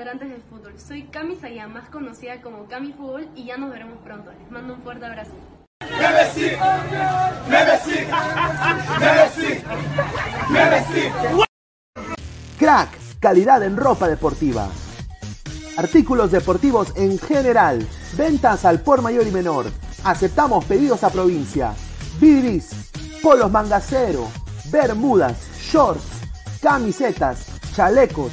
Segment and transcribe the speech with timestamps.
[0.00, 0.80] ladrantes del fútbol.
[0.80, 4.32] Soy Cami Sayá, más conocida como Cami Fútbol, y ya nos veremos pronto.
[4.32, 5.32] Les mando un fuerte abrazo.
[12.58, 12.88] Crack,
[13.20, 14.68] calidad en ropa deportiva.
[15.76, 17.86] Artículos deportivos en general.
[18.16, 19.66] Ventas al por mayor y menor.
[20.04, 21.74] Aceptamos pedidos a provincia.
[22.18, 22.90] Bidris,
[23.22, 24.28] polos mangacero,
[24.70, 26.04] bermudas, shorts,
[26.62, 28.32] camisetas, chalecos,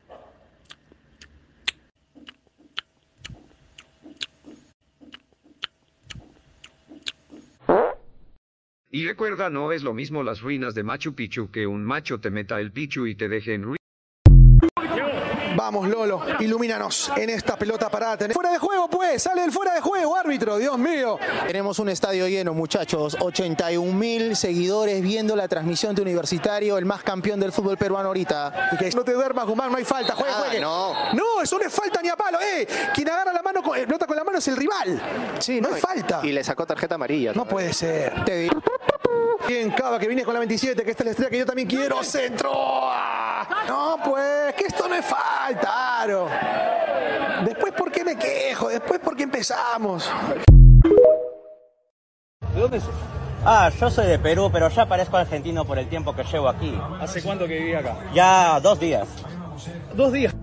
[8.93, 12.29] Y recuerda, no es lo mismo las ruinas de Machu Picchu que un macho te
[12.29, 13.80] meta el pichu y te deje en ruinas.
[15.71, 18.27] Vamos, Lolo, ilumínanos en esta pelota parada.
[18.33, 21.17] Fuera de juego, pues, sale el fuera de juego, árbitro, Dios mío.
[21.47, 23.15] Tenemos un estadio lleno, muchachos.
[23.17, 28.71] 81 mil seguidores viendo la transmisión de Universitario, el más campeón del fútbol peruano ahorita.
[28.93, 30.59] No te duermas, Guzmán, no hay falta, juegue, Ah, juegue.
[30.59, 30.93] no.
[31.13, 32.67] No, eso no es falta ni a palo, eh.
[32.93, 35.01] Quien agarra la mano, con, eh, pelota con la mano es el rival.
[35.39, 36.19] Sí, no, es falta.
[36.21, 37.31] Y le sacó tarjeta amarilla.
[37.33, 38.25] No puede ser.
[38.25, 38.61] Te digo.
[39.47, 41.67] Bien, Cava, que viene con la 27, que esta es la estrella que yo también
[41.67, 42.03] quiero.
[42.03, 42.51] Centro.
[43.67, 46.29] No, pues, que esto no es falta, Aro.
[47.45, 48.69] Después, ¿por qué me quejo?
[48.69, 50.09] Después, ¿por qué empezamos?
[52.53, 52.93] ¿De dónde sos?
[53.43, 56.79] Ah, yo soy de Perú, pero ya parezco argentino por el tiempo que llevo aquí.
[56.99, 57.97] ¿Hace cuánto que viví acá?
[58.13, 59.07] Ya dos días.
[59.95, 60.35] Dos días.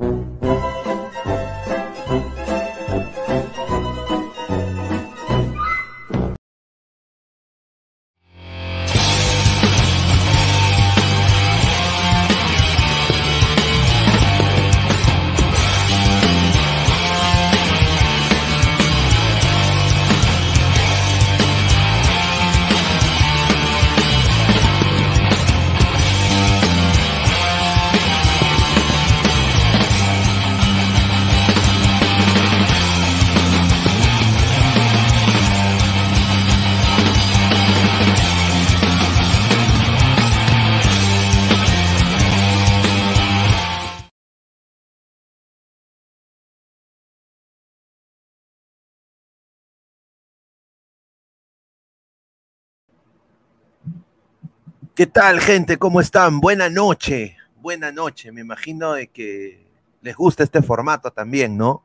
[54.98, 55.76] ¿Qué tal, gente?
[55.76, 56.40] ¿Cómo están?
[56.40, 57.36] Buena noche.
[57.60, 58.32] Buena noche.
[58.32, 59.64] Me imagino de que
[60.02, 61.84] les gusta este formato también, ¿no?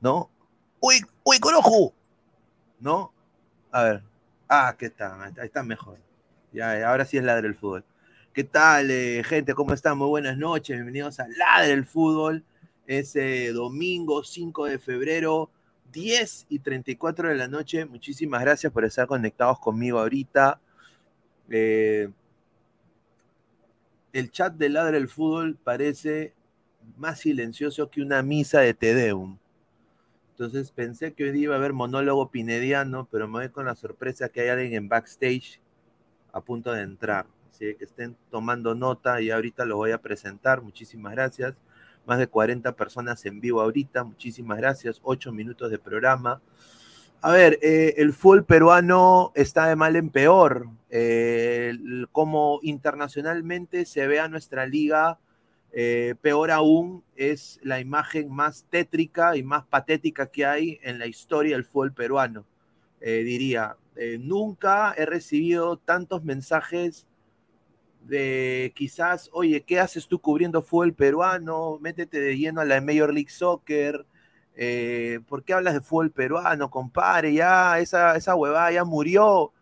[0.00, 0.28] ¿No?
[0.80, 1.94] ¡Uy, uy, Corojo!
[2.80, 3.12] ¿No?
[3.70, 4.02] A ver.
[4.48, 5.22] Ah, ¿qué tal?
[5.22, 5.96] Ahí está mejor.
[6.52, 7.84] Ya, ahora sí es Ladre el Fútbol.
[8.32, 9.54] ¿Qué tal, eh, gente?
[9.54, 9.96] ¿Cómo están?
[9.96, 10.74] Muy buenas noches.
[10.74, 12.42] Bienvenidos a Ladre el Fútbol.
[12.88, 15.50] Ese domingo 5 de febrero,
[15.92, 17.84] 10 y 34 de la noche.
[17.84, 20.58] Muchísimas gracias por estar conectados conmigo ahorita.
[21.48, 22.08] Eh,
[24.14, 26.34] el chat de Ladra el Fútbol parece
[26.96, 29.38] más silencioso que una misa de Tedeum.
[30.30, 34.28] Entonces pensé que hoy iba a haber monólogo pinediano, pero me voy con la sorpresa
[34.28, 35.60] que hay alguien en backstage
[36.32, 37.26] a punto de entrar.
[37.50, 40.62] Así que estén tomando nota y ahorita lo voy a presentar.
[40.62, 41.54] Muchísimas gracias.
[42.06, 44.04] Más de 40 personas en vivo ahorita.
[44.04, 45.00] Muchísimas gracias.
[45.02, 46.40] 8 minutos de programa.
[47.20, 50.68] A ver, eh, el fútbol peruano está de mal en peor.
[50.90, 51.72] Eh,
[52.12, 55.18] como internacionalmente se ve a nuestra liga,
[55.72, 61.06] eh, peor aún es la imagen más tétrica y más patética que hay en la
[61.06, 62.44] historia del fútbol peruano.
[63.00, 63.76] Diría,
[64.18, 67.06] nunca he recibido tantos mensajes
[68.06, 71.78] de quizás, oye, ¿qué haces tú cubriendo fútbol peruano?
[71.80, 74.06] Métete de lleno a la Major League Soccer.
[74.56, 77.32] Eh, ¿Por qué hablas de fútbol peruano, compadre?
[77.34, 78.34] Ya, esa, esa
[78.72, 79.52] ya murió.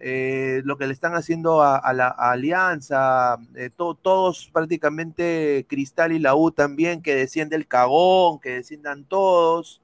[0.00, 6.18] Eh, lo que le están haciendo a, la Alianza, eh, to- todos prácticamente Cristal y
[6.18, 9.80] la U también, que desciende el cagón, que desciendan todos,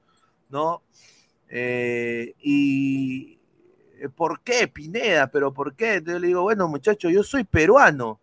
[0.50, 0.82] ¿no?
[2.42, 3.38] Y
[4.16, 5.28] ¿por qué Pineda?
[5.28, 5.94] ¿Pero por qué?
[5.94, 8.20] Entonces le digo, bueno, muchacho, yo soy peruano.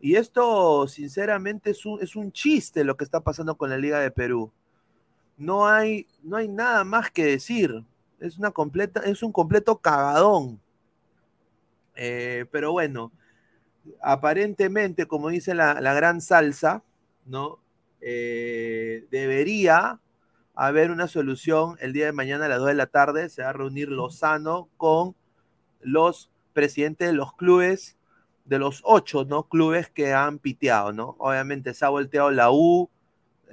[0.00, 4.00] Y esto, sinceramente, es un, es un chiste lo que está pasando con la Liga
[4.00, 4.52] de Perú.
[5.36, 7.84] No hay, no hay nada más que decir.
[8.20, 10.60] Es, una completa, es un completo cagadón.
[11.94, 13.12] Eh, pero bueno,
[14.00, 16.82] aparentemente, como dice la, la gran salsa,
[17.26, 17.58] ¿no?
[18.00, 20.00] Eh, debería
[20.54, 23.28] haber una solución el día de mañana a las 2 de la tarde.
[23.28, 25.14] Se va a reunir Lozano con
[25.80, 27.96] los presidentes de los clubes,
[28.44, 29.44] de los ocho ¿no?
[29.48, 30.92] clubes que han piteado.
[30.92, 31.16] ¿no?
[31.18, 32.90] Obviamente se ha volteado la U,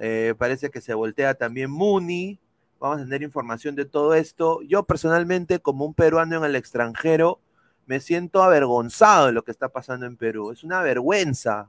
[0.02, 2.40] eh, parece que se voltea también Muni.
[2.80, 4.62] Vamos a tener información de todo esto.
[4.62, 7.38] Yo personalmente, como un peruano en el extranjero,
[7.84, 10.52] me siento avergonzado de lo que está pasando en Perú.
[10.52, 11.68] Es una vergüenza.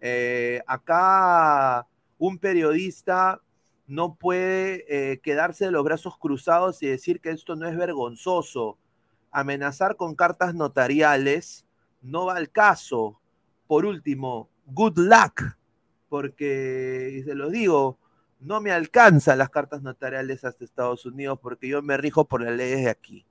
[0.00, 3.40] Eh, acá un periodista
[3.88, 8.78] no puede eh, quedarse de los brazos cruzados y decir que esto no es vergonzoso.
[9.32, 11.66] Amenazar con cartas notariales
[12.02, 13.20] no va al caso.
[13.66, 15.56] Por último, good luck,
[16.14, 17.98] porque, y se lo digo,
[18.38, 22.54] no me alcanzan las cartas notariales hasta Estados Unidos porque yo me rijo por las
[22.54, 23.26] leyes de aquí.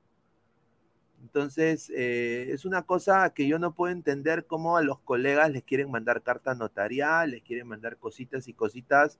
[1.21, 5.63] Entonces, eh, es una cosa que yo no puedo entender cómo a los colegas les
[5.63, 9.17] quieren mandar cartas notariales, les quieren mandar cositas y cositas,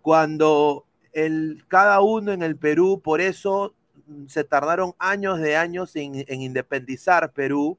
[0.00, 3.74] cuando el, cada uno en el Perú, por eso
[4.06, 7.76] mm, se tardaron años de años en, en independizar Perú,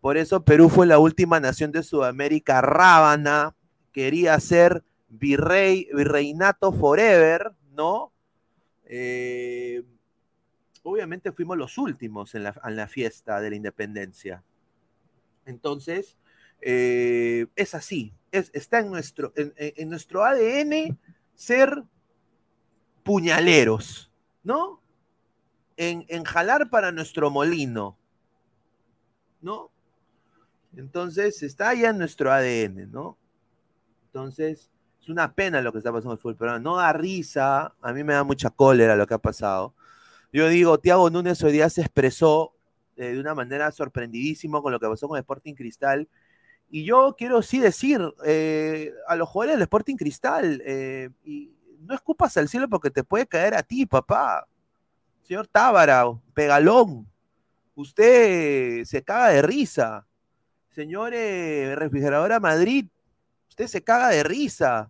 [0.00, 3.54] por eso Perú fue la última nación de Sudamérica rábana,
[3.98, 8.12] quería ser virrey, virreinato forever, ¿no?
[8.84, 9.82] Eh,
[10.84, 14.44] obviamente fuimos los últimos en la, en la, fiesta de la independencia.
[15.46, 16.16] Entonces,
[16.60, 20.96] eh, es así, es, está en nuestro, en, nuestro ADN
[21.34, 21.82] ser
[23.02, 24.12] puñaleros,
[24.44, 24.80] ¿no?
[25.76, 27.98] En, en, jalar para nuestro molino,
[29.40, 29.72] ¿no?
[30.76, 33.18] Entonces, está ya en nuestro ADN, ¿no?
[34.08, 37.74] Entonces, es una pena lo que está pasando en el fútbol, pero no da risa,
[37.80, 39.74] a mí me da mucha cólera lo que ha pasado.
[40.32, 42.54] Yo digo, Tiago Núñez hoy día se expresó
[42.96, 46.08] eh, de una manera sorprendidísima con lo que pasó con Sporting Cristal.
[46.70, 51.94] Y yo quiero sí decir eh, a los jugadores del Sporting Cristal, eh, y no
[51.94, 54.46] escupas al cielo porque te puede caer a ti, papá.
[55.22, 57.06] Señor Tábara, Pegalón,
[57.74, 60.06] usted se caga de risa.
[60.70, 62.86] Señor Refrigeradora Madrid,
[63.58, 64.88] usted se caga de risa.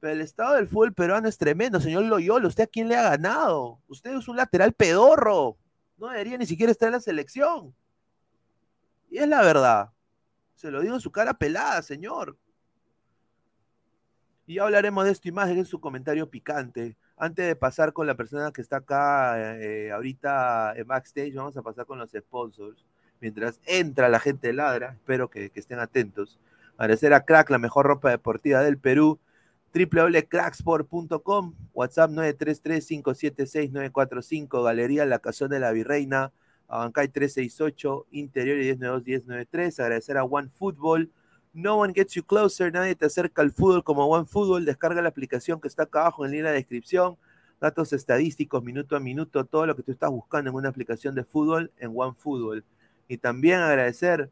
[0.00, 2.48] Pero el estado del fútbol peruano es tremendo, señor Loyola.
[2.48, 3.78] ¿Usted a quién le ha ganado?
[3.86, 5.56] Usted es un lateral pedorro.
[5.96, 7.72] No debería ni siquiera estar en la selección.
[9.10, 9.92] Y es la verdad.
[10.56, 12.36] Se lo digo en su cara pelada, señor.
[14.46, 16.96] Y hablaremos de esto y más en su comentario picante.
[17.16, 21.62] Antes de pasar con la persona que está acá eh, ahorita en backstage, vamos a
[21.62, 22.84] pasar con los sponsors.
[23.20, 26.40] Mientras entra la gente Ladra, espero que estén atentos.
[26.80, 29.20] Agradecer a Crack, la mejor ropa deportiva del Perú
[29.74, 36.32] www.cracksport.com, WhatsApp 933-576-945, Galería La Cazón de la Virreina,
[36.68, 39.78] Abancay 368, Interior y 1092-1093.
[39.78, 41.12] Agradecer a One Football.
[41.52, 44.64] No one gets you closer, nadie te acerca al fútbol como One Football.
[44.64, 47.18] Descarga la aplicación que está acá abajo en la descripción.
[47.60, 51.24] Datos estadísticos, minuto a minuto, todo lo que tú estás buscando en una aplicación de
[51.24, 52.64] fútbol en One Football.
[53.06, 54.30] Y también agradecer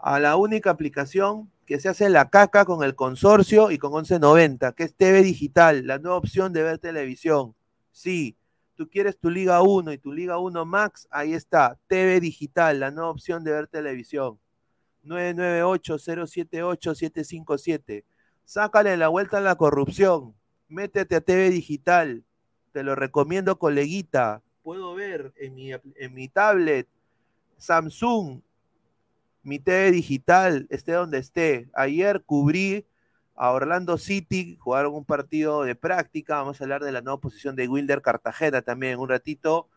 [0.00, 4.72] a la única aplicación que se hace la caca con el consorcio y con 1190,
[4.72, 7.56] que es TV Digital, la nueva opción de ver televisión.
[7.90, 8.36] Sí,
[8.76, 12.92] tú quieres tu Liga 1 y tu Liga 1 Max, ahí está, TV Digital, la
[12.92, 14.38] nueva opción de ver televisión.
[15.04, 18.04] 998-078-757.
[18.44, 20.36] Sácale la vuelta a la corrupción.
[20.68, 22.22] Métete a TV Digital.
[22.72, 24.42] Te lo recomiendo, coleguita.
[24.62, 26.86] Puedo ver en mi, en mi tablet
[27.56, 28.42] Samsung,
[29.46, 31.70] mi TV digital, esté donde esté.
[31.72, 32.84] Ayer cubrí
[33.36, 37.54] a Orlando City, jugaron un partido de práctica, vamos a hablar de la nueva posición
[37.54, 39.68] de Wilder Cartagena también un ratito.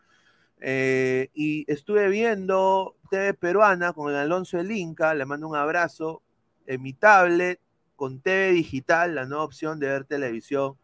[0.58, 6.20] Eh, y estuve viendo TV peruana con el Alonso El Inca, le mando un abrazo
[6.66, 7.60] en mi tablet
[7.94, 10.76] con TV digital, la nueva opción de ver televisión.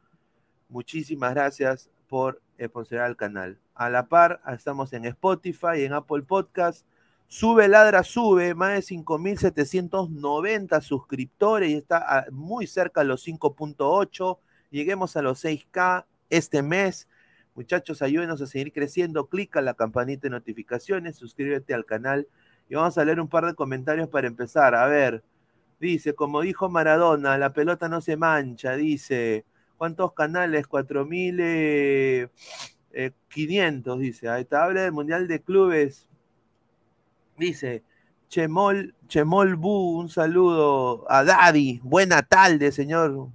[0.68, 3.58] Muchísimas gracias por sponsorar el canal.
[3.74, 6.86] A la par, estamos en Spotify, en Apple Podcast
[7.28, 14.38] Sube Ladra Sube, más de 5.790 suscriptores y está muy cerca de los 5.8.
[14.70, 17.08] Lleguemos a los 6K este mes.
[17.54, 19.26] Muchachos, ayúdenos a seguir creciendo.
[19.26, 22.28] Clica la campanita de notificaciones, suscríbete al canal
[22.68, 24.74] y vamos a leer un par de comentarios para empezar.
[24.74, 25.24] A ver,
[25.80, 28.76] dice, como dijo Maradona, la pelota no se mancha.
[28.76, 29.44] Dice,
[29.76, 30.66] ¿cuántos canales?
[30.68, 31.36] 4.000.
[31.40, 32.28] Eh,
[32.98, 34.28] Eh, 500, dice.
[34.30, 36.08] Ahí está, habla del Mundial de Clubes.
[37.38, 37.84] Dice,
[38.28, 41.80] Chemol, Chemol Bu, un saludo a Daddy.
[41.82, 43.28] Buena tarde, señor.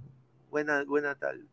[0.50, 1.44] Buena, buena tarde.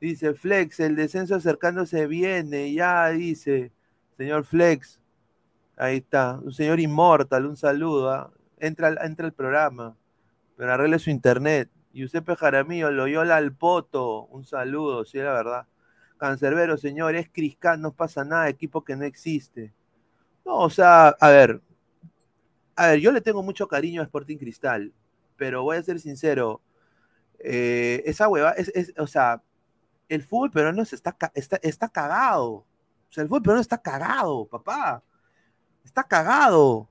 [0.00, 3.72] Dice Flex, el descenso acercándose viene, ya dice,
[4.16, 5.00] señor Flex.
[5.76, 8.10] Ahí está, un señor inmortal, un saludo.
[8.10, 8.30] ¿ah?
[8.58, 9.96] Entra, entra al programa,
[10.56, 11.70] pero arregle su internet.
[11.92, 15.66] Giuseppe Jaramillo, Loyola al Poto, un saludo, sí, la verdad.
[16.18, 19.72] Cancerbero, señor, es Criscal, no pasa nada, equipo que no existe.
[20.44, 21.60] No, o sea, a ver,
[22.76, 24.92] a ver, yo le tengo mucho cariño a Sporting Cristal,
[25.36, 26.60] pero voy a ser sincero,
[27.40, 29.42] eh, esa hueva, es, es- o sea,
[30.08, 32.50] el fútbol peruano está, está, está cagado.
[32.52, 32.66] O
[33.12, 35.02] sea, el fútbol peruano está cagado, papá.
[35.84, 36.88] Está cagado.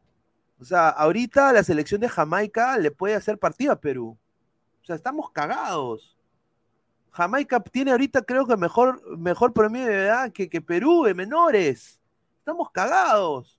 [0.59, 4.17] O sea, ahorita la selección de Jamaica le puede hacer partido a Perú.
[4.83, 6.17] O sea, estamos cagados.
[7.11, 11.99] Jamaica tiene ahorita, creo que mejor, mejor promedio de edad que, que Perú de menores.
[12.43, 13.57] Estamos cagados.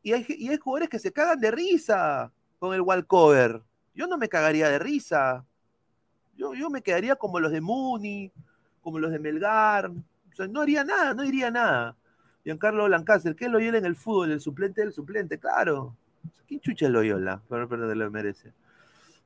[0.00, 2.30] Y hay, jugadores que se cagan de risa
[2.60, 3.60] con el walkover.
[3.92, 5.44] Yo no me cagaría de risa.
[6.36, 8.30] Yo, yo me quedaría como los de Muni,
[8.82, 9.90] como los de Melgar.
[9.90, 11.96] O sea, no haría nada, no diría nada.
[12.44, 14.30] Giancarlo Lancaster, ¿qué es Loyola en el fútbol?
[14.30, 15.96] El suplente del suplente, claro.
[16.46, 17.42] ¿Quién chucha es Loyola?
[17.48, 18.52] Pero, pero lo merece.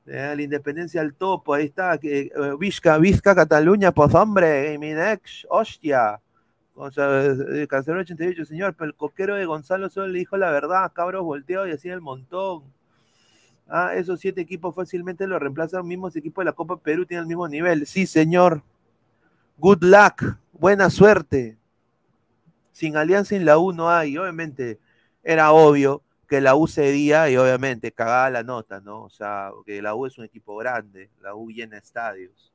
[0.07, 1.99] Eh, la independencia al topo, ahí está.
[2.03, 6.19] eh, Vizca, Vizca, Cataluña, pues hombre, Eminex, hostia.
[6.81, 7.09] O sea,
[7.69, 11.67] Cancelero 88, señor, pero el coquero de Gonzalo solo le dijo la verdad, cabros volteado
[11.67, 12.63] y así el montón.
[13.67, 17.27] Ah, esos siete equipos fácilmente lo reemplazan mismos equipos de la Copa Perú, tienen el
[17.27, 17.85] mismo nivel.
[17.85, 18.63] Sí, señor.
[19.57, 21.59] Good luck, buena suerte.
[22.71, 24.79] Sin alianza en la U no hay, obviamente
[25.25, 29.03] era obvio que la U cedía y obviamente cagaba la nota, ¿no?
[29.03, 32.53] O sea, que la U es un equipo grande, la U llena estadios.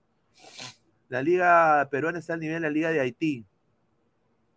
[1.10, 3.46] La liga peruana está al nivel de la liga de Haití.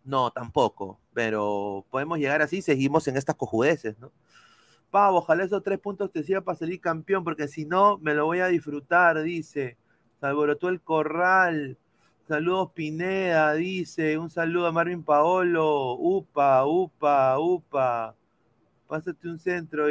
[0.07, 4.13] No, tampoco, pero podemos llegar así, seguimos en estas cojudeces, ¿no?
[4.89, 8.25] Pavo, ojalá esos tres puntos te sirvan para salir campeón, porque si no, me lo
[8.25, 9.77] voy a disfrutar, dice.
[10.21, 11.77] Se alborotó el corral.
[12.25, 14.17] Saludos Pineda, dice.
[14.17, 15.95] Un saludo a Marvin Paolo.
[15.95, 18.15] Upa, upa, upa.
[18.87, 19.87] Pásate un centro,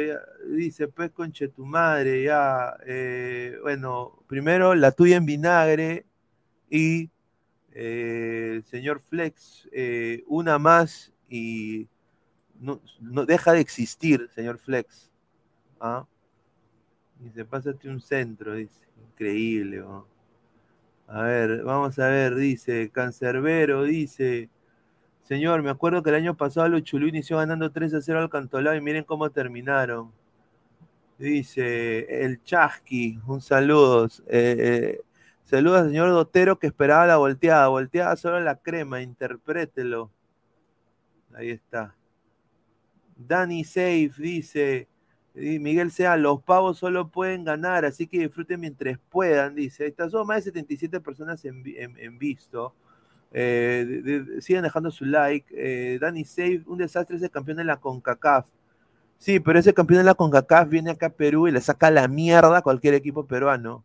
[0.49, 2.75] dice, pues conche tu madre, ya.
[2.87, 6.07] eh, bueno, primero la tuya en vinagre
[6.71, 7.11] y
[7.79, 11.87] eh, señor Flex, eh, una más y
[12.59, 12.81] no,
[13.27, 15.11] deja de existir, señor Flex.
[15.79, 16.07] ¿Ah?
[17.19, 18.87] Dice, pásate un centro, dice.
[19.11, 19.83] Increíble.
[21.07, 24.49] A ver, vamos a ver, dice, Cancerbero, dice,
[25.21, 28.29] señor, me acuerdo que el año pasado los Chulú inició ganando 3 a 0 al
[28.31, 30.11] Cantolao y miren cómo terminaron.
[31.19, 34.07] Dice, el Chasqui, un saludo.
[34.27, 35.01] Eh,
[35.49, 37.67] saludos al señor Dotero que esperaba la volteada.
[37.67, 40.11] Volteada solo la crema, interprételo.
[41.33, 41.95] Ahí está.
[43.15, 44.87] Danny Safe dice,
[45.33, 49.83] Miguel Sea, los pavos solo pueden ganar, así que disfruten mientras puedan, dice.
[49.83, 52.75] Ahí está, son más de 77 personas en, en- en visto.
[53.31, 55.47] Eh, sigan dejando su like.
[55.51, 58.45] Eh, Danny Safe, un desastre ese campeón de la CONCACAF.
[59.17, 62.07] Sí, pero ese campeón de la CONCACAF viene acá a Perú y le saca la
[62.07, 63.83] mierda a cualquier equipo peruano.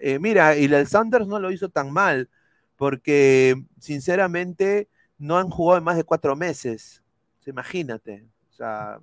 [0.00, 2.28] Eh, mira, y el Sanders no lo hizo tan mal,
[2.76, 7.02] porque sinceramente no han jugado en más de cuatro meses.
[7.46, 8.26] Imagínate.
[8.50, 9.00] O sea,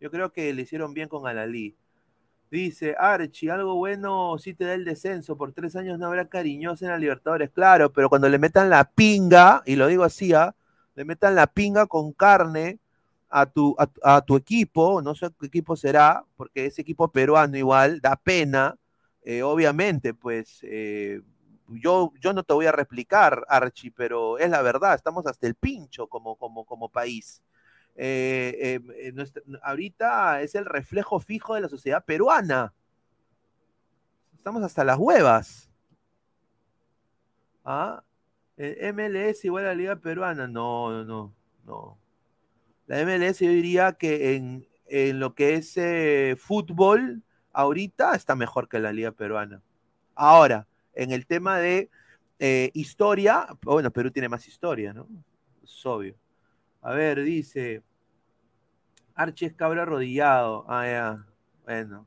[0.00, 1.76] yo creo que le hicieron bien con Alalí.
[2.50, 5.36] Dice, Archie, algo bueno sí te da el descenso.
[5.36, 7.50] Por tres años no habrá cariñosa en la Libertadores.
[7.50, 10.54] Claro, pero cuando le metan la pinga, y lo digo así, ¿ah?
[10.96, 12.80] le metan la pinga con carne
[13.28, 18.00] a tu, a tu equipo, no sé qué equipo será, porque ese equipo peruano igual
[18.00, 18.76] da pena.
[19.22, 21.20] Eh, obviamente, pues eh,
[21.68, 25.54] yo, yo no te voy a replicar, Archie, pero es la verdad, estamos hasta el
[25.54, 27.42] pincho como, como, como país.
[27.96, 28.80] Eh,
[29.14, 32.72] nuestra- ahorita es el reflejo fijo de la sociedad peruana.
[34.34, 35.70] Estamos hasta las huevas.
[37.64, 38.02] ¿Ah?
[38.56, 40.46] El MLS igual a la Liga Peruana.
[40.46, 41.98] No, no, no, no.
[42.86, 45.78] La MLS yo diría que en, en lo que es
[46.40, 49.62] fútbol, ahorita está mejor que la Liga Peruana.
[50.14, 51.90] Ahora, en el tema de
[52.38, 55.06] eh, historia, bueno, Perú tiene más historia, ¿no?
[55.62, 56.14] Es obvio.
[56.82, 57.82] A ver, dice.
[59.14, 60.64] Archie es cabra arrodillado.
[60.68, 61.26] Ah, ya.
[61.64, 62.06] Bueno.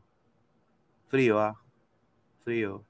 [1.07, 1.61] Frío, ah.
[2.43, 2.83] Frío.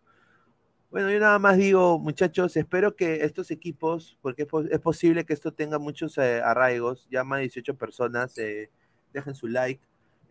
[0.90, 5.52] Bueno, yo nada más digo, muchachos, espero que estos equipos, porque es posible que esto
[5.52, 8.70] tenga muchos eh, arraigos, ya más de 18 personas, eh,
[9.12, 9.84] dejen su like.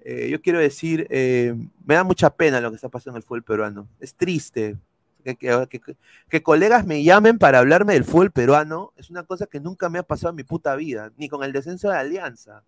[0.04, 3.24] Eh, yo quiero decir, eh, me da mucha pena lo que está pasando en el
[3.26, 3.88] fútbol peruano.
[4.00, 4.76] Es triste.
[5.24, 5.80] Que, que-
[6.28, 10.00] que- colegas me llamen para hablarme del fútbol peruano es una cosa que nunca me
[10.00, 12.64] ha pasado en mi puta vida, ni con el descenso de Alianza.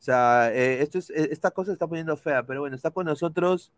[0.00, 3.06] O sea, eh, esto es, esta cosa se está poniendo fea, pero bueno, está con
[3.06, 3.72] nosotros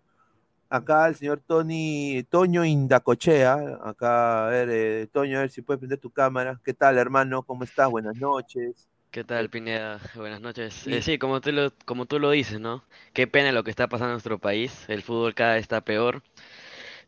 [0.70, 3.81] acá el señor Tony, Toño Indacochea.
[3.85, 6.61] Acá, a ver, Toño, a ver si puedes prender tu cámara.
[6.64, 7.42] ¿Qué tal, hermano?
[7.44, 7.90] ¿Cómo estás?
[7.90, 8.88] Buenas noches.
[9.14, 10.00] ¿Qué tal, Pineda?
[10.16, 10.74] Buenas noches.
[10.74, 10.92] Sí.
[10.94, 12.83] Eh, sí, como tú lo, como tú lo dices, ¿no?
[13.12, 14.85] Qué pena lo que está pasando en nuestro país.
[14.88, 16.24] El fútbol cada vez está peor.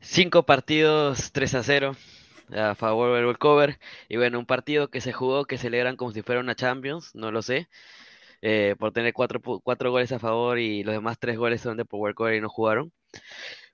[0.00, 1.96] Cinco partidos, 3 a 0
[2.56, 3.80] a favor del Cover.
[4.08, 7.32] Y bueno, un partido que se jugó que celebran como si fuera una Champions, no
[7.32, 7.68] lo sé.
[8.42, 11.84] eh, por tener cuatro, cuatro goles a favor y los demás tres goles son de
[11.86, 12.92] Power Cover y no jugaron.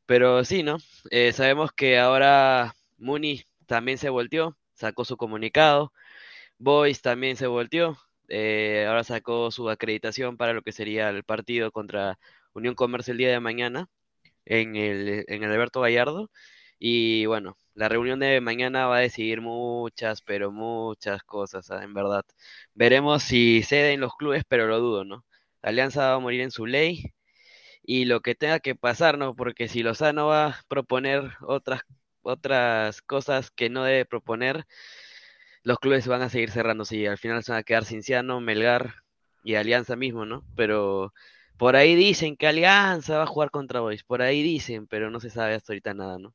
[0.06, 0.78] Pero sí, ¿no?
[1.10, 5.92] Eh, sabemos que ahora Muni también se volteó, sacó su comunicado.
[6.58, 7.98] Boys también se volteó.
[8.32, 12.18] Eh, ahora sacó su acreditación para lo que sería el partido contra
[12.54, 13.88] Unión Comercio el día de mañana
[14.46, 16.30] en el, en el Alberto Gallardo.
[16.78, 21.94] Y bueno, la reunión de mañana va a decidir muchas, pero muchas cosas, ah, en
[21.94, 22.24] verdad.
[22.74, 25.24] Veremos si ceden los clubes, pero lo dudo, ¿no?
[25.62, 27.14] La Alianza va a morir en su ley
[27.82, 29.34] y lo que tenga que pasar, ¿no?
[29.36, 31.82] Porque si Lozano va a proponer otras,
[32.22, 34.66] otras cosas que no debe proponer,
[35.64, 38.94] los clubes van a seguir cerrándose y al final se van a quedar Cinciano, Melgar
[39.44, 40.44] y Alianza mismo, ¿no?
[40.56, 41.12] Pero
[41.56, 45.20] por ahí dicen que Alianza va a jugar contra Boys, por ahí dicen, pero no
[45.20, 46.34] se sabe hasta ahorita nada, ¿no?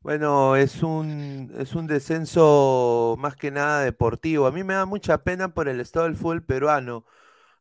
[0.00, 4.46] Bueno, es un, es un descenso más que nada deportivo.
[4.46, 7.06] A mí me da mucha pena por el estado del fútbol peruano.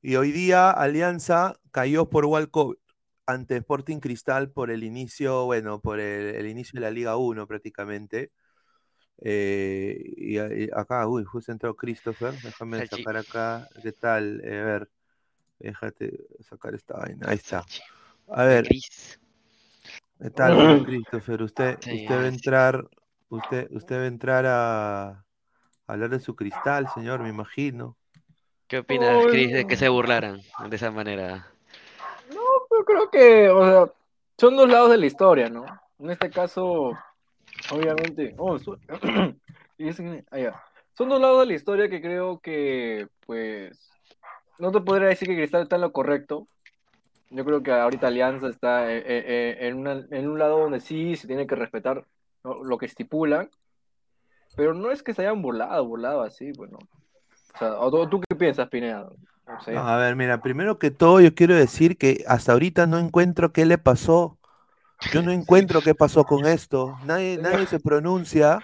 [0.02, 2.76] Y hoy día Alianza cayó por Walco
[3.26, 7.48] ante Sporting Cristal por el inicio, bueno, por el, el inicio de la Liga 1
[7.48, 8.32] prácticamente.
[9.20, 12.34] Eh, y, acá, uy, justo entró Christopher.
[12.42, 13.04] Déjame Salchi.
[13.04, 13.70] sacar acá.
[13.82, 14.42] ¿Qué tal?
[14.44, 14.90] Eh, a ver,
[15.60, 17.28] déjate sacar esta vaina.
[17.30, 17.64] Ahí está.
[18.28, 18.68] A ver.
[18.68, 21.42] ¿Qué tal, Christopher?
[21.42, 22.90] Usted, Sí, usted va a entrar,
[23.30, 25.26] usted, usted va a entrar a, a
[25.88, 27.98] hablar de su cristal, señor, me imagino.
[28.68, 31.48] ¿Qué opinas, Chris, de que se burlaran de esa manera?
[32.32, 33.94] Yo creo que, o sea,
[34.38, 35.66] son dos lados de la historia, ¿no?
[36.00, 36.98] En este caso,
[37.72, 38.78] obviamente, oh, su-
[40.32, 40.64] ah,
[40.98, 43.92] son dos lados de la historia que creo que, pues,
[44.60, 46.48] no te podría decir que Cristal está en lo correcto.
[47.30, 50.80] Yo creo que ahorita Alianza está eh, eh, eh, en, una- en un lado donde
[50.80, 52.06] sí se tiene que respetar
[52.44, 53.50] lo que estipulan,
[54.56, 56.78] pero no es que se hayan burlado, burlado así, bueno.
[57.56, 59.10] O sea, ¿o tú, qué piensas, Pineda?
[59.72, 63.52] No, a ver, mira, primero que todo yo quiero decir que hasta ahorita no encuentro
[63.54, 64.38] qué le pasó.
[65.12, 66.98] Yo no encuentro qué pasó con esto.
[67.06, 68.60] Nadie, nadie se pronuncia,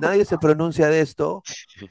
[0.00, 1.42] nadie se pronuncia de esto,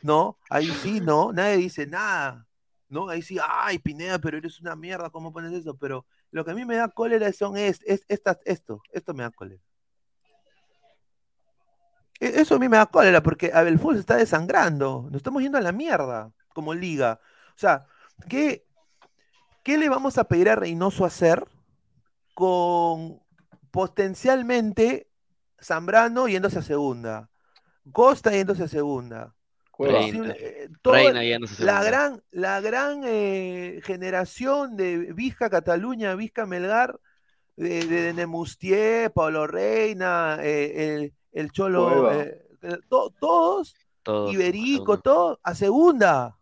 [0.02, 0.38] ¿no?
[0.50, 1.32] Ahí sí, ¿no?
[1.34, 2.46] Nadie dice nada,
[2.90, 3.10] ¿no?
[3.10, 5.76] Ahí sí, ay, Pineda, pero eres una mierda, ¿cómo pones eso?
[5.78, 9.24] Pero lo que a mí me da cólera son es, es, estas- esto, esto me
[9.24, 9.62] da cólera.
[12.20, 15.04] E- Eso a mí me da cólera porque a fútbol se está desangrando.
[15.12, 17.20] Nos estamos yendo a la mierda como liga.
[17.50, 17.86] O sea,
[18.30, 18.66] ¿qué,
[19.64, 21.46] qué le vamos a pedir a Reynoso hacer
[22.34, 23.20] con
[23.78, 25.08] potencialmente
[25.62, 27.30] Zambrano yéndose a segunda?
[27.92, 29.36] Costa yéndose a segunda.
[29.78, 30.34] Reina.
[30.36, 31.84] Eh, toda Reina ya no se la segunda.
[31.84, 37.00] gran, la gran eh, generación de Vizca Cataluña, Vizca Melgar,
[37.56, 42.44] de, de Nemustier, Pablo Reina, eh, el, el Cholo, eh,
[42.90, 45.04] to- todos, Todos, Iberico, todos.
[45.04, 46.36] todo, a segunda.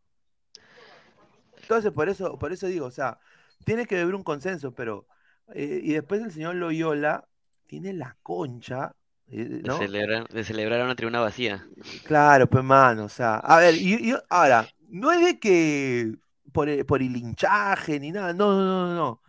[1.62, 3.20] Entonces, por eso, por eso digo, o sea,
[3.66, 5.08] tiene que haber un consenso, pero,
[5.54, 7.28] eh, y después el señor Loyola
[7.68, 8.96] tiene la concha,
[9.30, 9.78] eh, De ¿no?
[9.78, 11.66] celebrar, de celebrar una tribuna vacía.
[12.04, 16.14] Claro, pues mano, o sea, a ver, y, y- ahora, no es de que
[16.52, 19.22] por, el- por el hinchaje ni nada, no, no, no, no,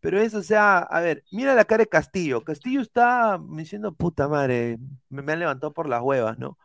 [0.00, 4.28] pero eso, o sea, a ver, mira la cara de Castillo, Castillo está diciendo, puta
[4.28, 4.78] madre,
[5.10, 6.58] me, me han levantado por las huevas, ¿no?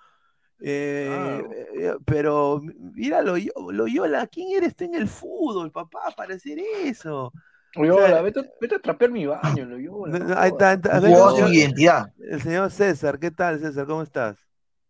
[0.60, 1.44] Eh,
[1.78, 2.62] eh, pero
[2.96, 7.34] mira Loyo- Loyola, ¿quién eres tú en el fútbol, papá, para hacer eso?
[7.78, 10.20] Sea, vete, vete a trapear mi baño, Loyola.
[10.20, 12.14] No, ahí está, ahí está, jugador el sin señor- identidad.
[12.30, 13.86] el señor César, ¿qué tal, César?
[13.86, 14.38] ¿Cómo estás?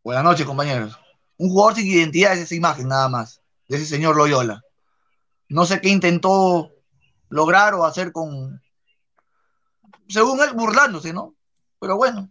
[0.04, 1.00] Buenas noches, compañeros.
[1.38, 4.62] Un jugador sin identidad es esa imagen nada más, de ese señor Loyola.
[5.50, 6.72] No sé qué intentó
[7.30, 8.62] lograr o hacer con,
[10.08, 11.36] según él, burlándose, ¿no?
[11.80, 12.30] Pero bueno,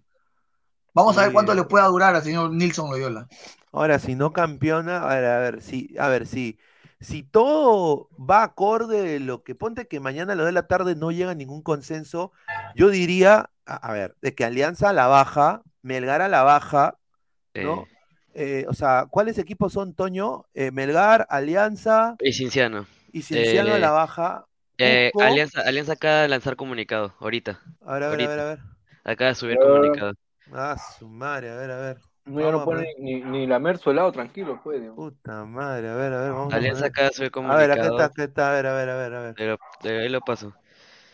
[0.94, 3.28] vamos a ver cuánto le pueda durar al señor Nilson Loyola.
[3.72, 6.58] Ahora, si no campeona, a ver, a ver, si, a ver, si,
[7.00, 10.94] si todo va acorde de lo que ponte que mañana a las de la tarde
[10.96, 12.32] no llega a ningún consenso,
[12.74, 16.96] yo diría, a, a ver, de que Alianza a la baja, Melgar a la baja,
[17.54, 17.82] ¿no?
[17.82, 17.92] Eh,
[18.38, 20.44] Eh, o sea, ¿cuáles equipos son, Toño?
[20.52, 22.86] Eh, Melgar, Alianza y Cinciano.
[23.10, 24.44] y Cienciano a la baja.
[24.76, 25.26] Eh, Cusco.
[25.26, 27.60] Alianza, Alianza acaba de lanzar comunicado, ahorita.
[27.80, 28.58] A ver, a ver, a ver, a ver.
[29.04, 29.64] Acaba de subir Ah.
[29.66, 30.12] comunicado.
[30.52, 31.98] Ah, su madre, a ver, a ver.
[32.26, 34.96] No, ya no pone poner- ni, ni lamer su helado tranquilo, digamos.
[34.96, 37.10] Puta madre, a ver, a ver, vamos a Alianza poner.
[37.10, 39.34] acá A ver, acá está, acá está, a ver, a ver, a ver, a ver.
[39.36, 40.52] Pero, pero ahí lo paso.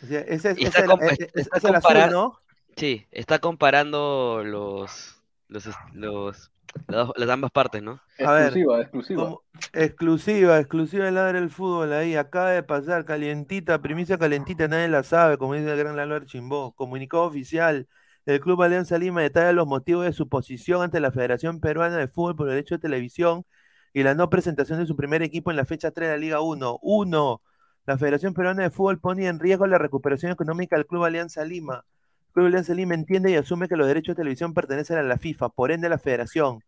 [0.03, 2.39] O sea, ese es, ese está el- está es azul, ¿no?
[2.77, 6.51] Sí, está comparando los, los, los,
[6.89, 8.01] las, las ambas partes, ¿no?
[8.25, 9.23] A ver, Exclusiva, exclusiva.
[9.25, 9.43] como-
[9.75, 15.03] exclusiva, exclusiva de Ladra el Fútbol ahí, acaba de pasar, calientita, primicia calentita, nadie la
[15.03, 16.73] sabe, como dice el gran Lalo Archimbó.
[16.75, 17.87] Comunicado oficial,
[18.27, 22.09] el Club Alianza Lima detalla los motivos de su posición ante la Federación Peruana de
[22.09, 23.45] Fútbol por derecho de televisión
[23.93, 26.41] y la no presentación de su primer equipo en la fecha 3 de la Liga
[26.41, 26.79] 1.
[26.83, 27.43] 1.
[27.87, 31.85] La Federación Peruana de Fútbol pone en riesgo la recuperación económica del Club Alianza Lima.
[32.29, 35.19] El Club Alianza Lima entiende y asume que los derechos de televisión pertenecen a la
[35.19, 36.61] FIFA, por ende a la Federación.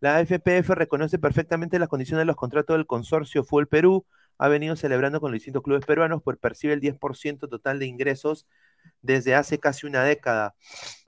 [0.00, 4.06] La FPF reconoce perfectamente las condiciones de los contratos del consorcio Fútbol Perú.
[4.38, 8.46] Ha venido celebrando con los distintos clubes peruanos, pues percibe el 10% total de ingresos
[9.02, 10.56] desde hace casi una década.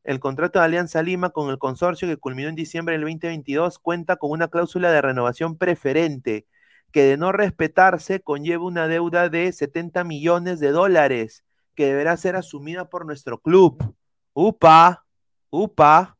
[0.04, 4.16] El contrato de Alianza Lima con el consorcio que culminó en diciembre del 2022 cuenta
[4.16, 6.46] con una cláusula de renovación preferente
[6.92, 11.42] que de no respetarse conlleva una deuda de 70 millones de dólares
[11.74, 13.94] que deberá ser asumida por nuestro club.
[14.34, 15.06] Upa,
[15.50, 16.18] upa.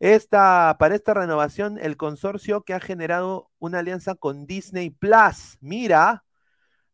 [0.00, 6.24] Esta, para esta renovación, el consorcio que ha generado una alianza con Disney Plus, mira,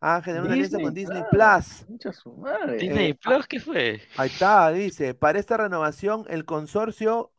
[0.01, 1.87] ha generado una alianza con Disney Plus.
[1.89, 2.77] Mucha su madre.
[2.77, 4.01] Disney Eh, Plus, ¿qué fue?
[4.17, 7.33] Ahí está, dice, para esta renovación, el consorcio,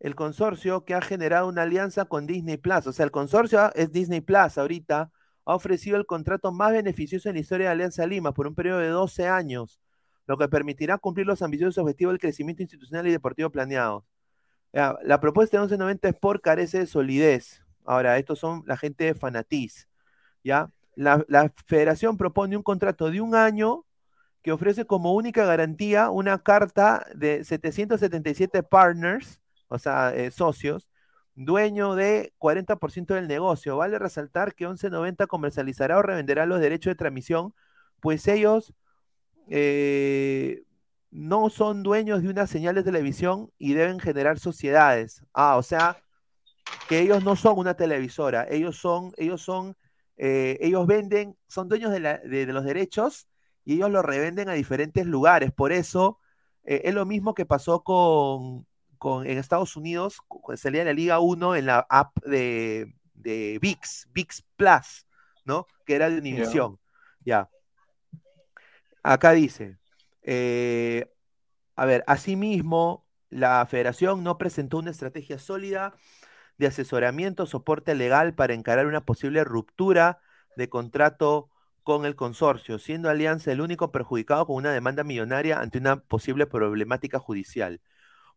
[0.00, 3.92] el consorcio que ha generado una alianza con Disney Plus, o sea, el consorcio es
[3.92, 5.10] Disney Plus ahorita,
[5.44, 8.80] ha ofrecido el contrato más beneficioso en la historia de Alianza Lima por un periodo
[8.80, 9.80] de 12 años,
[10.26, 14.04] lo que permitirá cumplir los ambiciosos objetivos del crecimiento institucional y deportivo planeados.
[14.72, 17.62] La propuesta de 1190 Sport carece de solidez.
[17.84, 19.88] Ahora, estos son la gente de Fanatiz,
[20.44, 20.70] ¿ya?
[20.96, 23.84] La, la federación propone un contrato de un año
[24.42, 30.88] que ofrece como única garantía una carta de 777 partners, o sea, eh, socios,
[31.34, 33.76] dueño de 40% del negocio.
[33.76, 37.54] Vale resaltar que 1190 comercializará o revenderá los derechos de transmisión,
[38.00, 38.72] pues ellos
[39.48, 40.62] eh,
[41.10, 45.24] no son dueños de una señal de televisión y deben generar sociedades.
[45.32, 45.98] Ah, o sea,
[46.88, 49.76] que ellos no son una televisora, ellos son, ellos son,
[50.16, 53.28] eh, ellos venden, son dueños de, la- de- de los derechos
[53.64, 55.52] y ellos los revenden a diferentes lugares.
[55.52, 56.18] Por eso
[56.64, 58.66] eh, es lo mismo que pasó con,
[58.98, 60.18] con en Estados Unidos,
[60.56, 65.06] salía la Liga 1 en la app de, de VIX, VIX Plus,
[65.44, 65.66] ¿no?
[65.84, 66.78] Que era de Univision.
[67.24, 67.48] Ya.
[69.02, 69.78] Acá dice,
[70.22, 71.06] eh,
[71.76, 75.94] a ver, asimismo, la federación no presentó una estrategia sólida
[76.58, 80.20] de asesoramiento soporte legal para encarar una posible ruptura
[80.56, 81.50] de contrato
[81.82, 86.46] con el consorcio, siendo Alianza el único perjudicado con una demanda millonaria ante una posible
[86.46, 87.80] problemática judicial.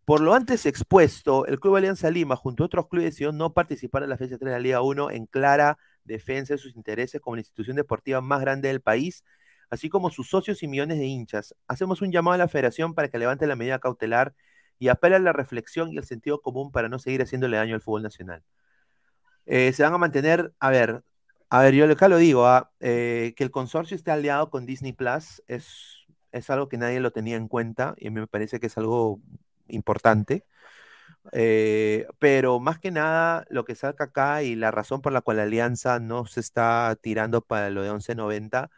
[0.05, 4.03] Por lo antes expuesto, el Club Alianza Lima, junto a otros clubes, decidió no participar
[4.03, 7.35] en la fecha 3 de la Liga 1 en clara defensa de sus intereses como
[7.35, 9.23] la institución deportiva más grande del país,
[9.69, 11.55] así como sus socios y millones de hinchas.
[11.67, 14.33] Hacemos un llamado a la federación para que levante la medida cautelar
[14.79, 17.81] y apela a la reflexión y el sentido común para no seguir haciéndole daño al
[17.81, 18.43] fútbol nacional.
[19.45, 21.03] Eh, se van a mantener, a ver,
[21.49, 24.93] a ver, yo acá lo digo, ah, eh, que el consorcio esté aliado con Disney
[24.93, 28.77] Plus es, es algo que nadie lo tenía en cuenta y me parece que es
[28.77, 29.21] algo
[29.67, 30.45] importante.
[31.31, 35.37] Eh, pero más que nada, lo que saca acá y la razón por la cual
[35.37, 38.69] la alianza no se está tirando para lo de 11.90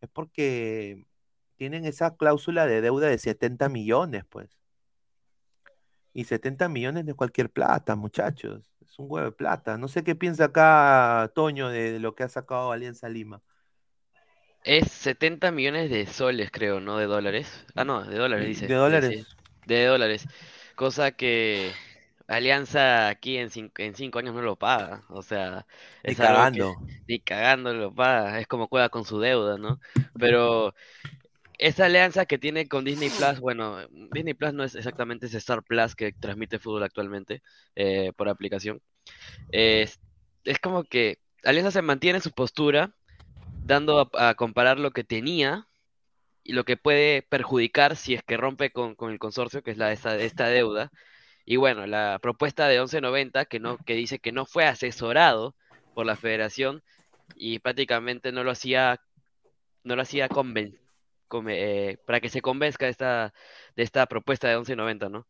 [0.00, 1.06] es porque
[1.56, 4.59] tienen esa cláusula de deuda de 70 millones, pues.
[6.12, 8.72] Y 70 millones de cualquier plata, muchachos.
[8.80, 9.78] Es un huevo de plata.
[9.78, 13.42] No sé qué piensa acá Toño de, de lo que ha sacado Alianza Lima.
[14.62, 17.64] Es 70 millones de soles, creo, no de dólares.
[17.74, 18.70] Ah, no, de dólares, dice.
[18.70, 19.26] De dólares.
[19.66, 20.26] de dólares.
[20.76, 21.72] Cosa que
[22.26, 25.04] Alianza aquí en cinco, en cinco años no lo paga.
[25.08, 25.66] O sea,
[26.06, 26.76] Ni es que cagando.
[27.08, 28.40] ni cagando lo paga.
[28.40, 29.80] Es como juega con su deuda, ¿no?
[30.18, 30.74] Pero
[31.60, 35.62] esa alianza que tiene con Disney Plus, bueno, Disney Plus no es exactamente ese Star
[35.62, 37.42] Plus que transmite fútbol actualmente
[37.76, 38.80] eh, por aplicación.
[39.50, 40.00] Es,
[40.44, 42.94] es como que Alianza se mantiene en su postura,
[43.66, 45.66] dando a, a comparar lo que tenía
[46.42, 49.76] y lo que puede perjudicar si es que rompe con, con el consorcio, que es
[49.76, 50.90] la, esta, esta deuda.
[51.44, 55.54] Y bueno, la propuesta de 1190, que, no, que dice que no fue asesorado
[55.94, 56.82] por la federación
[57.36, 59.00] y prácticamente no lo hacía,
[59.84, 60.78] no lo hacía conven-
[61.48, 63.34] eh, para que se convenzca de esta,
[63.76, 65.26] de esta propuesta de 1190, ¿no?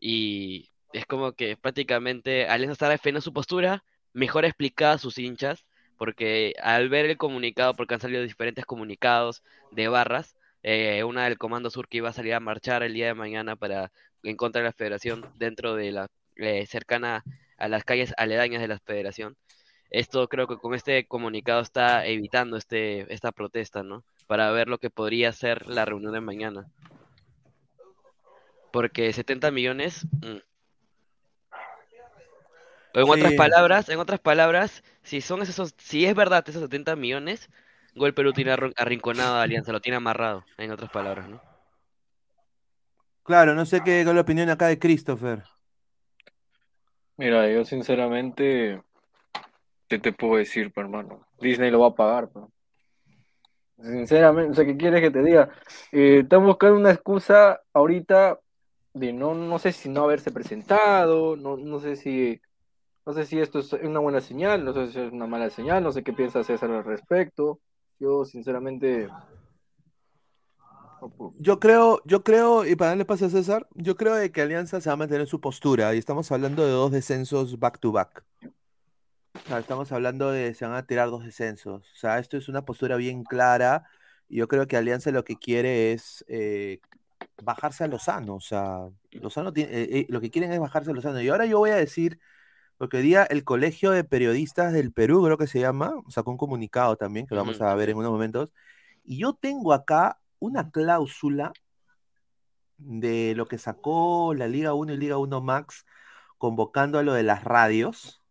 [0.00, 5.66] Y es como que prácticamente Alianza está defendiendo su postura, mejor explicada a sus hinchas,
[5.98, 11.38] porque al ver el comunicado, porque han salido diferentes comunicados de barras, eh, una del
[11.38, 14.62] Comando Sur que iba a salir a marchar el día de mañana para en contra
[14.62, 17.24] de la federación dentro de la eh, cercana
[17.58, 19.36] a las calles aledañas de la federación.
[19.90, 24.04] Esto creo que con este comunicado está evitando este, esta protesta, ¿no?
[24.26, 26.66] Para ver lo que podría ser la reunión de mañana.
[28.72, 30.06] Porque 70 millones...
[30.20, 30.38] mm.
[32.94, 37.48] En otras palabras, en otras palabras, si son esos, si es verdad esos 70 millones,
[37.94, 41.40] Gol Perú tiene arrinconado a Alianza, lo tiene amarrado, en otras palabras, ¿no?
[43.22, 45.42] Claro, no sé qué, es la opinión acá de Christopher.
[47.16, 48.82] Mira, yo sinceramente,
[49.88, 51.26] ¿qué te puedo decir, pues, hermano?
[51.38, 52.46] Disney lo va a pagar, pues.
[53.80, 55.50] Sinceramente, o sea, ¿qué quieres que te diga?
[55.90, 58.38] Eh, están buscando una excusa ahorita
[58.94, 62.40] de no, no sé si no haberse presentado, no, no sé si,
[63.06, 65.82] no sé si esto es una buena señal, no sé si es una mala señal,
[65.82, 67.58] no sé qué piensa César al respecto.
[67.98, 69.08] Yo, sinceramente,
[71.38, 74.80] Yo creo, yo creo, y para darle paso a César, yo creo de que Alianza
[74.80, 77.90] se va a mantener en su postura, y estamos hablando de dos descensos back to
[77.90, 78.24] back.
[79.34, 81.90] O sea, estamos hablando de se van a tirar dos descensos.
[81.92, 83.84] O sea, esto es una postura bien clara,
[84.28, 86.80] y yo creo que Alianza lo que quiere es eh,
[87.42, 88.36] bajarse a Lozano.
[88.36, 91.20] O sea, Lozano tiene, eh, eh, lo que quieren es bajarse a Lozano.
[91.20, 92.18] Y ahora yo voy a decir,
[92.78, 96.38] porque hoy día el Colegio de Periodistas del Perú, creo que se llama, sacó un
[96.38, 98.52] comunicado también, que lo vamos a ver en unos momentos,
[99.04, 101.52] y yo tengo acá una cláusula
[102.78, 105.86] de lo que sacó la Liga 1 y Liga 1 Max
[106.38, 108.21] convocando a lo de las radios.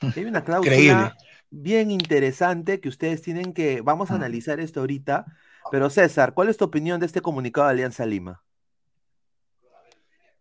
[0.00, 1.12] Hay una cláusula Increíble.
[1.50, 5.24] bien interesante que ustedes tienen que, vamos a analizar esto ahorita,
[5.70, 8.42] pero César, ¿cuál es tu opinión de este comunicado de Alianza Lima?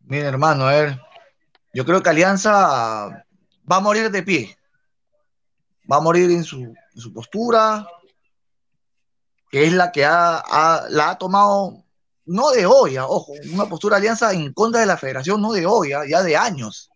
[0.02, 1.00] Mira, hermano, a ver.
[1.74, 4.58] Yo creo que Alianza va a morir de pie.
[5.92, 7.88] Va a morir en su, en su postura,
[9.50, 11.84] que es la que ha, ha- la ha tomado,
[12.26, 15.52] no de hoy, ah, ojo, una postura de Alianza en contra de la federación, no
[15.54, 16.90] de hoy, ah, ya de años.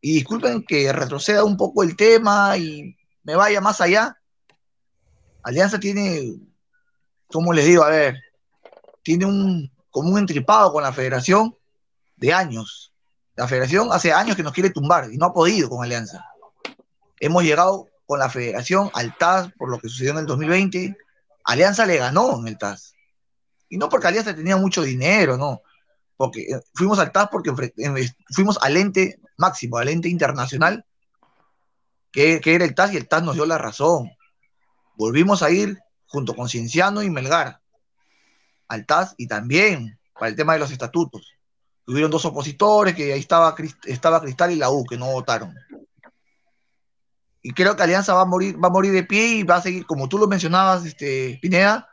[0.00, 4.16] Y disculpen que retroceda un poco el tema y me vaya más allá.
[5.42, 6.38] Alianza tiene,
[7.28, 8.20] como les digo, a ver,
[9.02, 11.56] tiene un, como un entripado con la federación
[12.16, 12.92] de años.
[13.34, 16.24] La federación hace años que nos quiere tumbar y no ha podido con Alianza.
[17.20, 20.96] Hemos llegado con la federación al TAS por lo que sucedió en el 2020.
[21.44, 22.94] Alianza le ganó en el TAS.
[23.68, 25.62] Y no porque Alianza tenía mucho dinero, no.
[26.16, 30.84] Porque eh, fuimos al TAS porque eh, fuimos al ente máximo, al ente internacional,
[32.12, 34.10] que, era el TAS y el TAS nos dio la razón.
[34.96, 37.60] Volvimos a ir junto con Cienciano y Melgar
[38.68, 41.34] al TAS y también para el tema de los estatutos.
[41.86, 45.54] Hubieron dos opositores, que ahí estaba Cristal y la U, que no votaron.
[47.42, 49.62] Y creo que Alianza va a morir, va a morir de pie y va a
[49.62, 51.88] seguir, como tú lo mencionabas, este, Pineda,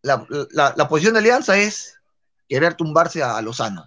[0.00, 2.00] la, la- la posición de Alianza es
[2.48, 3.86] querer tumbarse a, a Lozano.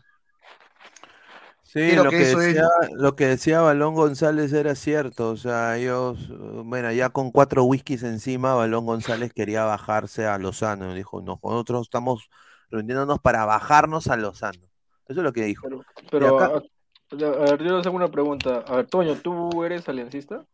[1.72, 5.38] Sí, lo que que, eso es- decía, lo que decía Balón González era cierto, o
[5.38, 6.18] sea, ellos,
[6.66, 11.84] bueno, ya con cuatro whiskies encima, Balón González quería bajarse a Lozano, dijo, no, nosotros
[11.84, 12.28] estamos
[12.72, 14.62] reuniéndonos para bajarnos a Lozano.
[15.08, 15.68] Eso es lo que dijo.
[15.68, 18.64] Pero, Y pero acá- a, a ver, yo les hago una pregunta.
[18.68, 20.46] A ver, Toño, ¿tú eres aliancista?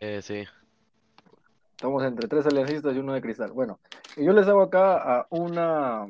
[0.00, 0.44] Eh, sí.
[1.72, 3.52] Estamos entre tres aliancistas y uno de cristal.
[3.52, 3.80] Bueno,
[4.16, 6.06] y yo les hago acá a una,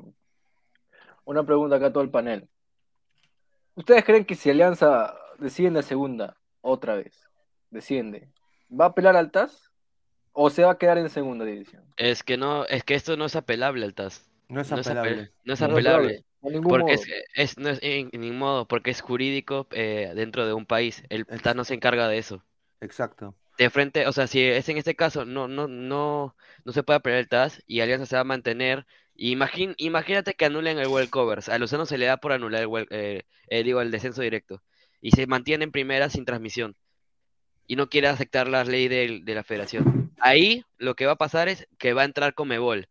[1.24, 2.48] una pregunta acá a todo el panel.
[3.76, 7.28] ¿Ustedes creen que si Alianza desciende a segunda otra vez,
[7.70, 8.28] desciende,
[8.68, 9.70] ¿va a apelar al TAS
[10.32, 11.84] o se va a quedar en segunda división?
[11.96, 14.28] Es que no, es que esto no es apelable al TAS.
[14.48, 15.10] No es No es, apelable.
[15.10, 16.06] apel- no es No es apelable.
[16.06, 16.94] apelable, ningún Porque modo.
[16.94, 20.64] es, es- no es en, en ningún modo, porque es jurídico eh, dentro de un
[20.66, 21.02] país.
[21.10, 22.42] El TAS no se encarga de eso.
[22.80, 23.34] Exacto.
[23.58, 26.34] De frente, o sea, si es en este caso, no, no, no,
[26.64, 28.86] no se puede apelar el TAS y Alianza se va a mantener.
[29.18, 31.48] Imagín, imagínate que anulen el World Covers.
[31.48, 34.62] A Lozano se le da por anular el, eh, eh, digo, el descenso directo.
[35.00, 36.76] Y se mantiene en primera sin transmisión.
[37.66, 40.12] Y no quiere aceptar la ley del- de, la federación.
[40.20, 42.88] Ahí lo que va a pasar es que va a entrar Comebol.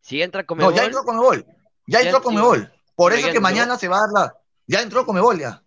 [0.00, 1.46] Si entra No, Comebol, ya entró Comebol.
[1.86, 2.22] Ya Ya entró.
[2.22, 2.72] Comebol.
[2.96, 3.42] Por No, eso que entró.
[3.42, 4.34] mañana se va a dar la.
[4.66, 5.62] Ya entró Comebol ya.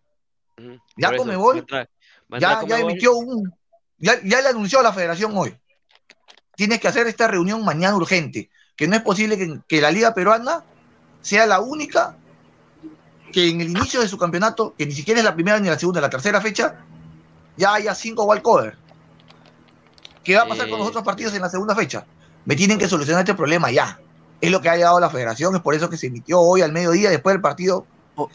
[0.97, 1.89] Ya Conmebol va a entrar-
[2.31, 3.51] va a entrar Ya, ya emitió un.
[3.97, 5.55] Ya, ya le anunció a la federación hoy.
[6.55, 8.49] Tienes que hacer esta reunión mañana urgente.
[8.75, 10.63] Que no es posible que, que la Liga Peruana
[11.21, 12.15] sea la única
[13.31, 15.79] que en el inicio de su campeonato, que ni siquiera es la primera ni la
[15.79, 16.75] segunda, la tercera fecha,
[17.57, 18.77] ya haya cinco walkover.
[20.23, 20.89] ¿Qué va a pasar con los Eh.
[20.89, 22.05] otros partidos en la segunda fecha?
[22.45, 23.99] Me tienen que solucionar este problema ya.
[24.39, 26.71] Es lo que ha llegado la federación, es por eso que se emitió hoy al
[26.71, 27.85] mediodía, después del partido,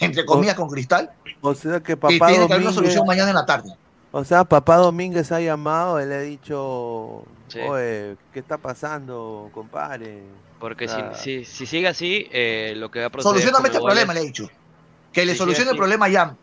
[0.00, 3.28] entre comillas, con Cristal, o sea que que papá tiene que haber una solución mañana
[3.30, 3.70] en la tarde.
[4.10, 7.60] o sea, papá Domínguez ha llamado, él le ha dicho, Sí.
[7.60, 10.22] oye, ¿qué está pasando, compadre?
[10.58, 13.40] Porque si, si, si sigue así, eh, lo que va a proceder.
[13.40, 14.50] Solucioname este problema, le he dicho.
[15.12, 16.36] Que le solucione el problema ya.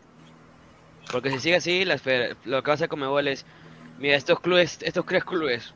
[1.10, 2.00] Porque si sigue así, la
[2.44, 3.44] lo que va a hacer Comebol es,
[3.98, 5.72] mira, estos clubes, estos tres clubes,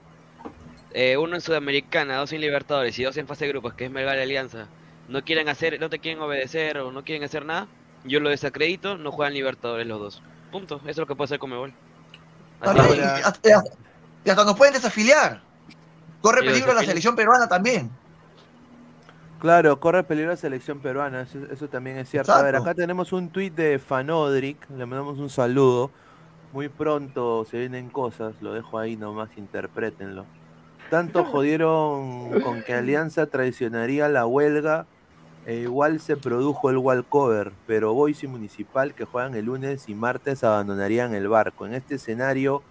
[0.93, 3.91] eh, uno en Sudamericana, dos en Libertadores y dos en fase de grupos, que es
[3.91, 4.67] Melgar y Alianza,
[5.09, 7.69] no quieren hacer, no te quieren obedecer o no quieren hacer nada,
[8.05, 10.23] yo lo desacredito, no juegan Libertadores los dos.
[10.51, 11.73] Punto, eso es lo que puede hacer Comebol.
[12.61, 13.51] Así.
[14.25, 15.43] Y, hasta, nos pueden desafiliar.
[16.21, 17.91] Corre peligro la selección peruana también.
[19.41, 22.33] Claro, corre peligro la selección peruana, eso, eso también es cierto.
[22.33, 25.91] A ver, acá tenemos un tuit de Fanodric, le mandamos un saludo.
[26.53, 30.27] Muy pronto se vienen cosas, lo dejo ahí nomás, interprétenlo.
[30.91, 34.87] Tanto jodieron con que Alianza traicionaría la huelga,
[35.47, 39.95] e igual se produjo el walkover, pero Boys y Municipal que juegan el lunes y
[39.95, 41.65] martes abandonarían el barco.
[41.65, 42.63] En este escenario,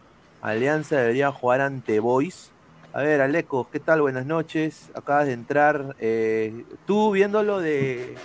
[0.42, 2.52] Alianza debería jugar ante Boys.
[2.94, 4.02] A ver, Aleco, ¿qué tal?
[4.02, 4.90] Buenas noches.
[4.96, 5.96] Acabas de entrar.
[6.00, 8.16] eh, tú viéndolo de,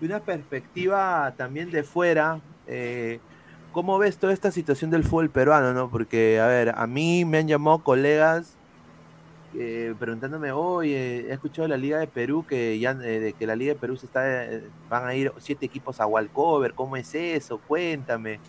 [0.00, 3.20] una perspectiva también de fuera, eh,
[3.72, 5.72] ¿cómo ves toda esta situación del fútbol peruano?
[5.72, 5.90] No?
[5.90, 8.56] Porque, a ver, a mí me han llamado colegas
[9.54, 13.74] eh, preguntándome, oye, he escuchado la Liga de Perú que ya eh, que la Liga
[13.74, 17.58] de Perú se está, eh, van a ir siete equipos a Walcover, ¿cómo es eso?
[17.58, 18.40] Cuéntame.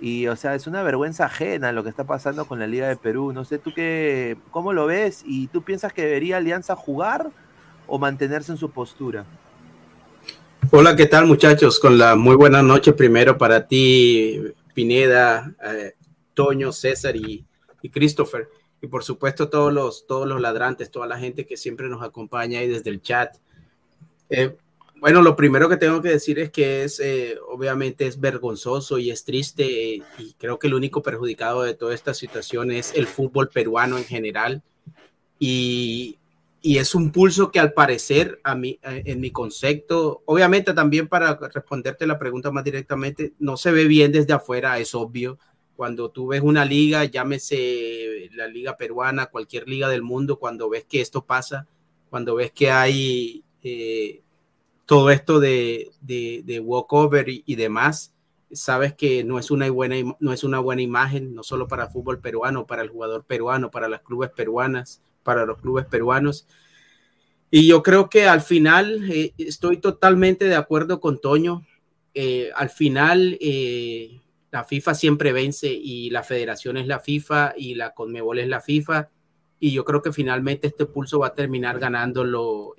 [0.00, 2.96] Y, o sea, es una vergüenza ajena lo que está pasando con la Liga de
[2.96, 3.32] Perú.
[3.32, 5.22] No sé, ¿tú qué, cómo lo ves?
[5.26, 7.30] ¿Y tú piensas que debería Alianza jugar
[7.86, 9.24] o mantenerse en su postura?
[10.70, 11.80] Hola, ¿qué tal muchachos?
[11.80, 14.40] Con la muy buena noche primero para ti,
[14.74, 15.94] Pineda, eh,
[16.34, 17.44] Toño, César y,
[17.82, 18.48] y Christopher.
[18.80, 22.60] Y por supuesto todos los, todos los ladrantes, toda la gente que siempre nos acompaña
[22.60, 23.36] ahí desde el chat.
[24.30, 24.56] Eh,
[25.00, 29.10] bueno, lo primero que tengo que decir es que es, eh, obviamente es vergonzoso y
[29.10, 33.06] es triste eh, y creo que el único perjudicado de toda esta situación es el
[33.06, 34.62] fútbol peruano en general.
[35.38, 36.18] Y,
[36.60, 41.06] y es un pulso que al parecer, a mí, eh, en mi concepto, obviamente también
[41.08, 45.38] para responderte la pregunta más directamente, no se ve bien desde afuera, es obvio.
[45.76, 50.84] Cuando tú ves una liga, llámese la liga peruana, cualquier liga del mundo, cuando ves
[50.84, 51.68] que esto pasa,
[52.10, 54.22] cuando ves que hay eh,
[54.88, 58.14] todo esto de, de, de walkover y, demás,
[58.50, 61.90] sabes que no es, una buena, no es una buena imagen, no solo para el
[61.90, 66.46] fútbol peruano, para el jugador peruano, para las clubes peruanas, para los clubes peruanos.
[67.50, 71.66] Y yo creo que al final eh, estoy totalmente de acuerdo con Toño.
[72.14, 77.74] Eh, al final eh, la FIFA siempre vence y la federación es la FIFA y
[77.74, 79.10] la Conmebol es la FIFA.
[79.60, 82.74] Y yo creo que finalmente este pulso va a terminar ganándolo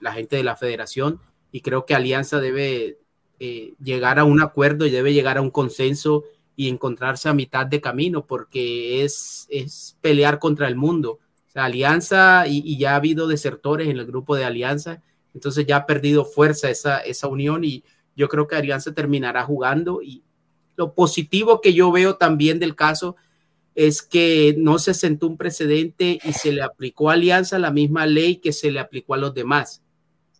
[0.00, 1.20] la gente de la federación.
[1.52, 2.98] Y creo que Alianza debe
[3.38, 6.24] eh, llegar a un acuerdo y debe llegar a un consenso
[6.56, 11.20] y encontrarse a mitad de camino porque es, es pelear contra el mundo.
[11.48, 15.02] O sea, Alianza y, y ya ha habido desertores en el grupo de Alianza,
[15.34, 17.84] entonces ya ha perdido fuerza esa, esa unión y
[18.16, 20.22] yo creo que Alianza terminará jugando y
[20.76, 23.16] lo positivo que yo veo también del caso
[23.74, 28.06] es que no se sentó un precedente y se le aplicó a Alianza la misma
[28.06, 29.81] ley que se le aplicó a los demás.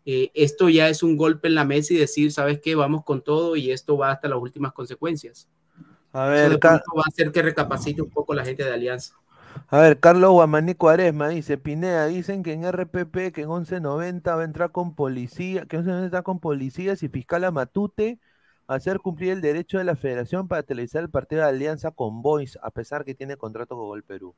[0.05, 2.75] Eh, esto ya es un golpe en la mesa y decir, ¿sabes qué?
[2.75, 5.49] Vamos con todo y esto va hasta las últimas consecuencias.
[6.13, 9.15] A Eso ver, pronto va a hacer que recapacite un poco la gente de Alianza.
[9.69, 14.43] a ver, Carlos Guamaní Cuaresma dice, Pineda, dicen que en RPP, que en 1190 va
[14.43, 18.21] a entrar con policía, que en 1190 está con policías y fiscal a Matute
[18.67, 22.23] a hacer cumplir el derecho de la federación para televisar el partido de alianza con
[22.23, 24.37] Boys, a pesar que tiene contrato con Gol Perú.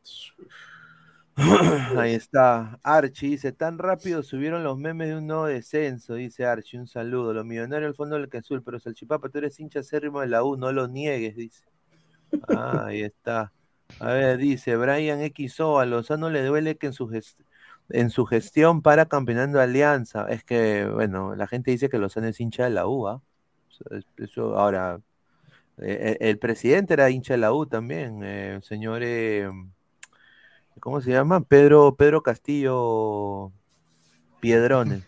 [1.99, 2.79] Ahí está.
[2.83, 7.33] Archie dice, tan rápido subieron los memes de un nuevo descenso, dice Archie, un saludo.
[7.35, 10.45] Los millonarios al fondo del que azul, pero Salchipapa, tú eres hincha acérrimo de la
[10.45, 11.65] U, no lo niegues, dice.
[12.43, 13.53] Ah, ahí está.
[13.99, 17.11] A ver, dice Brian XO, a Lozano le duele que en su,
[17.91, 20.29] en su gestión para campeonando Alianza.
[20.31, 23.23] Es que, bueno, la gente dice que Lozano es hincha de la U, ¿ah?
[23.71, 25.01] Eso, es- eso, ahora,
[25.79, 29.49] eh, el, el presidente era hincha de la U también, eh, señor, eh,
[30.85, 31.41] ¿cómo se llama?
[31.43, 33.53] Pedro, Pedro Castillo
[34.41, 35.05] Piedrones.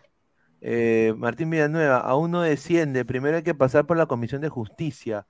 [0.61, 5.27] Eh, Martín Villanueva, aún no desciende, primero hay que pasar por la Comisión de Justicia.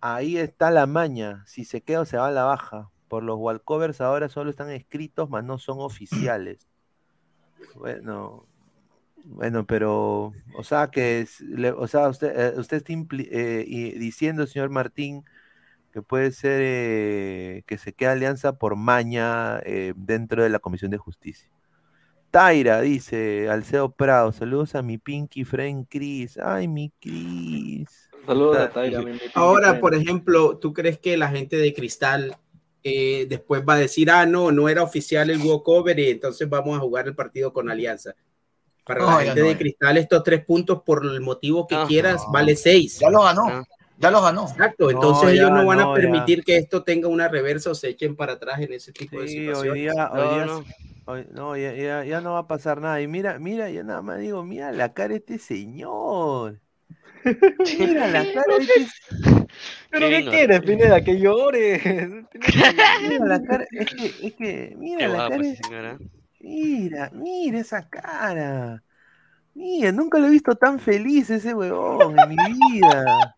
[0.00, 2.90] Ahí está la maña, si se queda o se va a la baja.
[3.08, 6.68] Por los walkovers ahora solo están escritos, mas no son oficiales.
[7.76, 8.44] Bueno,
[9.24, 13.98] bueno, pero, o sea que, es- le- o sea, usted, eh, usted está eh, y
[13.98, 15.24] diciendo, señor Martín,
[15.92, 20.90] que puede ser eh, que se quede alianza por maña eh, dentro de la Comisión
[20.90, 21.48] de Justicia.
[22.30, 26.38] Taira dice, Alceo Prado, saludos a mi Pinky Friend Chris.
[26.38, 28.08] Ay, mi Chris.
[28.24, 29.80] Saludos a Ta- Taira, mi- mi Ahora, friend.
[29.80, 32.36] por ejemplo, ¿tú crees que la gente de Cristal
[32.84, 36.76] eh, después va a decir, ah, no, no era oficial el walkover y entonces vamos
[36.76, 38.14] a jugar el partido con Alianza?
[38.84, 39.58] Para No, la gente no, de.
[39.58, 41.86] Cristal, estos tres puntos, por el motivo que No.
[41.86, 42.98] quieras, vale seis.
[43.00, 43.64] Ya lo ganó.
[44.00, 44.48] Ya lo ganó.
[44.48, 45.92] Exacto, entonces ellos no van a ya.
[45.94, 49.28] permitir que esto tenga una reversa o se echen para atrás en ese tipo de
[49.28, 49.82] Sí, hoy situaciones.
[49.82, 50.64] día, hoy No, día- no.
[51.04, 53.00] hoy- no, ya, ya- ya no va a pasar nada.
[53.02, 56.60] Y mira, mira, yo nada más digo, mira la cara de este señor.
[57.78, 59.46] Mira la cara de este
[59.90, 60.60] ¿Pero qué quieres.
[60.62, 61.02] Pineda?
[61.04, 61.80] Que llore.
[63.02, 65.98] Mira la cara, es que, es que, mira Qué la guapa cara, señora.
[66.40, 68.82] mira, mira esa cara.
[69.52, 72.36] Mira, nunca lo he visto tan feliz ese huevón en mi
[72.70, 73.36] vida.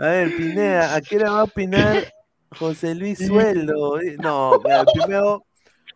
[0.00, 2.12] A ver, Pineda, ¿a qué hora va a opinar
[2.56, 3.98] José Luis Sueldo?
[4.22, 4.60] No,
[4.92, 5.44] primero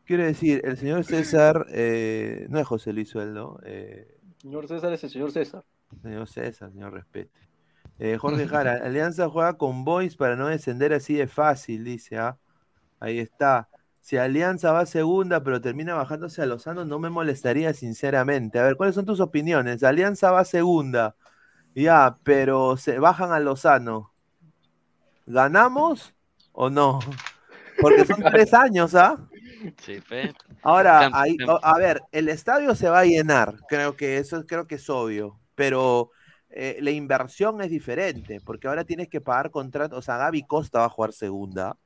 [0.04, 5.04] quiero decir, el señor César, eh, no es José Luis Sueldo, eh, Señor César es
[5.04, 5.64] el señor César.
[6.02, 7.48] señor César, señor respete.
[8.00, 12.36] Eh, Jorge Jara, Alianza juega con Boys para no descender así de fácil, dice, ¿ah?
[12.98, 13.68] Ahí está.
[14.00, 18.58] Si Alianza va segunda, pero termina bajándose a Lozano, no me molestaría sinceramente.
[18.58, 19.84] A ver, ¿cuáles son tus opiniones?
[19.84, 21.14] Alianza va segunda,
[21.74, 24.12] ya, pero se bajan a Lozano.
[25.26, 26.14] ¿Ganamos
[26.52, 26.98] o no?
[27.80, 29.18] Porque son tres años, ¿ah?
[29.78, 30.32] Sí, fe.
[30.62, 34.76] Ahora, ahí- a ver, el estadio se va a llenar, creo que eso creo que
[34.76, 36.10] es obvio, pero
[36.50, 40.80] eh, la inversión es diferente, porque ahora tienes que pagar contratos, o sea, Gaby Costa
[40.80, 41.76] va a jugar segunda,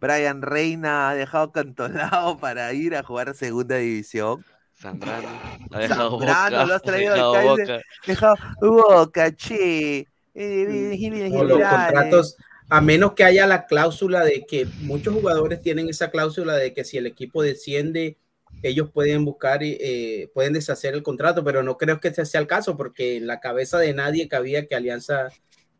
[0.00, 4.44] Brian Reina ha dejado cantonado para ir a jugar segunda división,
[4.82, 5.28] Zambrano.
[5.70, 6.50] Ha dejado Zambrano boca.
[6.50, 7.80] lo has ha traído dice, boca.
[8.06, 9.98] dejado boca, che,
[10.34, 11.68] eh, Gil- No, los Gilales.
[11.86, 12.36] contratos,
[12.68, 16.84] a menos que haya la cláusula de que muchos jugadores tienen esa cláusula de que
[16.84, 18.16] si el equipo desciende,
[18.62, 22.40] ellos pueden buscar, y, eh, pueden deshacer el contrato, pero no creo que ese sea
[22.40, 25.28] el caso, porque en la cabeza de nadie cabía que Alianza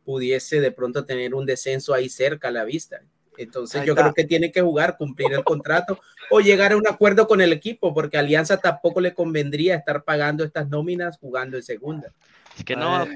[0.04, 3.02] pudiese de pronto tener un descenso ahí cerca a la vista.
[3.38, 5.98] Entonces yo creo que tiene que jugar, cumplir el contrato
[6.32, 10.02] o llegar a un acuerdo con el equipo, porque a Alianza tampoco le convendría estar
[10.04, 12.08] pagando estas nóminas jugando en segunda.
[12.58, 13.06] Es que no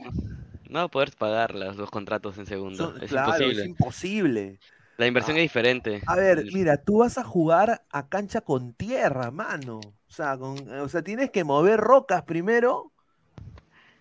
[0.69, 2.77] no va a poder pagar las- los contratos en segunda.
[2.77, 3.63] Son- es claro, imposible.
[3.63, 4.61] es imposible.
[4.99, 6.03] La inversión es diferente.
[6.07, 9.79] A ver, mira, tú vas a jugar a cancha con tierra, mano.
[9.79, 12.93] O sea, con, o sea, tienes que mover rocas primero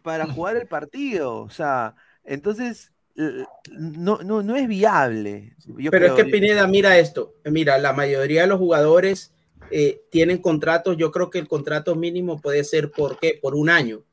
[0.01, 1.37] para jugar el partido.
[1.41, 5.53] O sea, entonces no, no, no es viable.
[5.77, 9.33] Yo Pero es que Pineda, mira esto, mira, la mayoría de los jugadores
[9.71, 13.69] eh, tienen contratos, yo creo que el contrato mínimo puede ser por qué, por un
[13.69, 14.03] año.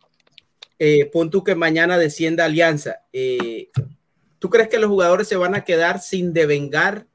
[0.79, 3.03] Eh, pon tú que mañana descienda Alianza.
[3.13, 3.69] eh,
[4.39, 7.07] ¿Tú crees que los jugadores se van a quedar sin devengar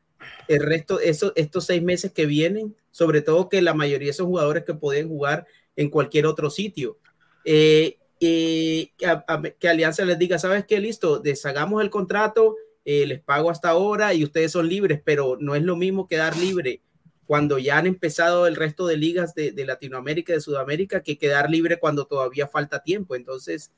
[0.48, 2.74] el resto, eso, estos seis meses que vienen?
[2.92, 6.98] Sobre todo que la mayoría son jugadores que pueden jugar en cualquier otro sitio.
[7.44, 10.80] Eh, eh, que, a- a- que Alianza les diga, ¿sabes qué?
[10.80, 12.56] Listo, deshagamos el contrato,
[12.86, 16.36] eh, les pago hasta ahora y ustedes son libres, pero no es lo mismo quedar
[16.38, 16.82] libre
[17.26, 21.18] cuando ya han empezado el resto de ligas de, de Latinoamérica y de Sudamérica que
[21.18, 23.16] quedar libre cuando todavía falta tiempo.
[23.16, 23.72] Entonces,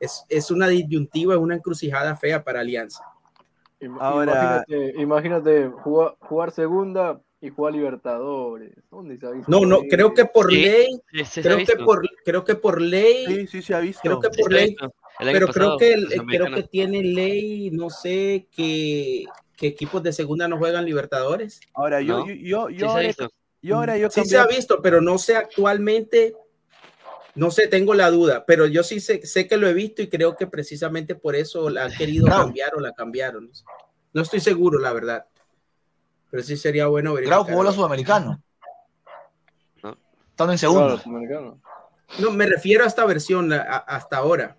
[0.00, 3.04] es, es una disyuntiva, es una encrucijada fea para Alianza.
[4.00, 8.72] Ahora- Imagínate, imagínate jugar, jugar segunda y jugar Libertadores.
[8.90, 12.08] ¿Dónde se ha visto No, no, creo que por Sí, ley, sí, creo que por,
[12.24, 14.00] creo que por ley, Sí, sí, se ha visto.
[14.02, 14.76] creo que por ley,
[15.32, 19.26] pero pasado, creo que, el- creo que tiene ley, no sé, que,
[19.56, 21.60] que equipos de segunda no juegan Libertadores.
[21.74, 22.26] Ahora, yo, ¿no?
[22.26, 23.10] yo, yo, Sí yo ahora,
[23.62, 26.34] yo ahora yo Sí se ha visto, pero no sé actualmente,
[27.34, 30.08] no sé, tengo la duda, pero yo sí sé, sé que lo he visto y
[30.08, 32.44] creo que precisamente por eso la han querido Grau.
[32.44, 33.50] cambiar o la cambiaron.
[34.12, 35.26] No estoy seguro, la verdad.
[36.30, 37.52] Pero sí sería bueno Grau verificar.
[37.52, 38.42] jugó la Sudamericano.
[39.82, 39.96] ¿No?
[40.30, 41.54] Estando en Claro, los americanos.
[42.18, 44.56] No, me refiero a esta versión, a- hasta ahora.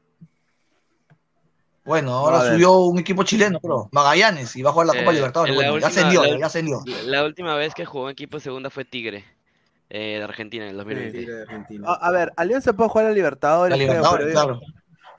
[1.86, 2.54] Bueno, ahora ver.
[2.54, 3.88] subió un equipo chileno, creo.
[3.94, 5.56] Magallanes, y va a jugar la Copa Eh, Libertadores.
[5.56, 6.82] Bueno, ya ascendió, la- ya ascendió.
[6.86, 9.24] La, la última vez que jugó en equipo segunda fue Tigre,
[9.90, 11.20] eh, de Argentina, en el 2020.
[11.20, 11.88] Sí, de Argentina.
[11.90, 14.60] A, a ver, Alianza puede jugar a Libertadores, La creo, Libertadores, pero,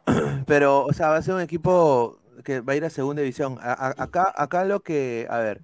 [0.04, 0.42] claro.
[0.46, 3.58] pero, o sea, va a ser un equipo que va a ir a segunda división.
[3.62, 5.62] A- a- acá, acá lo que, a ver,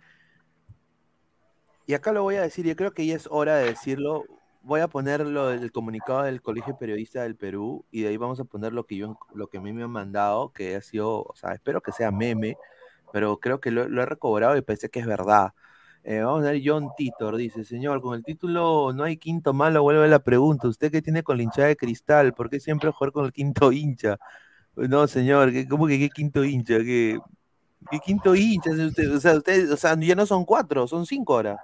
[1.86, 4.24] y acá lo voy a decir, yo creo que ya es hora de decirlo.
[4.62, 8.40] Voy a poner lo del comunicado del Colegio Periodista del Perú y de ahí vamos
[8.40, 11.22] a poner lo que yo, lo que a mí me han mandado, que ha sido,
[11.22, 12.56] o sea, espero que sea meme,
[13.12, 15.52] pero creo que lo, he recobrado y parece que es verdad.
[16.04, 19.82] Eh, vamos a ver, John Titor dice, señor, con el título no hay quinto malo,
[19.82, 22.32] vuelve la pregunta, ¿usted qué tiene con la hinchada de cristal?
[22.34, 24.18] ¿Por qué siempre jugar con el quinto hincha?
[24.76, 26.78] No, señor, ¿qué- ¿cómo que qué quinto hincha?
[26.78, 27.18] ¿Qué,
[28.04, 28.70] quinto hincha?
[29.14, 31.58] O sea, usted, o sea, ya no son cuatro, son cinco ahora.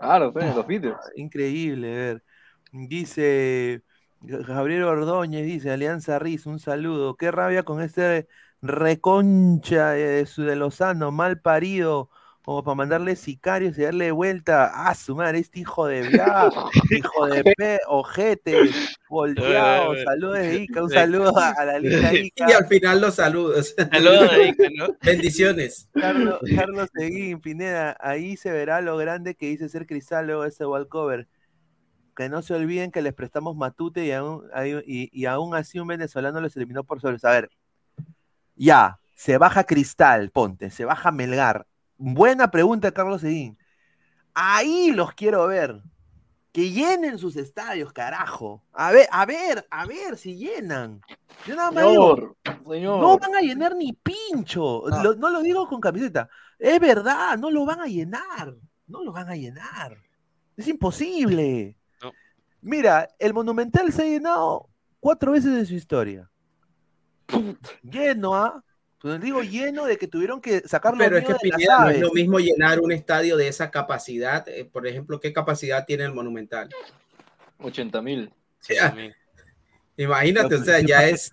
[0.00, 0.96] Claro, en los vídeos.
[1.16, 2.24] Increíble, a ver.
[2.72, 3.82] Dice
[4.20, 7.16] Gabriel Ordóñez, dice Alianza Riz, un saludo.
[7.16, 8.28] Qué rabia con este
[8.62, 12.10] reconcha de, su- de Lozano, mal parido.
[12.44, 14.70] Como para mandarle sicarios y darle vuelta.
[14.74, 16.50] Ah, su madre, este hijo de via,
[16.90, 18.70] hijo de pe, ojete,
[19.08, 22.46] volteado, saludos de Ica, un saludo a, a la linda Ica.
[22.50, 23.74] Y al final los saludos.
[23.90, 24.88] Saludos de Ica, ¿no?
[25.02, 25.88] Bendiciones.
[25.94, 30.50] Carlos, Carlos Seguín, Pineda, ahí se verá lo grande que dice ser Cristal luego de
[30.50, 31.26] ese wallcover.
[32.14, 34.44] Que no se olviden que les prestamos Matute y aún,
[34.86, 37.16] y, y aún así un venezolano los eliminó por sobre.
[37.22, 37.50] A ver,
[38.54, 41.66] ya, se baja Cristal, ponte, se baja Melgar.
[41.96, 43.56] Buena pregunta, Carlos Seguín.
[44.34, 45.80] Ahí los quiero ver.
[46.52, 48.62] Que llenen sus estadios, carajo.
[48.72, 51.00] A ver, a ver, a ver si llenan.
[51.46, 52.36] Yo nada más digo, Señor,
[52.68, 53.00] señor.
[53.00, 54.84] no van a llenar ni pincho.
[55.02, 56.28] Lo- no lo digo con camiseta.
[56.58, 58.54] Es verdad, no lo van a llenar.
[58.86, 59.98] No lo van a llenar.
[60.56, 61.76] Es imposible.
[62.00, 62.12] No.
[62.60, 64.68] Mira, el Monumental se ha llenado
[65.00, 66.30] cuatro veces en su historia.
[67.82, 68.63] Lleno, ¿ah?
[69.04, 72.10] Pues digo lleno de que tuvieron que sacarlo Pero es que Pineda, no es lo
[72.14, 74.48] mismo llenar un estadio de esa capacidad.
[74.48, 76.70] eh, por ejemplo, ¿qué capacidad tiene el Monumental?
[77.58, 78.32] 80 mil.
[78.66, 78.96] Ya,
[79.98, 81.30] imagínate, Pero, o sea, ¿qué ya es,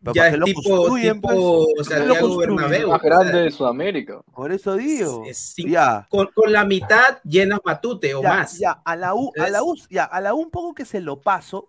[0.00, 1.88] ya ¿para es tipo, tipo pues?
[1.90, 2.36] ¿Para qué lo Santiago?
[2.38, 2.88] Bernabéu.
[2.88, 4.22] Más o sea, grande de Sudamérica.
[4.34, 5.24] Por eso digo.
[5.26, 6.06] es- sí, Ya.
[6.08, 8.58] con, con la mitad llenas Matute o ya, más.
[8.58, 9.62] Ya, a la U, a la.
[9.62, 11.68] U, ya, a la U un poco que se lo paso,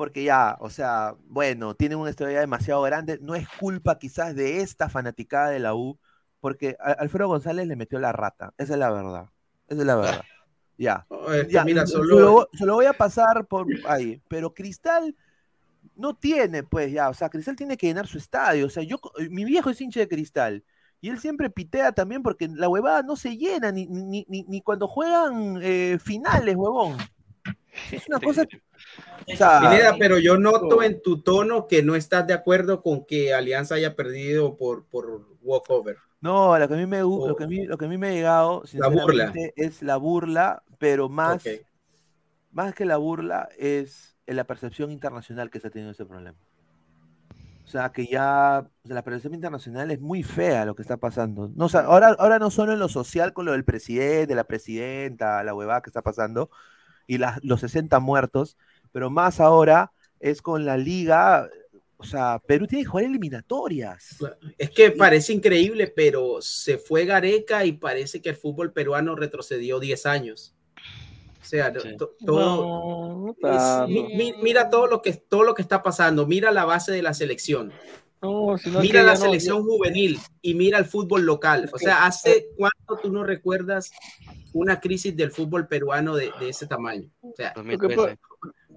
[0.00, 3.18] porque ya, o sea, bueno, tienen una historia demasiado grande.
[3.20, 5.98] No es culpa quizás de esta fanaticada de la U,
[6.40, 8.54] porque a- Alfredo González le metió la rata.
[8.56, 9.26] Esa es la verdad.
[9.68, 10.24] Esa es la verdad.
[10.78, 11.06] Ya.
[11.10, 14.22] No, es que Ya, mira, se solo lo, se lo voy a pasar por ahí.
[14.26, 15.14] Pero Cristal
[15.94, 18.68] no tiene, pues ya, o sea, Cristal tiene que llenar su estadio.
[18.68, 18.98] O sea, yo,
[19.28, 20.64] mi viejo es hincha de Cristal.
[21.02, 24.62] Y él siempre pitea también porque la huevada no se llena ni, ni, ni, ni
[24.62, 26.96] cuando juegan eh, finales, huevón.
[27.92, 28.46] Es una cosa.
[29.32, 33.04] O sea, Pineda, pero yo noto en tu tono que no estás de acuerdo con
[33.04, 35.96] que Alianza haya perdido por, por walkover.
[36.20, 37.96] no, lo que a mí me, gu- lo que a mí, lo que a mí
[37.98, 39.32] me ha llegado, La burla.
[39.56, 41.52] es la burla, pero más, Ok.
[42.52, 46.36] más que la burla es la percepción internacional que se ha tenido ese problema.
[47.64, 50.96] O sea, que ya o sea, la percepción internacional es muy fea lo que está
[50.96, 51.50] pasando.
[51.54, 54.42] No, o sea, ahora, ahora no solo en lo social con lo del presidente, la
[54.44, 56.50] presidenta, la huevada que está pasando,
[57.06, 58.56] y las- los 60 muertos,
[58.92, 61.48] pero más ahora es con la liga.
[61.96, 64.16] O sea, Perú tiene que jugar eliminatorias.
[64.56, 69.78] Es que parece increíble, pero se fue Gareca y parece que el fútbol peruano retrocedió
[69.80, 70.54] 10 años.
[71.40, 71.96] O sea, Sí.
[72.24, 76.64] todo, No, no mi- mira todo lo que todo lo que está pasando, mira la
[76.64, 77.72] base de la selección,
[78.22, 81.68] No, mira la selección juvenil y mira el fútbol local.
[81.72, 83.90] O sea, ¿hace cuánto tú no recuerdas
[84.52, 87.08] una crisis del fútbol peruano de, de ese tamaño?
[87.22, 87.54] O sea,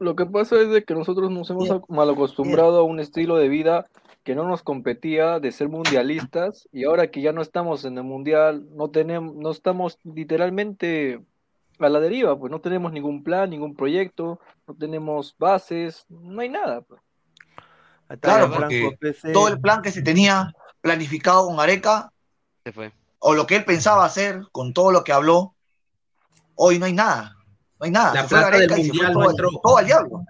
[0.03, 3.37] Lo que, pasa es de que nosotros nos hemos ac- mal acostumbrado a un estilo
[3.37, 3.85] de vida
[4.23, 8.03] que no nos competía de ser mundialistas y ahora que ya no estamos en el
[8.03, 11.21] mundial, no tenemos, no estamos literalmente
[11.79, 16.49] a la deriva, pues no tenemos ningún plan, ningún proyecto, no tenemos bases, no hay
[16.49, 16.81] nada.
[16.81, 17.01] pues.
[18.21, 18.95] Claro, porque
[19.33, 22.11] todo el plan que se tenía planificado con Areca,
[22.63, 22.91] Se fue.
[23.19, 25.55] o lo que él pensaba hacer con todo lo que habló,
[26.55, 27.35] hoy no hay nada.
[27.83, 28.13] No hay nada.
[28.13, 29.49] La se fue plata del Gareca y se fue Mundial no todo, entró.
[29.61, 30.25] todo al diablo.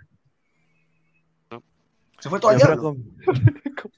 [2.20, 2.96] Se fue todo al diablo.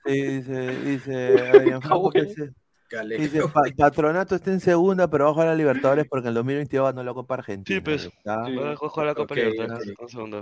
[0.07, 2.51] Sí, dice, dice a Gianfranco PC.
[2.89, 3.21] Gareca.
[3.23, 6.29] Dice, "Pa- Patronato está en segunda, pero va a jugar a la Libertadores porque en
[6.29, 7.75] el 2022 ganó la Copa Argentina.
[7.77, 8.05] Sí, pues.
[8.05, 8.37] Está.
[8.41, 9.95] Va a jugar la Copa Libertadores.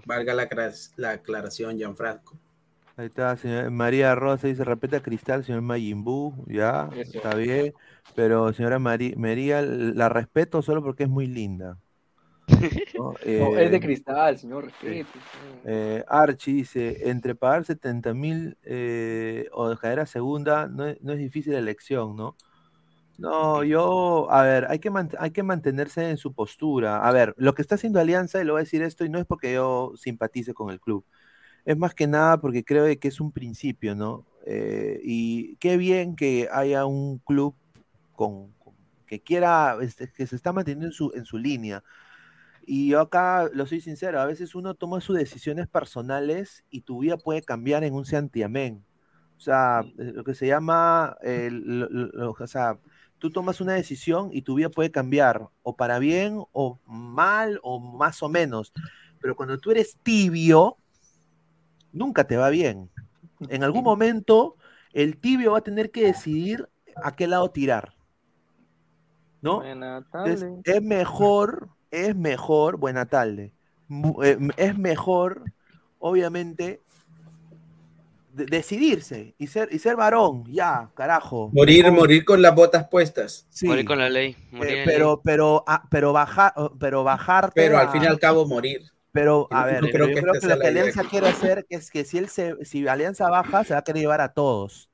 [0.06, 0.50] Valga la,
[0.98, 2.38] la aclaración, Gianfranco.
[2.98, 7.18] Ahí está, señor- María Rosa dice, respeta a Cristal, señor Mayimbu, ya, Eso.
[7.18, 7.74] está bien,
[8.16, 11.78] pero señora María, la respeto solo porque es muy linda.
[12.98, 13.16] ¿no?
[13.38, 15.20] No, es de Eh, cristal, señor, respete.
[15.66, 21.14] eh, Archie dice, entre pagar 70 mil eh, o caer a segunda, no es, no
[21.14, 22.36] es difícil la elección, ¿no?
[23.18, 27.08] No, yo, a ver, hay que, hay que mantenerse en su postura.
[27.08, 29.20] A ver, lo que está haciendo Alianza, y lo voy a decir esto, y no
[29.20, 31.06] es porque yo simpatice con el club,
[31.66, 34.28] es más que nada porque creo de que es un principio, ¿no?
[34.46, 37.56] Eh, y qué bien que haya un club
[38.14, 38.76] con, con-
[39.08, 41.84] que quiera, este, que se está manteniendo en su, en su línea.
[42.66, 47.00] Y yo acá lo soy sincero, a veces uno toma sus decisiones personales y tu
[47.00, 48.84] vida puede cambiar en un santiamén.
[49.38, 52.78] O sea, eh, lo que se llama, eh, lo- lo- o sea,
[53.20, 57.80] tú tomas una decisión y tu vida puede cambiar, o para bien, o mal, o
[57.80, 58.72] más o menos.
[59.20, 60.78] Pero cuando tú eres tibio,
[61.92, 62.90] nunca te va bien.
[63.50, 64.56] En algún momento,
[64.94, 66.70] el tibio va a tener que decidir
[67.04, 67.94] a qué lado tirar.
[69.42, 69.62] ¿No?
[70.26, 73.54] Entonces, es mejor, es mejor, buena tarde,
[74.24, 75.44] eh, es mejor,
[76.00, 76.82] obviamente,
[78.34, 81.50] de- decidirse y ser, y ser varón, ya, carajo.
[81.54, 83.46] Morir, Mejor- morir con las botas puestas.
[83.50, 83.68] Sí.
[83.68, 84.32] Morir con la ley.
[84.32, 85.22] Eh, morir pero, ley.
[85.24, 87.54] pero, ah, pero bajar, pero bajarte.
[87.62, 88.82] Pero al a- fin y al cabo morir.
[89.12, 90.70] Pero, Yo a no ver, creo pero que yo creo este que lo que la
[90.70, 91.10] Alianza idea.
[91.12, 94.22] quiere hacer es que si él se, si Alianza baja, se va a querer llevar
[94.22, 94.90] a todos.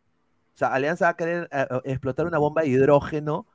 [0.56, 3.48] O sea, Alianza va a querer eh, eh, explotar una bomba de hidrógeno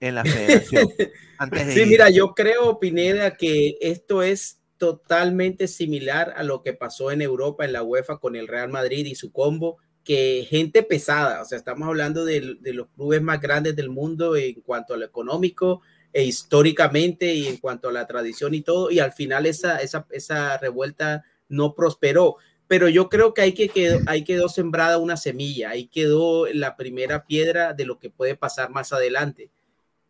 [0.00, 0.88] en la federación.
[1.38, 1.86] antes de Sí, ir.
[1.86, 7.64] mira, yo creo, Pineda, que esto es totalmente similar a lo que pasó en Europa,
[7.64, 11.58] en la UEFA, con el Real Madrid y su combo, que gente pesada, o sea,
[11.58, 15.82] estamos hablando de, de los clubes más grandes del mundo en cuanto a lo económico
[16.12, 20.06] e históricamente y en cuanto a la tradición y todo, y al final esa, esa,
[20.10, 22.36] esa revuelta no prosperó.
[22.66, 26.76] Pero yo creo que ahí, que quedó, ahí quedó sembrada una semilla, ahí quedó la
[26.76, 29.50] primera piedra de lo que puede pasar más adelante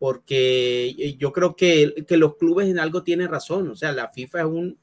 [0.01, 4.09] porque eh, yo creo que, que los clubes en algo tienen razón, o sea, la
[4.09, 4.79] FIFA es un,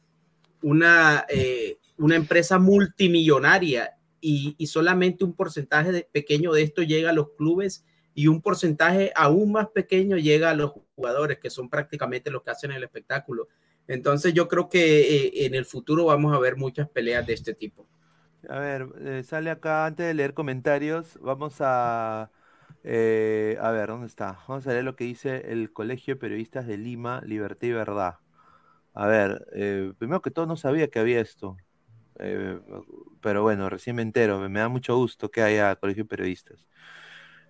[0.62, 7.14] una, eh, una empresa multimillonaria y, y solamente un porcentaje pequeño de esto llega a
[7.14, 12.30] los clubes y un porcentaje aún más pequeño llega a los jugadores, que son prácticamente
[12.30, 13.48] los que hacen el espectáculo.
[13.88, 17.54] Entonces yo creo que eh, en el futuro vamos a ver muchas peleas de este
[17.54, 17.88] tipo.
[18.48, 21.18] A ver, eh, sale acá antes de leer comentarios.
[21.20, 22.30] Vamos a.
[22.90, 24.38] eh, a ver, ¿dónde está?
[24.48, 28.14] Vamos a leer lo que dice el Colegio de Periodistas de Lima, Libertad y Verdad.
[28.94, 31.58] A ver, eh, primero que todo no sabía que había esto.
[32.18, 32.58] Eh,
[33.20, 34.40] pero bueno, recién me entero.
[34.48, 36.66] Me da mucho gusto que haya Colegio de Periodistas.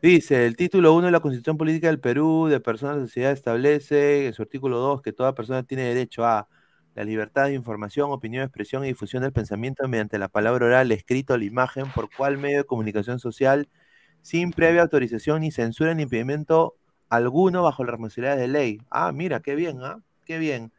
[0.02, 4.26] Dice, el título 1 de la Constitución Política del Perú de Personas de Sociedad establece
[4.26, 6.48] en su artículo 2 que toda persona tiene derecho a
[6.96, 11.36] la libertad de información, opinión, expresión y difusión del pensamiento mediante la palabra oral, escrito
[11.38, 13.68] la imagen por cual medio de comunicación social,
[14.28, 16.74] sin previa autorización ni censura ni impedimento
[17.08, 18.78] alguno bajo las responsabilidades de ley.
[18.90, 20.00] Ah, mira, qué bien, ¿ah?
[20.26, 20.70] Qué bien.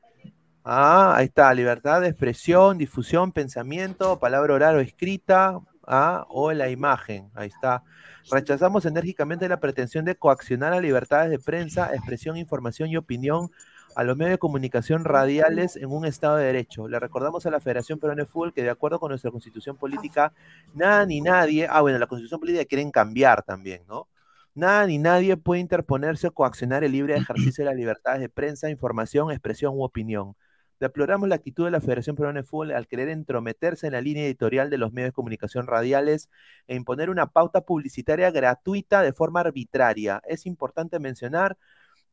[0.63, 6.69] Ah, ahí está, libertad de expresión, difusión, pensamiento, palabra oral o escrita, ah, o la
[6.69, 7.31] imagen.
[7.33, 7.81] Ahí está.
[8.29, 13.49] Rechazamos enérgicamente la pretensión de coaccionar a libertades de prensa, expresión, información y opinión
[13.95, 16.87] a los medios de comunicación radiales en un Estado de Derecho.
[16.87, 20.33] Le recordamos a la Federación Peruana de Fútbol que de acuerdo con nuestra constitución política,
[20.73, 24.07] nada ni nadie, ah bueno, la constitución política quieren cambiar también, ¿no?
[24.55, 28.69] Nada ni nadie puede interponerse o coaccionar el libre ejercicio de las libertades de prensa,
[28.69, 30.35] información, expresión u opinión.
[30.79, 34.25] Deploramos la actitud de la Federación Peruana de Fútbol al querer entrometerse en la línea
[34.25, 36.29] editorial de los medios de comunicación radiales
[36.67, 40.21] e imponer una pauta publicitaria gratuita de forma arbitraria.
[40.25, 41.57] Es importante mencionar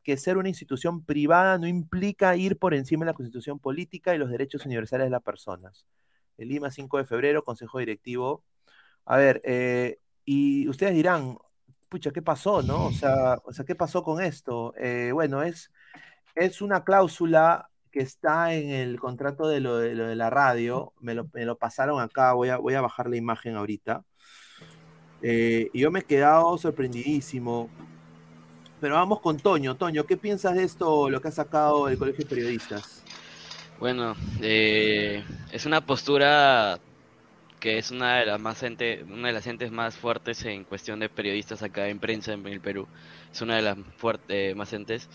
[0.07, 4.17] que ser una institución privada no implica ir por encima de la constitución política y
[4.17, 5.85] los derechos universales de las personas.
[6.37, 8.45] El Lima, 5 de febrero, Consejo Directivo.
[9.03, 11.37] A ver, eh, y ustedes dirán,
[11.89, 12.85] pucha, ¿qué pasó, no?
[12.85, 14.73] O sea, o sea ¿qué pasó con esto?
[14.77, 15.73] Eh, bueno, es,
[16.35, 21.27] es una cláusula que está en el contrato de lo de, la radio, me lo,
[21.33, 24.05] me lo pasaron acá, voy a, voy a bajar la imagen ahorita.
[25.21, 27.69] Eh, y yo me he quedado sorprendidísimo.
[28.79, 29.75] Pero vamos con Toño.
[29.75, 33.03] Toño, ¿qué piensas de esto, lo que ha sacado el Colegio de Periodistas?
[33.79, 36.79] Bueno, eh, es una postura
[37.59, 40.99] que es una de las más ente- una de las entes más fuertes en cuestión
[40.99, 42.87] de periodistas acá en prensa en el Perú.
[43.31, 45.09] Es una de las fuertes más entes.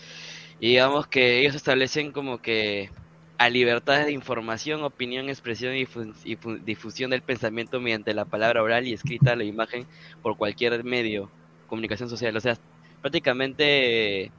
[0.59, 2.89] Y digamos que ellos establecen como que
[3.37, 8.25] a libertades de información, opinión, expresión y difu- y fu- difusión del pensamiento mediante la
[8.25, 9.85] palabra oral y escrita, la imagen,
[10.21, 11.29] por cualquier medio,
[11.67, 12.35] comunicación social.
[12.37, 12.57] O sea,
[13.03, 14.31] prácticamente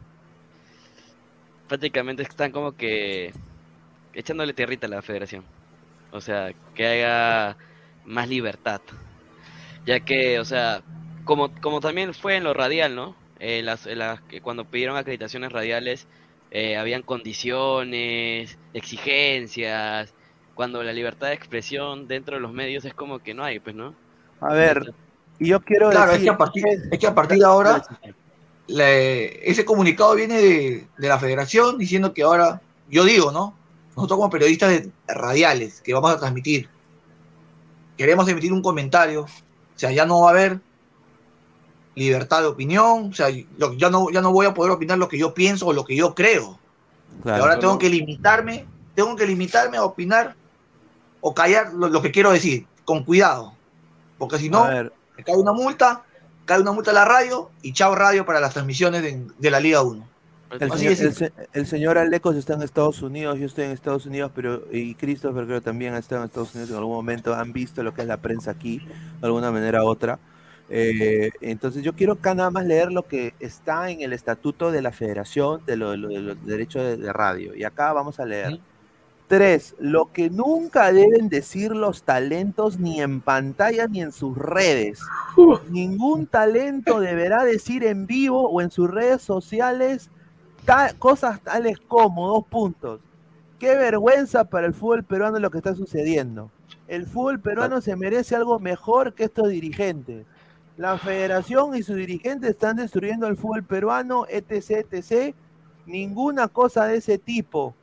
[1.69, 3.33] prácticamente están como que
[4.15, 5.45] echándole tierrita a la federación.
[6.13, 7.57] O sea, que haya
[8.07, 8.81] más libertad.
[9.85, 10.83] Ya que, o sea,
[11.25, 13.15] como, como también fue en lo radial, ¿no?
[13.39, 13.87] Eh, las,
[14.29, 16.07] que cuando pidieron acreditaciones radiales,
[16.51, 20.15] eh, habían condiciones, exigencias.
[20.55, 23.77] Cuando la libertad de expresión dentro de los medios es como que no hay, pues,
[23.77, 23.95] ¿no?
[24.41, 24.95] A ver,
[25.39, 27.83] y yo quiero Claro, es que a partir, es que a partir de ahora
[28.67, 33.55] la- ese comunicado viene de, de la federación diciendo que ahora, yo digo, ¿no?
[33.97, 36.69] Nosotros como periodistas de- radiales que vamos a transmitir,
[37.97, 39.29] queremos emitir un comentario, o
[39.79, 40.61] sea, ya no va a haber
[41.95, 45.09] libertad de opinión, o sea, lo- ya, no, ya no voy a poder opinar lo
[45.09, 46.59] que yo pienso o lo que yo creo.
[47.23, 47.39] Claro.
[47.39, 50.35] y ahora tengo que limitarme, tengo que limitarme a opinar
[51.21, 53.55] o callar lo, lo que quiero decir, con cuidado,
[54.19, 54.65] porque si no,
[55.17, 56.03] me cae una multa,
[56.45, 59.61] cae una multa a la radio y chao radio para las transmisiones de, de la
[59.61, 60.09] Liga 1.
[60.61, 64.07] El señor, el se- el señor Alecos está en Estados Unidos, yo estoy en Estados
[64.07, 67.53] Unidos, pero y Christopher creo también ha estado en Estados Unidos en algún momento, han
[67.53, 70.19] visto lo que es la prensa aquí, de alguna manera u otra.
[70.71, 74.81] Eh, entonces yo quiero acá nada más leer lo que está en el estatuto de
[74.81, 77.55] la Federación de, lo- de lo- de los derechos de, de radio.
[77.57, 78.61] Y acá vamos a leer.
[79.27, 85.01] Tres, lo que nunca deben decir los talentos ni en pantalla ni en sus redes.
[85.71, 90.11] Ningún talento deberá decir en vivo o en sus redes sociales
[90.67, 93.01] ta- cosas tales como, dos puntos.
[93.59, 96.51] Qué vergüenza para el fútbol peruano lo que está sucediendo.
[96.87, 100.27] El fútbol peruano se merece algo mejor que estos dirigentes.
[100.77, 105.35] La federación y sus dirigentes están destruyendo el fútbol peruano, etc, etc.
[105.87, 107.75] Ninguna cosa de ese tipo.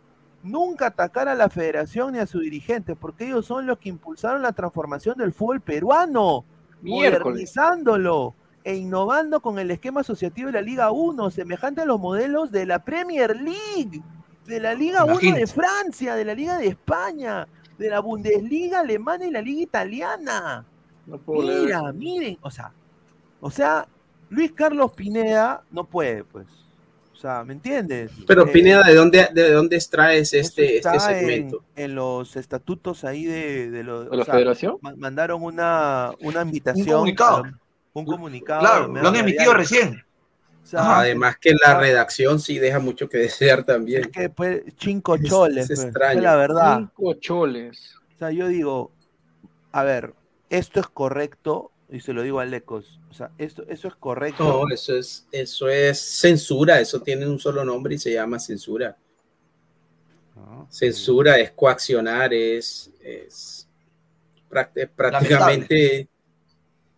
[0.43, 4.41] Nunca atacar a la federación ni a sus dirigentes, porque ellos son los que impulsaron
[4.41, 6.45] la transformación del fútbol peruano,
[6.81, 7.23] Miércoles.
[7.23, 12.51] modernizándolo e innovando con el esquema asociativo de la Liga 1, semejante a los modelos
[12.51, 14.01] de la Premier League,
[14.45, 15.47] de la Liga 1 de.
[15.47, 20.65] Francia, de la Liga de España, de la Bundesliga alemana y la Liga italiana.
[21.05, 22.71] No puedo leer Mira, miren, o sea,
[23.39, 23.87] o sea,
[24.29, 26.47] Luis Carlos Pineda no puede, pues.
[27.21, 28.09] O sea, ¿me entiendes?
[28.25, 31.63] Pero Eh, Pineda, ¿de dónde, de dónde extraes este, está este en, segmento?
[31.75, 34.09] en los estatutos ahí de, de los.
[34.09, 34.77] ¿De la federación?
[34.97, 36.87] mandaron una, una invitación.
[36.87, 37.43] comunicado.
[37.45, 37.59] a-
[37.93, 38.61] un comunicado.
[38.61, 40.03] Claro, lo han emitido recién.
[40.63, 44.01] O sea, Además que la redacción sí deja mucho que desear también.
[44.01, 46.17] es que pues, cinco choles, es pues, extraño.
[46.17, 46.77] es la verdad.
[46.79, 47.93] Cinco choles.
[48.15, 48.91] O sea, yo digo,
[49.71, 50.15] a ver,
[50.49, 54.43] esto es correcto, y se lo digo a Lecos, o sea, esto, eso es correcto.
[54.45, 58.97] No, eso es, eso es censura, eso tiene un solo nombre y se llama censura.
[60.69, 63.67] Censura es coaccionar, es, es
[64.49, 66.07] práct- prácticamente,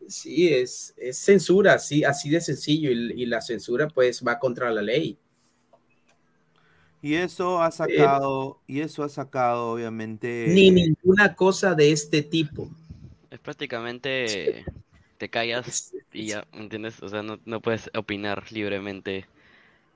[0.07, 4.71] sí, es, es censura, así, así de sencillo, y, y la censura pues va contra
[4.71, 5.17] la ley.
[7.01, 10.45] Y eso ha sacado, y eso ha sacado, obviamente.
[10.49, 12.69] Ni ninguna cosa de este tipo.
[13.29, 14.63] Es prácticamente
[15.23, 17.01] te callas y ya, ¿entiendes?
[17.01, 19.25] O sea, no, no puedes opinar libremente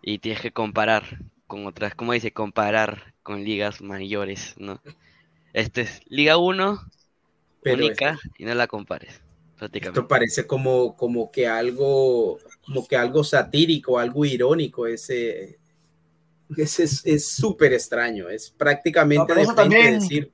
[0.01, 1.03] y tienes que comparar
[1.47, 4.81] con otras, como dice, comparar con ligas mayores, ¿no?
[5.51, 6.79] Este es Liga 1,
[7.61, 9.21] Pero única, y no la compares,
[9.57, 9.99] prácticamente.
[9.99, 15.59] Esto parece como, como que algo, como que algo satírico, algo irónico, ese,
[16.55, 20.31] ese es es súper extraño, es prácticamente No, de decir,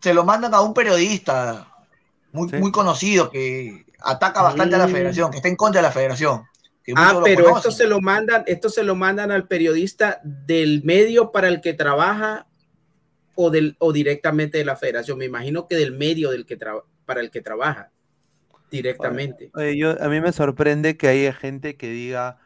[0.00, 1.73] Se lo mandan a un periodista
[2.34, 5.92] muy, muy conocido que ataca bastante a la federación, que está en contra de la
[5.92, 6.42] federación.
[6.96, 7.56] ah, pero conocen.
[7.58, 11.74] esto se lo mandan, esto se lo mandan al periodista del medio para el que
[11.74, 12.46] trabaja
[13.36, 15.16] o del o directamente de la federación.
[15.18, 17.90] Me imagino que del medio del que tra- para el que trabaja
[18.70, 19.50] directamente.
[19.54, 22.38] Oye, yo, a mí me sorprende que haya gente que diga,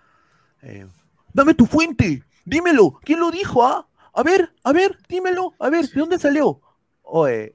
[0.62, 0.86] eh,
[1.32, 3.64] dame tu fuente, dímelo, ¿quién lo dijo?
[3.64, 3.89] ah?
[4.12, 6.61] A ver, a ver, dímelo, a ver, ¿de dónde salió?
[7.03, 7.55] Oye,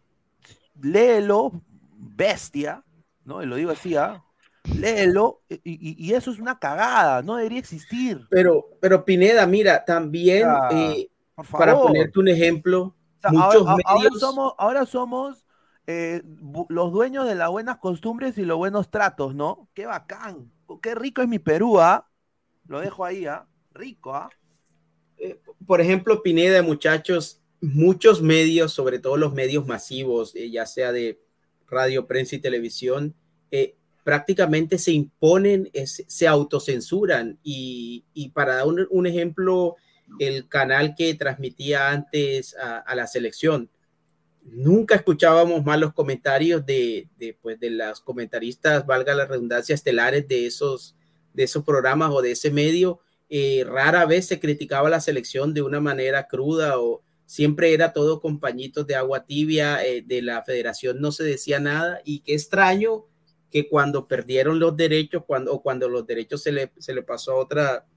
[0.82, 1.62] léelo,
[2.16, 2.84] bestia,
[3.26, 3.42] ¿no?
[3.42, 4.24] Y lo digo así, ¿ah?
[4.66, 8.22] Léelo, y, y- y eso es una cagada, no debería existir.
[8.30, 11.10] Pero, pero Pineda, mira, también Ah, eh,
[11.52, 15.46] para ponerte un ejemplo, O sea, muchos ahora, a- ahora medios, somos, ahora somos
[15.86, 16.22] eh,
[16.70, 19.68] los dueños de las buenas costumbres y los buenos tratos, ¿no?
[19.74, 20.50] Qué bacán,
[20.82, 22.08] qué rico es mi Perú, ¿ah?
[22.68, 23.46] Lo dejo ahí, ¿ah?
[23.74, 24.30] Rico, ¿ah?
[25.66, 31.20] por ejemplo, Pineda, muchachos, muchos medios, sobre todo los medios masivos, eh, ya sea de
[31.74, 33.16] radio, prensa y televisión,
[33.52, 37.40] eh, prácticamente se imponen, se autocensuran.
[37.44, 39.76] Y, y para dar un, ejemplo,
[40.20, 43.70] el canal que transmitía antes a, a la selección,
[44.46, 50.28] nunca escuchábamos más los comentarios de, de, pues, de las comentaristas, valga la redundancia, estelares
[50.28, 50.96] de esos,
[51.34, 53.00] de esos programas o de ese medio.
[53.30, 57.02] Eh, rara vez se criticaba la selección de una manera cruda o
[57.34, 61.60] siempre era todo con pañitos de agua tibia, eh, de la federación no se decía
[61.60, 63.08] nada y qué extraño
[63.50, 67.32] que cuando perdieron los derechos cuando, o cuando los derechos se le, se le pasó
[67.32, 67.88] a otra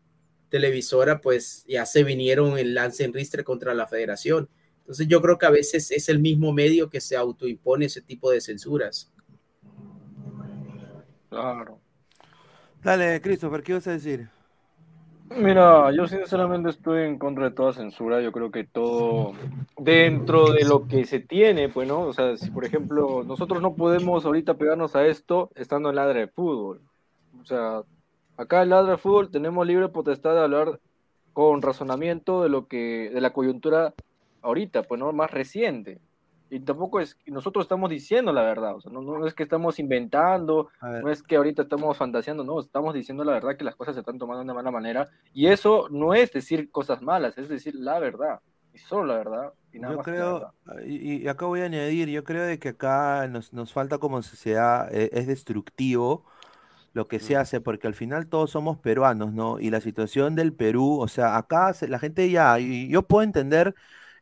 [0.48, 4.48] televisora, pues ya se vinieron en lance en ristre contra la federación.
[4.78, 8.30] Entonces yo creo que a veces es el mismo medio que se autoimpone ese tipo
[8.30, 9.12] de censuras.
[11.28, 11.78] Claro.
[12.82, 14.30] Dale, Christopher, ¿qué vas a decir?
[15.34, 18.20] Mira, yo sinceramente estoy en contra de toda censura.
[18.20, 19.32] Yo creo que todo
[19.76, 22.00] dentro de lo que se tiene, pues, ¿no?
[22.02, 26.20] O sea, si por ejemplo nosotros no podemos ahorita pegarnos a esto estando en ladra
[26.20, 26.80] de fútbol.
[27.42, 27.82] O sea,
[28.36, 30.80] acá en ladra de fútbol tenemos libre potestad de hablar
[31.32, 33.94] con razonamiento de lo que, de la coyuntura
[34.42, 35.12] ahorita, pues, ¿no?
[35.12, 35.98] Más reciente.
[36.48, 39.42] Y tampoco es que nosotros estamos diciendo la verdad, o sea, no, no es que
[39.42, 40.68] estamos inventando,
[40.98, 44.00] no es que ahorita estamos fantaseando, no, estamos diciendo la verdad que las cosas se
[44.00, 45.08] están tomando de una mala manera.
[45.32, 48.40] Y eso no es decir cosas malas, es decir la verdad,
[48.72, 50.52] y solo la verdad, y nada Yo más creo, verdad.
[50.86, 54.22] y, y acá voy a añadir, yo creo de que acá nos, nos falta como
[54.22, 56.24] sociedad, eh, es destructivo
[56.94, 59.60] lo que se hace, porque al final todos somos peruanos, ¿no?
[59.60, 63.22] Y la situación del Perú, o sea, acá se- la gente ya, y yo puedo
[63.24, 63.74] entender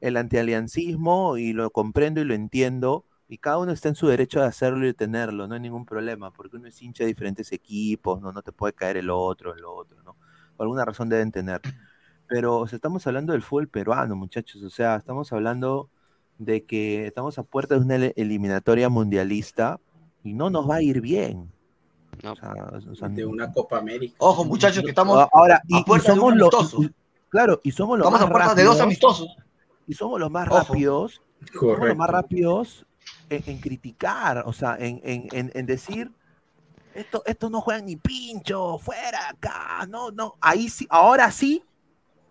[0.07, 3.05] el antialiancismo y lo comprendo y lo entiendo.
[3.29, 5.87] Y cada uno está en su derecho de hacerlo y de tenerlo, no hay ningún
[5.87, 9.55] problema, porque uno es hincha de diferentes equipos, no, no te puede caer el otro,
[9.55, 10.15] el otro, ¿no?
[10.57, 11.61] Por alguna razón deben tener.
[12.29, 14.63] Pero o sea, estamos hablando del fútbol peruano, muchachos.
[14.63, 15.89] O sea, estamos hablando
[16.39, 19.81] de que estamos a puerta de una eliminatoria mundialista
[20.23, 21.51] y no nos va a ir bien.
[22.25, 22.53] O sea,
[22.91, 24.15] o sea, de una Copa América.
[24.19, 26.83] Ojo, muchachos, que estamos a- ahora, y, a y puertas de un amistoso.
[26.83, 26.91] y-
[27.29, 29.37] claro, y somos los Estamos más a puertas de dos amistosos.
[29.87, 30.59] Y somos los más Ojo.
[30.59, 31.21] rápidos,
[31.53, 31.97] somos los Correcto.
[31.97, 32.87] más rápidos
[33.31, 36.11] en, en criticar, o sea, en, en- en- en decir
[36.95, 41.63] esto, esto no juegan ni pincho, fuera acá, no, no, ahí sí, ahora sí,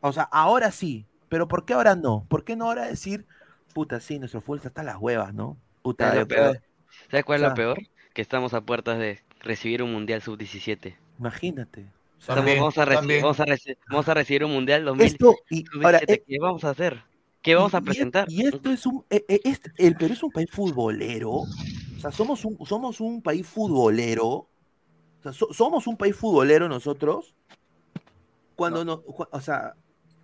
[0.02, 2.26] o sea, ahora sí, pero ¿por qué ahora no?
[2.30, 3.26] ¿Por qué no ahora decir,
[3.74, 5.58] puta, sí, nuestro fútbol está hasta las huevas, ¿no?
[5.82, 6.50] Puta, ¿Sabes lo yo peor?
[6.52, 6.64] creo-
[7.12, 7.80] ¿Sabes cuál es o lo peor?
[8.14, 10.96] Que estamos a puertas de recibir un Mundial Sub-17.
[11.20, 11.82] Imagínate.
[11.82, 11.86] o
[12.26, 13.22] sea, Estamos- También, vamos, a reci- también.
[13.22, 16.14] vamos, a reci- vamos a recibir un Mundial 2000 Esto, y ahora, Sub-17.
[16.14, 17.04] eh, ¿Qué vamos a hacer?
[17.44, 18.26] ¿Qué vamos y- a presentar?
[18.32, 21.48] Y, esto es un, eh, eh, este- el Perú es un país futbolero, o
[22.00, 24.48] sea, somos un, somos un país futbolero, o
[25.22, 27.36] sea, so- somos un país futbolero nosotros,
[28.56, 29.76] cuando no, o sea,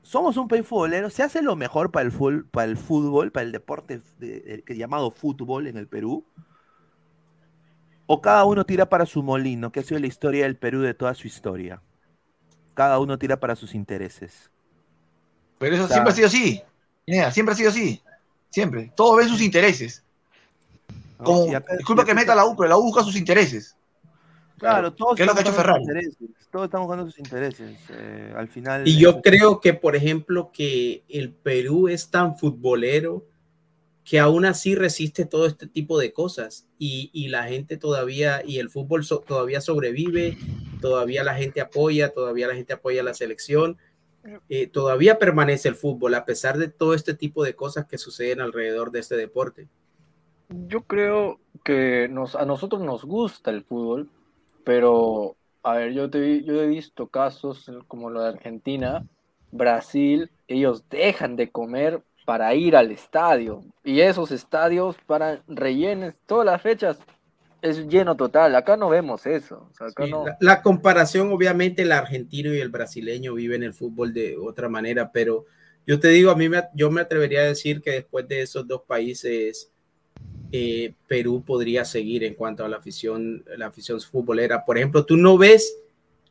[0.02, 3.46] somos un país futbolero, se hace lo mejor para el fútbol, para el fútbol, para
[3.46, 6.24] el deporte de- llamado fútbol en el Perú,
[8.08, 10.94] o cada uno tira para su molino, que ha sido la historia del Perú de
[10.94, 11.82] toda su historia.
[12.74, 14.50] Cada uno tira para sus intereses.
[15.60, 16.64] Pero eso O sea, siempre ha sido así.
[17.10, 18.02] Pineda, siempre ha sido así.
[18.50, 18.92] Siempre.
[18.96, 20.04] Todos ven sus intereses.
[21.20, 21.26] ¿no?
[21.26, 23.76] Como, Sí, acá- disculpa que meta la U, pero la U busca sus intereses.
[24.58, 26.06] Claro, todos ¿Qué es lo que ha estamos hecho buscando sus Ferrari?
[26.06, 27.78] intereses, Todos estamos buscando sus intereses.
[27.90, 28.88] eh, al final.
[28.88, 33.26] Y yo creo que, por ejemplo, que el Perú es tan futbolero
[34.04, 38.58] que aún así resiste todo este tipo de cosas y, y la gente todavía, y
[38.60, 40.38] el fútbol so- todavía sobrevive,
[40.82, 43.78] todavía la gente apoya, todavía la gente apoya la selección,
[44.50, 48.42] eh, todavía permanece el fútbol a pesar de todo este tipo de cosas que suceden
[48.42, 49.68] alrededor de este deporte.
[50.50, 54.10] Yo creo que nos, a nosotros nos gusta el fútbol,
[54.64, 59.06] pero, a ver, yo, te, yo he visto casos como lo de Argentina,
[59.52, 63.64] Brasil, ellos dejan de comer para ir al estadio.
[63.84, 67.00] Y esos estadios para rellenes, todas las fechas
[67.62, 68.56] es lleno total.
[68.56, 69.68] Acá no vemos eso.
[69.72, 70.26] O sea, acá Sí, no.
[70.26, 75.12] la, la comparación, obviamente, el argentino y el brasileño viven el fútbol de otra manera,
[75.12, 75.46] pero
[75.88, 78.68] yo te digo, a mí me, yo me atrevería a decir que después de esos
[78.68, 79.72] dos países,
[80.52, 84.66] eh, Perú podría seguir en cuanto a la afición, la afición futbolera.
[84.66, 85.76] Por ejemplo, tú no ves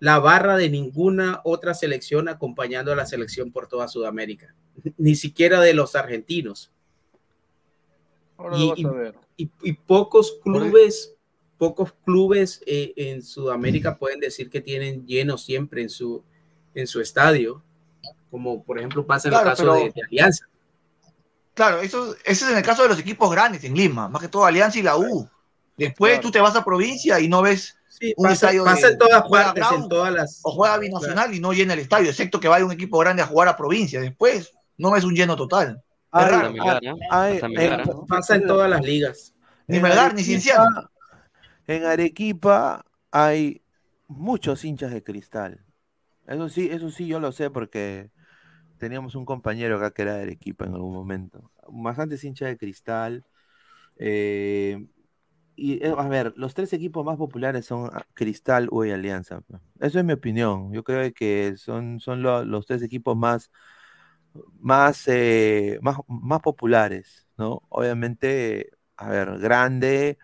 [0.01, 4.55] la barra de ninguna otra selección acompañando a la selección por toda Sudamérica,
[4.97, 6.71] ni siquiera de los argentinos.
[8.37, 9.15] Ahora Y- lo vas y- a ver.
[9.37, 11.15] y, y pocos clubes,
[11.59, 16.23] pocos clubes eh, en Sudamérica pueden decir que tienen lleno siempre en su,
[16.75, 17.63] en su estadio,
[18.31, 20.47] como por ejemplo pasa en Claro, el caso pero- de, de Alianza.
[21.55, 24.29] Claro, eso, ese es en el caso de los equipos grandes en Lima, más que
[24.29, 25.29] todo Alianza y la U.
[25.77, 26.23] Después Claro.
[26.23, 28.99] tú te vas a provincia y no ves Sí, un pasa, estadio pasa de- en
[28.99, 30.41] todas partes, en todas las...
[30.45, 33.27] o juega binacional y no llena el estadio, excepto que vaya un equipo grande a
[33.27, 34.01] jugar a provincia.
[34.01, 35.83] Después no ves un lleno total.
[36.13, 36.55] Ay,
[37.11, 37.41] ay,
[37.85, 38.07] ¿no?
[38.07, 39.35] Pasa en todas las ligas.
[39.67, 40.89] Ni Melgar ni Cienciano.
[41.69, 43.63] En Arequipa hay
[44.09, 45.65] muchos hinchas de cristal.
[46.27, 48.11] Eso sí, eso sí yo lo sé porque
[48.79, 51.53] teníamos un compañero acá que era de Arequipa en algún momento.
[51.69, 53.25] Bastantes hinchas de cristal.
[53.99, 54.87] eh,
[55.57, 59.43] y eh, a ver, los tres equipos más populares son Cristal, U y Alianza.
[59.81, 60.73] Eso es mi opinión.
[60.73, 63.51] Yo creo que son, son lo- los tres equipos más,
[64.61, 67.63] más, eh, más, más populares, ¿no?
[67.69, 70.19] Obviamente, a ver, grande,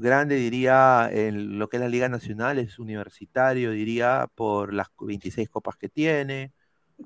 [0.00, 5.48] grande diría en lo que es la Liga Nacional, es universitario, diría, por las 26
[5.50, 6.52] copas que tiene.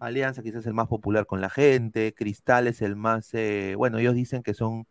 [0.00, 3.98] Alianza quizás es el más popular con la gente, Cristal es el más, eh, bueno,
[3.98, 4.86] ellos dicen que son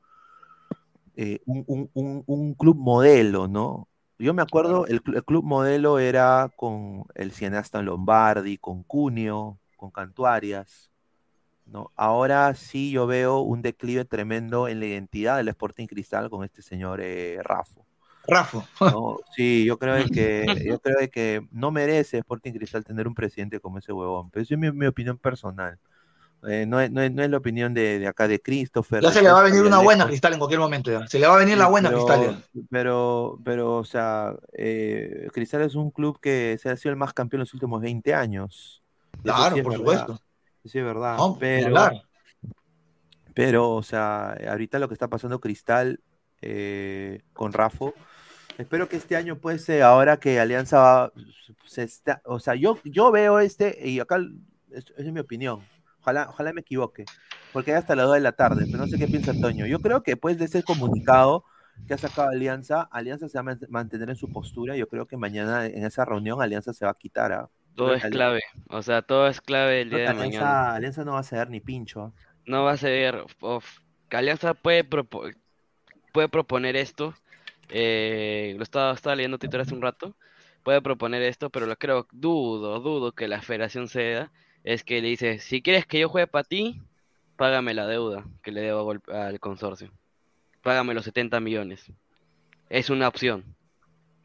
[1.15, 3.87] eh, un, un- un- un club modelo, ¿no?
[4.19, 9.91] Yo me acuerdo, el, el club modelo era con el cineasta Lombardi, con Cunio, con
[9.91, 10.91] Cantuarias,
[11.65, 11.91] ¿no?
[11.95, 16.61] Ahora sí yo veo un declive tremendo en la identidad del Sporting Cristal con este
[16.61, 17.82] señor eh, Rafo.
[18.27, 18.65] Rafa.
[18.81, 19.17] ¿no?
[19.35, 23.79] Sí, yo creo que, yo creo que no merece Sporting Cristal tener un presidente como
[23.79, 25.77] ese huevón, pero esa es mi, mi opinión personal.
[26.45, 29.01] Eh, no, es, no, es, no es la opinión de, de acá de Christopher.
[29.01, 30.91] Ya se le va a venir una buena cristal en cualquier momento.
[30.91, 31.07] ya.
[31.07, 32.43] Se le va a venir la buena pero, cristal.
[32.53, 32.61] ya.
[32.69, 37.13] Pero, pero, o sea, eh, Cristal es un club que se ha sido el más
[37.13, 38.83] campeón los últimos 20 años.
[39.13, 40.13] Eso Claro, sí por verdad, supuesto.
[40.13, 40.23] eso
[40.71, 41.17] Sí, es verdad.
[41.17, 41.75] No, pero,
[43.33, 46.01] pero, o sea, ahorita lo que está pasando Cristal
[46.41, 47.93] eh, con Rafo,
[48.57, 51.13] espero que este año, pues, eh, ahora que Alianza va,
[51.65, 54.19] se está, o sea, yo, yo veo este, y acá,
[54.71, 55.61] es, es mi opinión,
[56.01, 57.05] ojalá, ojalá me equivoque,
[57.51, 59.65] porque hay hasta las 2 de la tarde, pero no sé qué piensa Antonio.
[59.67, 61.45] Yo creo que después de ese comunicado
[61.87, 64.75] que ha sacado Alianza, Alianza se va a man- mantener en su postura.
[64.75, 67.49] Yo creo que mañana en esa reunión Alianza se va a quitar a.
[67.75, 70.75] Todo es clave, o sea, todo es clave el día de Alianza, mañana.
[70.75, 72.13] Alianza no va a ceder ni pincho.
[72.45, 72.77] No va a
[73.41, 73.79] of-
[74.11, 75.33] Alianza puede, propo-
[76.11, 77.15] puede proponer esto,
[77.73, 80.15] eh, lo estaba, estaba leyendo Twitter hace un rato,
[80.63, 84.31] puede proponer esto, pero lo creo, dudo, dudo que la federación ceda,
[84.63, 86.81] es que le dice, si quieres que yo juegue para ti,
[87.35, 89.91] págame la deuda que le debo al, al consorcio,
[90.61, 91.91] págame los 70 millones,
[92.69, 93.43] es una opción,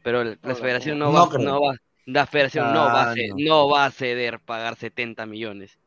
[0.03, 1.75] pero la la federación no No va, no va,
[2.05, 3.35] la federación no va a Ah, ce- no.
[3.37, 5.77] no va a ceder pagar 70 millones.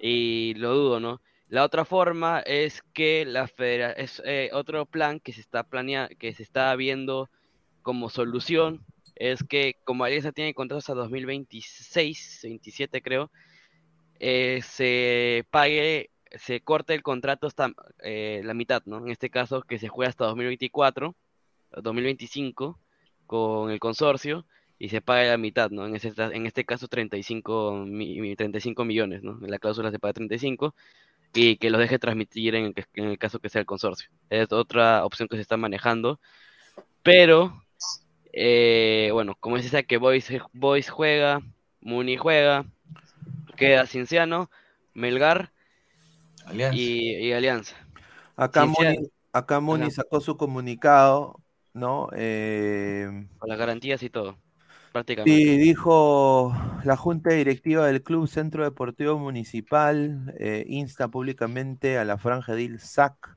[0.00, 1.20] Y lo dudo, ¿no?
[1.48, 6.08] La otra forma es que la federa es eh, otro plan que se está planea
[6.08, 7.30] que se está viendo
[7.82, 8.84] como solución
[9.16, 13.30] es que como Alianza tiene contratos hasta 2026, 27 creo,
[14.20, 17.72] eh, se pague, se corte el contrato hasta
[18.02, 18.98] eh, la mitad, ¿no?
[18.98, 21.16] En este caso que se juegue hasta 2024,
[21.82, 22.78] 2025
[23.26, 24.46] con el consorcio
[24.78, 25.86] y se pague la mitad, ¿no?
[25.86, 29.38] En este, en este caso 35, mi- mi- 35 millones, ¿no?
[29.42, 30.74] En la cláusula se paga 35
[31.34, 34.10] y que los deje transmitir en en el caso que sea el consorcio.
[34.30, 36.20] Es otra opción que se está manejando,
[37.02, 37.62] pero
[38.32, 41.40] eh, bueno, como es esa que Boys, Boys juega,
[41.80, 42.64] Muni juega,
[43.56, 44.50] queda Cinciano,
[44.94, 45.52] Melgar
[46.44, 46.76] Alianza.
[46.78, 47.76] y, y Alianza.
[48.36, 51.40] Acá Cinciano- Muni, acá Muni sacó su comunicado,
[51.74, 52.08] ¿no?
[52.16, 54.36] Eh, con las garantías y todo,
[54.92, 55.30] prácticamente.
[55.38, 62.18] Sí, dijo la Junta Directiva del Club Centro Deportivo Municipal eh, insta públicamente a la
[62.18, 63.36] Franja Edil SAC,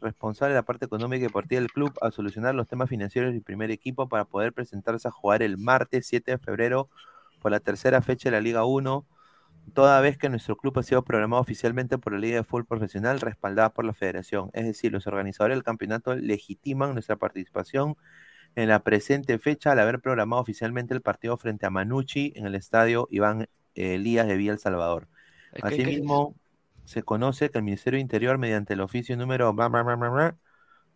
[0.00, 3.42] responsable de la parte económica y deportiva del club, a solucionar los temas financieros del
[3.42, 6.88] primer equipo para poder presentarse a jugar el martes 7 de febrero
[7.40, 9.06] por la tercera fecha de la Liga 1,
[9.74, 13.20] toda vez que nuestro club ha sido programado oficialmente por la Liga de Fútbol Profesional
[13.20, 14.50] respaldada por la Federación.
[14.52, 17.96] Es decir, los organizadores del campeonato legitiman nuestra participación
[18.62, 22.54] en la presente fecha al haber programado oficialmente el partido frente a Manucci en el
[22.54, 23.42] estadio Iván
[23.74, 25.08] eh, Elías de Villa El Salvador.
[25.60, 26.34] Asimismo,
[26.84, 30.36] se conoce que el Ministerio de Interior, mediante el oficio número bla, bla, bla,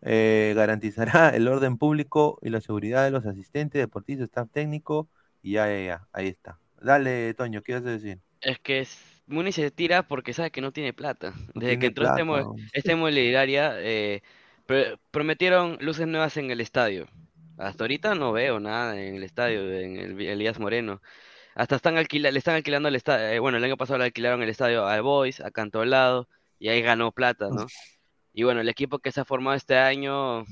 [0.01, 5.07] eh, garantizará el orden público y la seguridad de los asistentes, deportistas, staff técnico,
[5.41, 6.59] y ya, ya, ya, ahí está.
[6.81, 8.19] Dale, Toño, ¿qué vas a decir?
[8.41, 11.33] Es que es- Muni se tira porque sabe que no tiene plata.
[11.55, 14.21] Desde tiene que entró este, plata, esta inmobiliaria, eh,
[14.67, 17.07] pr- prometieron luces nuevas en el estadio.
[17.57, 21.01] Hasta ahorita no veo nada en el estadio, en el Elías Moreno.
[21.55, 23.39] Hasta están alquila le están alquilando el estadio.
[23.41, 26.27] bueno, el año pasado le alquilaron el estadio al Boys, a Cantolao,
[26.59, 27.65] y ahí ganó plata, ¿no?
[28.35, 30.43] Y bueno, el equipo que se ha formado este año,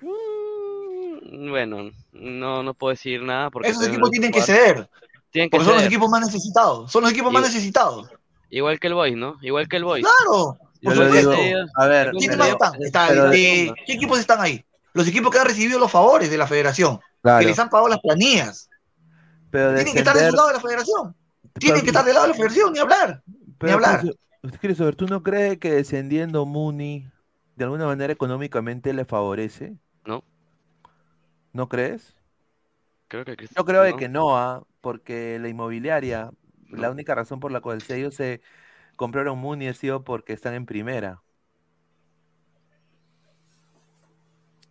[0.00, 4.88] mm, bueno, no, no puedo decir nada porque Esos equipos tienen que ceder.
[5.30, 5.92] Tienen que Porque son los ceder.
[5.92, 6.90] equipos más necesitados.
[6.90, 8.08] Son los equipos más necesitados.
[8.50, 9.36] Igual que el Boys, ¿no?
[9.42, 10.04] Igual que el Boys.
[10.04, 10.58] Claro.
[10.80, 11.30] Yo Por le supuesto.
[11.42, 12.82] digo, a ver, ¿Quiénes pero- más están?
[12.82, 14.64] Está, pero- eh, ¿Qué equipos están ahí?
[14.98, 16.98] Los equipos que han recibido los favores de la federación.
[17.22, 17.38] Claro.
[17.38, 18.68] Que les han pagado las planillas.
[19.48, 21.16] pero Tienen que estar del lado de la federación.
[21.54, 23.22] Tienen que estar del lado de la federación, ni hablar.
[23.60, 24.02] Ni hablar.
[24.60, 27.08] Christopher, ¿tú no crees que descendiendo Muni
[27.54, 29.76] de alguna manera económicamente le favorece?
[30.04, 30.24] No.
[31.52, 32.16] ¿No crees?
[33.06, 33.96] Creo que Yo creo de no.
[33.96, 36.32] que no, ah, porque la inmobiliaria,
[36.70, 38.40] la única razón por la cual ellos se
[38.96, 41.22] compraron Muni ha sido porque están en primera.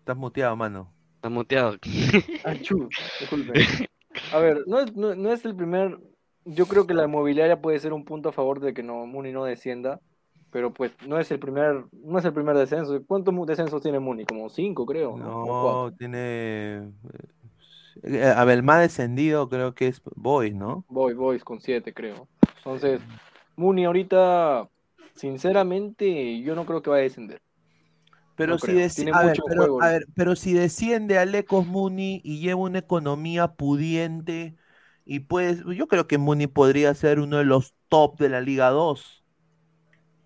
[0.07, 0.89] Estás muteado, mano.
[1.15, 1.75] Está muteado.
[2.45, 2.87] Achú,
[3.19, 3.51] disculpe.
[4.31, 5.99] A ver, no es, no, no es el primer.
[6.45, 9.33] Yo creo que la inmobiliaria puede ser un punto a favor de que no Muni
[9.33, 9.99] no descienda,
[10.49, 12.97] pero pues no es el primer, no es el primer descenso.
[13.05, 14.23] ¿Cuántos descensos tiene Muni?
[14.23, 15.45] Como cinco, creo, ¿no?
[15.45, 16.89] No, tiene.
[18.03, 20.85] eh, A ver, el más descendido creo que es Boys, ¿no?
[20.87, 22.29] Boy, Boys con siete, creo.
[22.59, 23.01] Entonces,
[23.57, 24.69] Muni ahorita,
[25.15, 27.41] sinceramente, yo no creo que vaya a descender.
[28.37, 28.71] Pero No si,
[29.11, 29.93] a ver, pero, juego a ahorita.
[29.93, 34.55] ver, pero si desciende Alecos Muni y lleva una economía pudiente,
[35.05, 38.69] y pues yo creo que Muni podría ser uno de los top de la Liga
[38.69, 39.23] 2.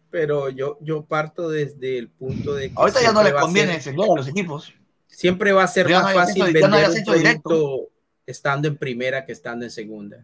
[0.10, 3.94] Pero yo, yo parto desde el punto de que Ahorita ya no les conviene ser-
[3.94, 4.74] a los equipos.
[5.08, 7.88] Siempre va a ser Ya más fácil vender un ascenso directo.
[8.26, 10.24] estando en primera que estando en segunda.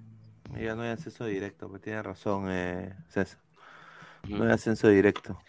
[0.60, 3.40] Ya no hay ascenso directo, pues tiene razón eh, César.
[4.30, 5.40] No hay ascenso directo.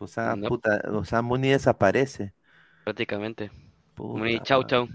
[0.00, 0.48] O sea, O sea, No.
[0.48, 2.34] puta, o sea, Muni desaparece.
[2.84, 3.50] Prácticamente.
[3.94, 4.88] Puta Muni, chau, chau.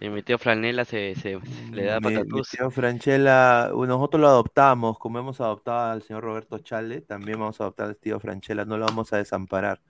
[0.00, 1.40] Y mi tío Franela se, se
[1.72, 2.48] le da Mi, mi patatús.
[2.48, 7.64] tío Franchella, nosotros lo adoptamos, como hemos adoptado al señor Roberto Chale, también vamos a
[7.64, 9.80] adoptar al tío Franchella, no lo vamos a desamparar.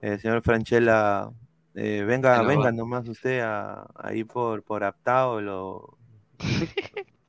[0.00, 1.30] Eh, señor Franchella,
[1.74, 2.72] eh, venga, no venga va.
[2.72, 5.98] nomás usted a- ahí por, por Aptao, lo,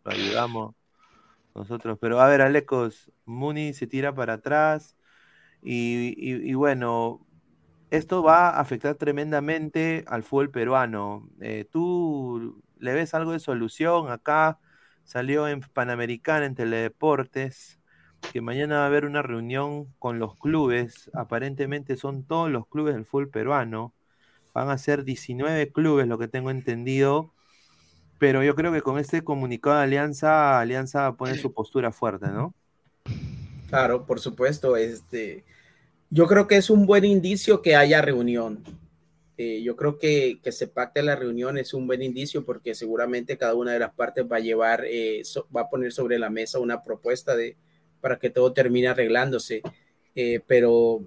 [0.03, 0.75] lo ayudamos
[1.55, 1.97] nosotros.
[2.01, 4.94] Pero a ver, Alecos, Muni se tira para atrás
[5.67, 7.25] Y, bueno,
[7.89, 11.27] esto va a afectar tremendamente al fútbol peruano.
[11.41, 14.59] Eh, ¿Tú le ves algo de solución acá?
[15.03, 17.79] Salió en Panamericana, en Teledeportes,
[18.31, 21.09] que mañana va a haber una reunión con los clubes.
[21.13, 23.93] Aparentemente son todos los clubes del fútbol peruano.
[24.53, 27.33] Van a ser 19 clubes, lo que tengo entendido.
[28.19, 32.53] Pero yo creo que con este comunicado de Alianza, Alianza pone su postura fuerte, ¿no?
[33.67, 34.77] Claro, por supuesto.
[34.77, 35.43] Este,
[36.15, 38.63] yo creo que es un buen indicio que haya reunión.
[39.37, 43.37] Eh, yo creo que, que se pacte la reunión es un buen indicio porque seguramente
[43.37, 46.29] cada una de las partes va a llevar, eh, so- va a poner sobre la
[46.29, 47.57] mesa una propuesta de,
[48.01, 49.61] para que todo termine arreglándose.
[50.15, 51.01] Eh, pero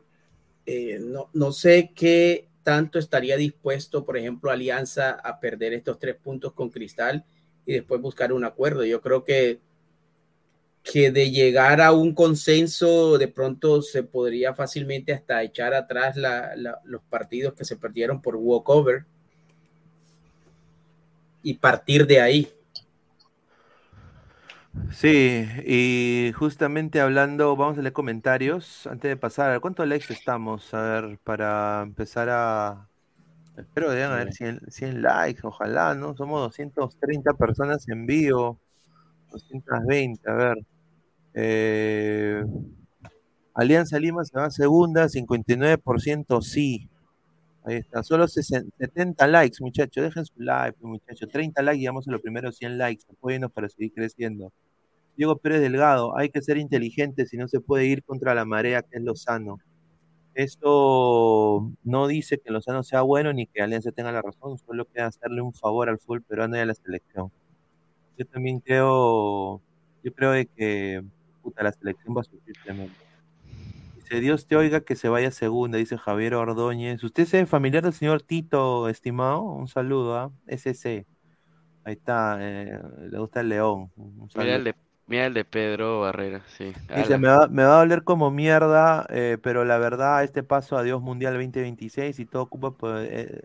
[0.66, 6.16] eh, no, no sé qué tanto estaría dispuesto, por ejemplo, Alianza a perder estos tres
[6.16, 7.24] puntos con Cristal
[7.66, 8.84] y después buscar un acuerdo.
[8.84, 9.60] Yo creo que
[10.82, 16.54] que de llegar a un consenso de pronto se podría fácilmente hasta echar atrás la-
[16.56, 19.04] la- los partidos que se perdieron por walkover
[21.42, 22.48] y partir de ahí.
[24.90, 29.52] Sí, y justamente hablando, vamos a leer comentarios antes de pasar.
[29.52, 30.72] ¿A cuántos likes estamos?
[30.74, 32.88] A ver, para empezar a...
[33.56, 36.16] Espero que deben haber 100, 100 likes, ojalá, ¿no?
[36.16, 38.60] Somos 230 personas en vivo,
[39.30, 40.58] 220, a ver.
[41.34, 42.44] Eh,
[43.54, 46.88] Alianza Lima se va a segunda, 59% sí.
[47.64, 50.04] Ahí está, solo 60 70 likes, muchachos.
[50.04, 51.28] Dejen su like, muchachos.
[51.30, 53.04] 30 likes, llegamos a los primeros 100 likes.
[53.10, 54.52] Apóyennos para seguir creciendo.
[55.16, 58.82] Diego Pérez Delgado, hay que ser inteligente si no se puede ir contra la marea,
[58.82, 59.58] que es Lozano.
[60.34, 65.06] Esto no dice que Lozano sea bueno ni que Alianza tenga la razón, solo queda
[65.06, 67.32] hacerle un favor al fútbol peruano y a la selección.
[68.18, 69.62] Yo también creo,
[70.02, 71.04] yo creo de que
[71.40, 72.92] puta, la selección va a sufrir tremendo.
[73.94, 77.04] Dice, Dios te oiga que se vaya a segunda, dice Javier Ordóñez.
[77.04, 79.42] ¿Usted es familiar del señor Tito, estimado?
[79.42, 80.32] Un saludo, ¿ah?
[80.48, 81.06] SC.
[81.84, 83.92] Ahí está, eh, le gusta el león.
[83.96, 84.74] Un Mira el de,
[85.06, 86.72] mira el de Pedro Barrera, sí.
[86.96, 90.76] Dice, me va, me va a doler como mierda, eh, pero la verdad, este paso
[90.76, 93.42] a Dios Mundial 2026 y todo culpa por, eh,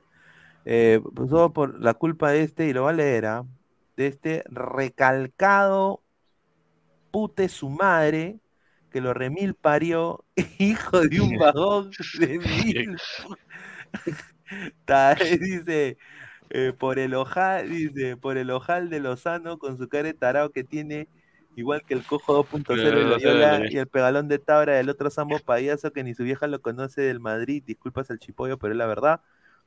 [0.66, 3.46] eh, pues todo por la culpa de este, y lo va a leer, ¿ah?
[3.96, 6.02] De este recalcado
[7.12, 8.40] pute su madre,
[8.92, 10.26] que lo remil parió,
[10.60, 12.98] hijo de un vagón de mil.
[15.40, 15.98] Dice,
[16.50, 20.52] eh, por el ojal, dice, por el ojal de Lozano con su cara de tarao
[20.52, 21.08] que tiene,
[21.56, 25.40] igual que el cojo 2.0 de Loyola y el pegalón de Tabra del otro Sambo
[25.40, 27.64] payaso que ni su vieja lo conoce del Madrid.
[27.66, 29.22] Disculpas al chipollo, pero es la verdad.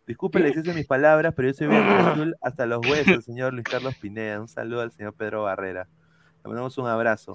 [0.07, 3.65] Disculpe la de mis palabras, pero yo soy bien azul hasta los huesos, señor Luis
[3.65, 4.41] Carlos Pineda.
[4.41, 5.89] Un saludo al señor Pedro Barrera.
[6.45, 7.35] Le mandamos un abrazo.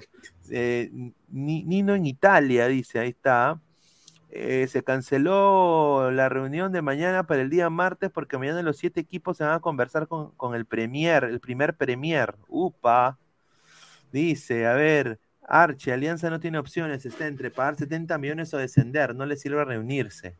[0.50, 0.90] Eh,
[1.28, 3.60] Ni- Nino en Italia, dice, ahí está.
[4.30, 9.00] Eh, se canceló la reunión de mañana para el día martes porque mañana los siete
[9.00, 12.34] equipos se van a conversar con, con el Premier, el primer Premier.
[12.48, 13.18] Upa.
[14.10, 19.14] Dice, a ver, Arche, Alianza no tiene opciones, está entre pagar 70 millones o descender,
[19.14, 20.36] no le sirve reunirse.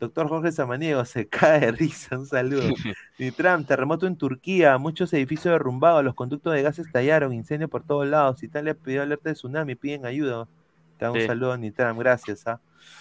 [0.00, 2.62] Doctor Jorge Samaniego se cae de risa, un saludo.
[3.18, 8.06] Nitram, terremoto en Turquía, muchos edificios derrumbados, los conductos de gas estallaron, incendio por todos
[8.06, 8.42] lados.
[8.42, 10.46] Italia pidió alerta de tsunami, piden ayuda.
[10.98, 11.26] Te da un Sí.
[11.26, 12.46] saludo, Nitram, gracias.
[12.46, 12.60] ¿ah?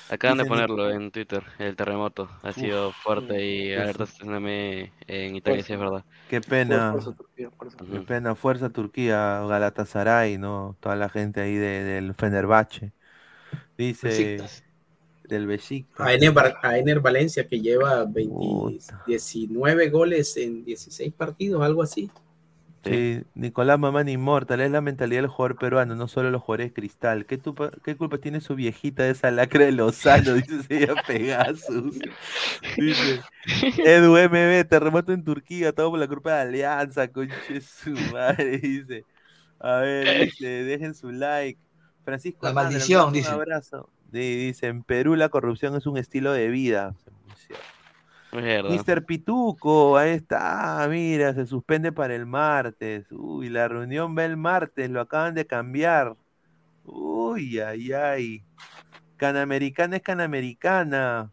[0.10, 2.30] Acaban de ponerlo en Twitter, el terremoto.
[2.42, 6.04] Ha sido fuerte y alerta tsunami en Italia, sí es verdad.
[6.30, 7.78] Qué pena, Fuerza Turquía, fuerza.
[7.92, 10.76] qué pena, fuerza Turquía, Galatasaray, ¿no?
[10.80, 12.92] Toda la gente ahí de- del Fenerbahce.
[13.78, 14.38] Dice.
[15.28, 16.08] Del Besiktas.
[16.08, 21.84] A Ener, Bar- a Ener Valencia que lleva 20 19 goles en 16 partidos, algo
[21.84, 22.10] así.
[22.84, 27.26] Sí, Nicolás Mamán Inmortal, es la mentalidad del jugador peruano, no solo los jugadores cristal.
[27.26, 30.34] ¿Qué, culpa tiene su viejita de esa lacra de Lozano?
[30.36, 32.00] Dice señor Pegasus.
[32.78, 33.22] Dice
[33.84, 38.58] Edu MB, terremoto en Turquía, todo por la culpa de Alianza, conche su madre.
[38.60, 39.04] Dice,
[39.60, 41.60] a ver, dice, dejen su like.
[42.06, 43.28] Francisco La maldición, dice.
[43.30, 43.90] Un abrazo.
[44.12, 46.96] Dice, en Perú la corrupción es un estilo de vida.
[48.32, 49.06] Mr.
[49.06, 53.06] Pituco, ahí está, mira, se suspende para el martes.
[53.12, 56.16] Uy, la reunión va el martes, lo acaban de cambiar.
[56.86, 58.44] Uy, ay, ay.
[59.18, 61.32] Canamericana es Canamericana.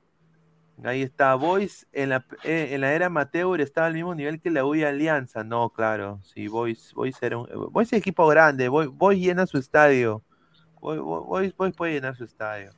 [0.82, 4.51] Ahí está, Boys en la, eh, en la era Amateur estaba al mismo nivel que
[4.51, 5.44] la UI Alianza.
[5.44, 9.59] No, claro, sí, Boys, Boys era un Boys es equipo grande, Boys, Boys llena su
[9.59, 10.22] estadio.
[10.85, 12.73] Boys, Boys, Boys puede llenar su estadio.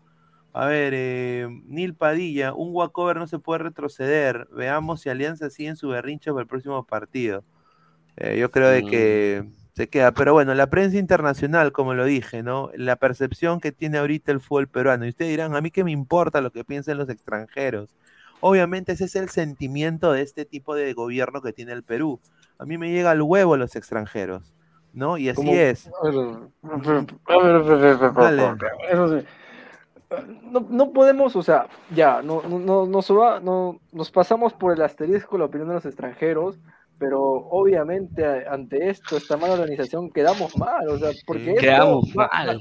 [0.52, 4.48] A ver, eh, Nil Padilla, un walkover no se puede retroceder.
[4.52, 7.44] Veamos si Alianza sigue en su berrinche para el próximo partido.
[8.16, 12.42] Eh, yo creo de que Se queda, pero bueno, la prensa internacional, como lo dije,
[12.42, 12.70] ¿no?
[12.76, 15.04] La percepción que tiene ahorita el fútbol peruano.
[15.06, 17.94] Y ustedes dirán, a mí qué me importa lo que piensen los extranjeros.
[18.40, 22.20] Obviamente ese es el sentimiento de este tipo de gobierno que tiene el Perú.
[22.58, 24.54] A mí me llega al huevo los extranjeros,
[24.96, 25.16] ¿no?
[25.18, 25.88] Y así Como- es.
[26.02, 28.56] A ver, a ver, a ver, a ver, a ver, Dale.
[28.90, 29.26] eso sí.
[30.50, 34.72] No, no podemos, o sea, ya, no, no, no, nos, va- no- nos pasamos por
[34.72, 36.58] el asterisco la opinión de los extranjeros,
[36.98, 42.30] pero obviamente ante esto, esta mala organización, quedamos mal, o sea, porque esto Quedamos va-
[42.32, 42.60] mal.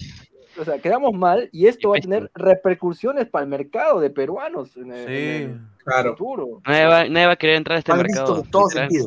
[0.59, 4.75] o sea, quedamos mal y esto va a tener repercusiones para el mercado de peruanos
[4.75, 6.61] en el, en el futuro.
[6.65, 8.25] Nadie va, nadie va a querer entrar a este Mal mercado.
[8.33, 9.05] visto en todo sentido.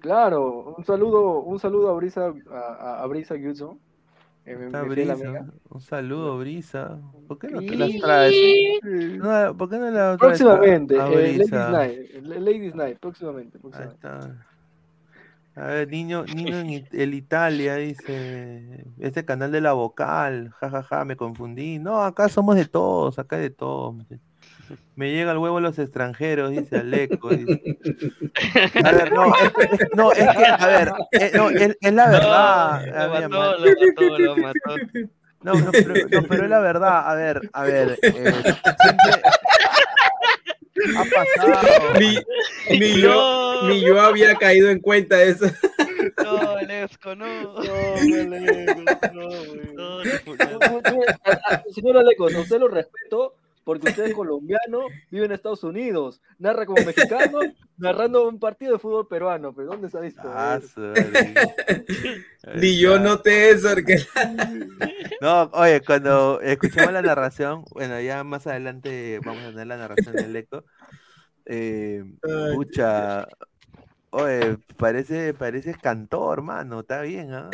[0.00, 3.78] Claro, un saludo, un saludo a Brisa, a, a- a Brisa Gyuzo,
[4.46, 5.12] eh, Brisa.
[5.12, 5.46] amiga.
[5.68, 6.98] Un saludo, Brisa.
[7.28, 8.34] ¿Por qué no te las traes?
[8.82, 11.50] No, ¿Por qué no la traes a- Próximamente, a eh, Ladies?
[11.52, 13.58] Night, Ladies Night, próximamente.
[13.58, 13.94] Ahí próximamente.
[14.06, 14.46] está.
[15.56, 21.16] A ver, niño, niño en el Italia, dice, este canal de la vocal, jajaja, me
[21.16, 21.78] confundí.
[21.78, 23.94] No, acá somos de todos, acá hay de todos.
[23.94, 24.29] muchachos.
[24.96, 27.30] Me llega el huevo a los extranjeros, dice Aleco.
[27.30, 27.78] dice.
[28.84, 29.42] A ver, no, es,
[29.80, 32.84] es- no, es que, a ver, eh, no, es, es la verdad.
[32.86, 33.60] No, a lo ver, mató, man.
[33.62, 34.76] lo mató, lo mató.
[35.42, 37.08] No, no, pero, no, pero es la verdad.
[37.10, 37.98] A ver, a ver.
[38.02, 38.12] eh,
[38.80, 39.22] siempre
[40.98, 41.94] ha pasado.
[41.98, 42.18] Ni,
[42.78, 45.46] ni yo, ni yo había caído en cuenta de eso.
[46.22, 47.24] No, Lesco, no.
[51.24, 53.34] A- a- Señor Alecos, a usted lo respeto
[53.70, 57.38] porque usted es colombiano, vive en Estados Unidos, narra como mexicano,
[57.76, 59.54] narrando un partido de fútbol peruano.
[59.54, 60.22] ¿Pero dónde se ha visto?
[60.24, 60.58] Ah.
[62.56, 63.68] Ni yo noté eso.
[63.72, 63.98] Porque...
[65.20, 70.16] No, oye, cuando escuchamos la narración, bueno, ya más adelante vamos a tener la narración
[70.16, 70.64] del eco.
[71.44, 72.02] Eh,
[72.54, 73.28] pucha,
[74.10, 77.50] oye, parece, parece cantor, mano, está bien, ¿ah?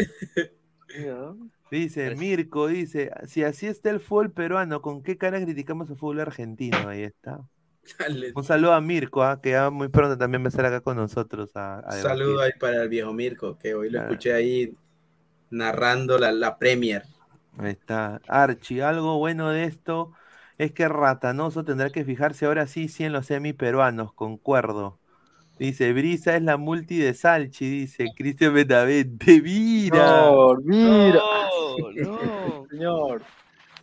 [0.98, 1.34] Ya.
[1.70, 6.20] Dice, Mirko, dice, si así está el fútbol peruano, ¿con qué cara criticamos el fútbol
[6.20, 6.88] argentino?
[6.88, 7.48] Ahí está.
[7.98, 8.32] Dale.
[8.34, 9.40] Un saludo a Mirko, ¿ah?
[9.42, 11.50] que ya muy pronto también va a estar acá con nosotros.
[11.56, 14.00] A, saludo ahí para el viejo Mirko, que hoy lo Claro.
[14.00, 14.72] escuché ahí
[15.50, 17.04] narrando la, la Premier.
[17.58, 18.22] Ahí está.
[18.28, 20.12] Archie, algo bueno de esto
[20.58, 25.00] es que Ratanoso tendrá que fijarse ahora sí, sí en los semi-peruanos, concuerdo.
[25.58, 30.24] Dice, Brisa es la multi de Salchi, dice Cristian Benavente, mira.
[30.24, 31.20] Señor, mira.
[31.20, 32.66] No, no.
[32.70, 33.22] Señor.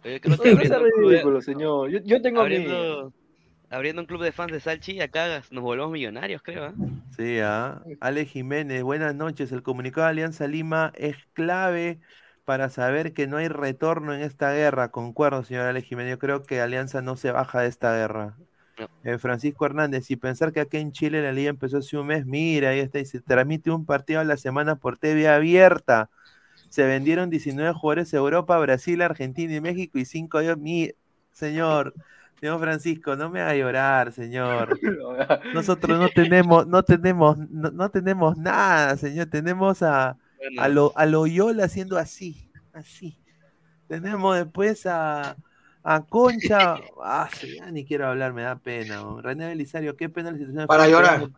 [0.05, 1.89] Oye, creo que No de- ridículo, señor.
[1.89, 2.41] Yo, yo tengo mí.
[2.41, 3.13] abriendo,
[3.69, 6.65] abriendo un club de fans de Salchi, acá nos volvemos millonarios, creo.
[6.65, 6.73] ¿ah?
[7.17, 7.81] Sí, ah.
[8.01, 9.51] Ale Jiménez, buenas noches.
[9.51, 11.99] El comunicado de Alianza Lima es clave
[12.45, 14.91] para saber que no hay retorno en esta guerra.
[14.91, 16.11] Concuerdo, señor Ale Jiménez.
[16.11, 18.37] Yo creo que Alianza no se baja de esta guerra.
[19.03, 22.25] Eh, Francisco Hernández, y pensar que aquí en Chile la liga empezó hace un mes,
[22.25, 26.09] mira, ahí está, y se transmite un partido a la semana por TV abierta.
[26.69, 30.91] Se vendieron 19 jugadores a Europa, Brasil, Argentina y México y 5 de mi
[31.31, 31.93] señor,
[32.39, 34.79] señor Francisco, no me haga llorar, señor.
[35.53, 39.27] Nosotros no tenemos, no tenemos, no, no tenemos nada, señor.
[39.27, 40.17] Tenemos a,
[40.57, 43.17] a, lo, a Loyola haciendo así, así.
[43.87, 45.35] Tenemos después a,
[45.83, 46.75] a Concha.
[47.05, 48.97] Ah, sí, ya ni quiero hablar, me da pena.
[48.97, 49.21] ¿no?
[49.21, 50.67] René Belisario, qué pena la situación.
[50.67, 51.19] Para llorar.
[51.19, 51.35] peruano.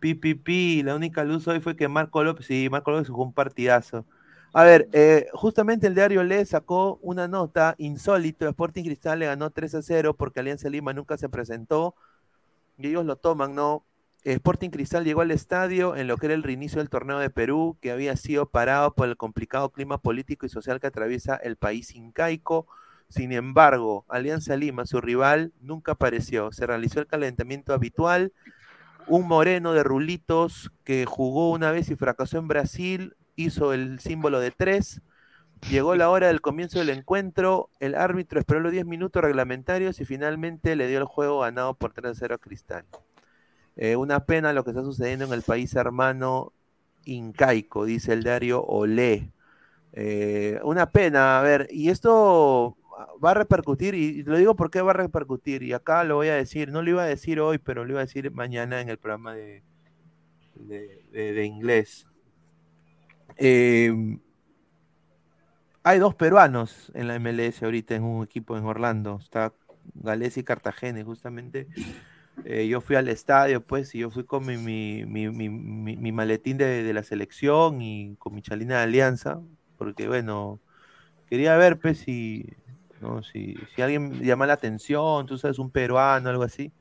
[0.00, 0.82] Pi, pi, pi.
[0.82, 4.06] La única luz hoy fue que Marco López, sí, Marco López jugó un partidazo.
[4.52, 8.48] A ver, eh, justamente el diario Le sacó una nota insólito.
[8.48, 11.94] Sporting Cristal le ganó 3 a 0 porque Alianza Lima nunca se presentó
[12.78, 13.84] y ellos lo toman, ¿no?
[14.24, 17.78] Sporting Cristal llegó al estadio en lo que era el reinicio del torneo de Perú,
[17.80, 21.94] que había sido parado por el complicado clima político y social que atraviesa el país
[21.94, 22.66] incaico.
[23.10, 26.52] Sin embargo, Alianza Lima, su rival, nunca apareció.
[26.52, 28.32] Se realizó el calentamiento habitual.
[29.08, 34.38] Un moreno de rulitos que jugó una vez y fracasó en Brasil, hizo el símbolo
[34.38, 35.02] de tres.
[35.68, 37.68] Llegó la hora del comienzo del encuentro.
[37.80, 41.92] El árbitro esperó los 10 minutos reglamentarios y finalmente le dio el juego ganado por
[41.92, 42.84] 3 a 0 a Cristal.
[43.76, 46.52] Eh, una pena lo que está sucediendo en el país hermano
[47.04, 49.32] incaico, dice el diario Olé.
[49.92, 52.76] Eh, una pena, a ver, y esto
[53.22, 56.34] va a repercutir, y lo digo porque va a repercutir, y acá lo voy a
[56.34, 58.98] decir, no lo iba a decir hoy, pero lo iba a decir mañana en el
[58.98, 59.62] programa de,
[60.54, 62.06] de, inglés.
[63.36, 63.92] Eh,
[65.82, 69.52] hay dos peruanos en la MLS ahorita en un equipo en Orlando, está
[69.94, 71.66] Gales y Cartagena, justamente
[72.44, 75.48] eh, yo fui al estadio, pues, y yo fui con mi- mi- mi-
[75.96, 79.40] mi maletín de, de la selección y con mi chalina de alianza,
[79.76, 80.60] porque bueno,
[81.28, 82.46] quería ver, pues, si,
[83.00, 83.22] ¿no?
[83.22, 86.72] si, si alguien llama la atención, tú sabes, un peruano, algo así,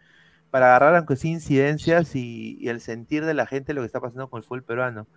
[0.51, 4.01] para agarrar aunque sea incidencias y, y el sentir de la gente lo que está
[4.01, 5.07] pasando con el fútbol peruano.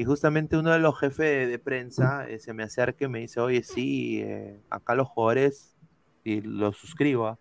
[0.00, 3.38] Y justamente uno de los jefes de, prensa eh, se me acerca y me dice,
[3.38, 5.76] oye, sí, eh, acá los jugadores,
[6.24, 7.38] y lo suscribo, ¿ah?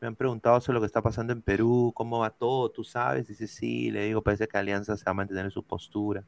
[0.00, 3.26] me han preguntado sobre lo que está pasando en Perú, cómo va todo, tú sabes.
[3.26, 6.24] Dice, sí, le digo, parece que Alianza se va a mantener en su postura.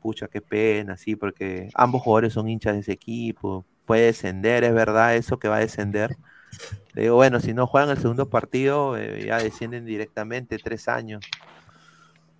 [0.00, 3.66] Pucha, qué pena, sí, porque ambos jugadores son hinchas de ese equipo.
[3.86, 6.16] Puede descender, es verdad eso que va a descender.
[6.94, 11.24] Le digo, bueno, si no juegan el segundo partido, eh, ya descienden directamente, tres años.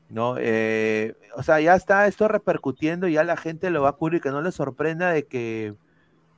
[0.09, 0.37] ¿no?
[0.39, 4.31] Eh, o sea, ya está esto repercutiendo, ya la gente lo va a cubrir, que
[4.31, 5.75] no le sorprenda de que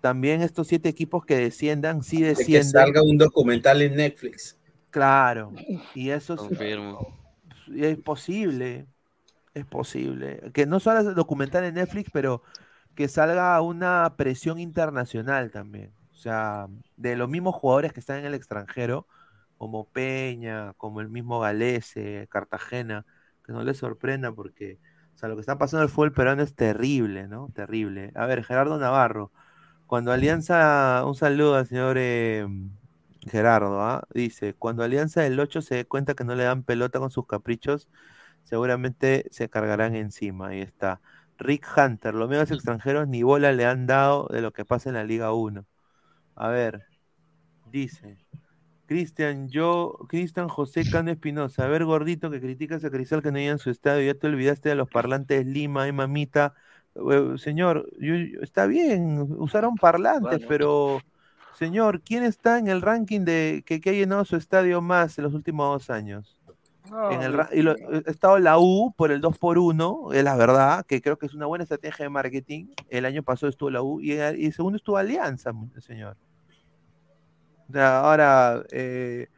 [0.00, 4.56] también estos siete equipos que desciendan, sí De que salga un documental en Netflix.
[4.90, 5.52] Claro,
[5.94, 7.14] y eso es, Confirmo.
[7.66, 8.86] y es posible,
[9.52, 10.40] es posible.
[10.54, 12.42] Que no solo es documental en Netflix, pero
[12.97, 15.93] que salga una presión internacional también.
[16.12, 19.06] O sea, de los mismos jugadores que están en el extranjero,
[19.59, 23.06] como Peña, como el mismo Galese, Cartagena,
[23.44, 24.81] que no les sorprenda porque,
[25.14, 27.51] o sea, lo que está pasando en el fútbol peruano es terrible, ¿no?
[27.55, 28.12] Terrible.
[28.16, 29.32] A ver, Gerardo Navarro,
[29.86, 32.47] cuando Alianza, un saludo al señor eh,
[33.27, 34.06] Gerardo, ¿ah?
[34.14, 37.27] Dice, cuando Alianza del 8 se dé cuenta que no le dan pelota con sus
[37.27, 37.89] caprichos,
[38.44, 40.48] seguramente se cargarán encima.
[40.48, 41.01] Ahí está.
[41.38, 44.94] Rick Hunter, los medios extranjeros ni bola le han dado de lo que pasa en
[44.94, 45.64] la Liga 1.
[46.34, 46.84] A ver,
[47.72, 48.18] dice.
[48.86, 53.40] Cristian, yo, Cristian José Cano Espinosa, a ver, gordito, que criticas a Cristal que no
[53.40, 56.54] iba en su estadio, ya te olvidaste de los parlantes Lima, ay mamita.
[56.94, 60.46] Eh, señor, yo- yo- está bien, usaron parlantes, Bueno.
[60.48, 61.00] pero,
[61.54, 65.24] señor, ¿quién está en el ranking de que, que ha llenado su estadio más en
[65.24, 66.35] los últimos dos años?
[67.12, 70.22] En el, y lo- eh, ha estado la U por el 2 por 1 es
[70.24, 72.66] la verdad, que creo que es una buena estrategia de marketing.
[72.88, 76.16] El año pasado estuvo la U y, y segundo estuvo Alianza, señor.
[77.74, 79.28] Ahora, eh,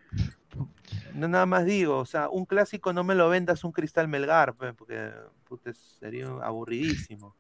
[1.14, 4.54] no nada más digo, o sea, un clásico no me lo vendas un Cristal Melgar,
[4.54, 5.10] pe, porque
[5.48, 7.34] puta, sería aburridísimo.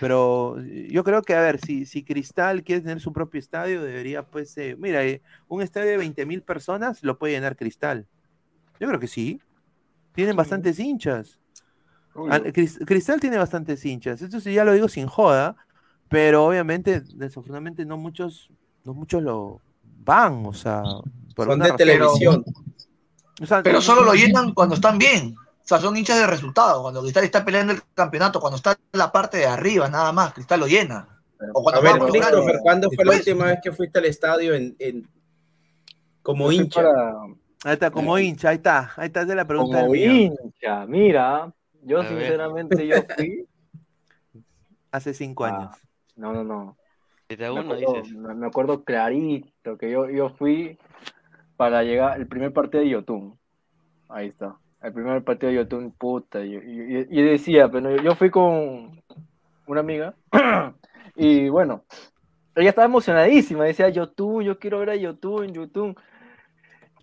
[0.00, 4.24] Pero yo creo que, a ver, si, si Cristal quiere tener su propio estadio, debería,
[4.24, 8.06] pues, eh, mira, eh, un estadio de 20 mil personas lo puede llenar Cristal.
[8.80, 9.40] Yo creo que sí.
[10.14, 11.38] Tienen bastantes hinchas.
[12.30, 14.22] Al- Cristal tiene bastantes hinchas.
[14.22, 15.56] Esto sí ya lo digo sin joda,
[16.08, 18.50] pero obviamente, desafortunadamente, no muchos,
[18.84, 19.60] no muchos lo
[20.04, 20.82] van, o sea,
[21.34, 21.76] por Son de razón.
[21.76, 22.44] televisión.
[23.42, 25.34] O sea, Pero solo lo llenan cuando están bien.
[25.36, 26.82] O sea, son hinchas de resultado.
[26.82, 30.32] Cuando Cristal está peleando el campeonato, cuando está en la parte de arriba, nada más,
[30.34, 31.08] Cristal lo llena.
[31.52, 32.58] O cuando A ver, Christopher.
[32.62, 35.08] ¿cuándo fue la última vez que fuiste al estadio en, en-
[36.22, 36.80] como hincha?
[36.82, 37.14] para-
[37.64, 41.52] Ahí está, como hincha, ahí está, ahí está, es la pregunta Como del hincha, mira,
[41.82, 42.18] yo A ver.
[42.18, 43.46] sinceramente yo fui.
[44.92, 45.76] Hace cinco Ah, años.
[46.16, 46.76] No, no, no.
[47.28, 48.12] Me acuerdo, dices.
[48.14, 50.78] me acuerdo clarito que yo, yo fui
[51.56, 53.38] para llegar el primer partido de Yotun.
[54.08, 54.56] Ahí está.
[54.82, 56.44] El primer partido de Yotun, puta.
[56.44, 59.02] Y, y- y decía, pero yo, yo fui con
[59.66, 60.14] una amiga
[61.16, 61.84] y bueno,
[62.54, 63.64] ella estaba emocionadísima.
[63.64, 65.96] Decía, Yotun, yo quiero ver a Yotun, Yotun.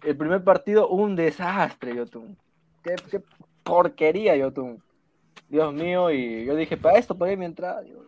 [0.04, 2.38] El primer partido, un desastre, Yotun.
[2.84, 3.22] Qué, qué
[3.64, 4.82] porquería, Yotun.
[5.48, 7.84] Dios mío, y yo dije, para esto pagué mi entrada.
[7.84, 8.02] Yo-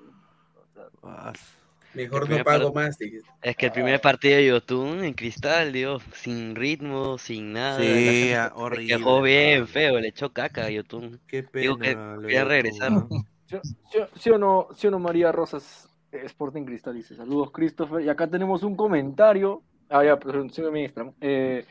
[1.94, 2.98] Mejor no pago par- más.
[2.98, 3.30] dijiste.
[3.44, 7.80] Es que el primer partido de Yotun en cristal, Dios, sin ritmo, sin nada.
[7.80, 11.20] Sí, la ah, horrible, quejó bien feo, le echó caca a Yotun.
[11.28, 12.91] Qué Digo que pena, lo de quería regresar.
[12.91, 13.07] ¿no?
[13.45, 13.57] ¿Sí,
[13.91, 18.10] sí- sí o no, sí o no María Rosas Sporting Cristal dice, saludos Christopher, y
[18.10, 21.65] acá tenemos un comentario, ah ya, pero sigue mi Instagram, eh,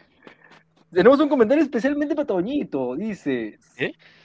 [0.92, 3.58] tenemos un comentario especialmente para Toñito, dice,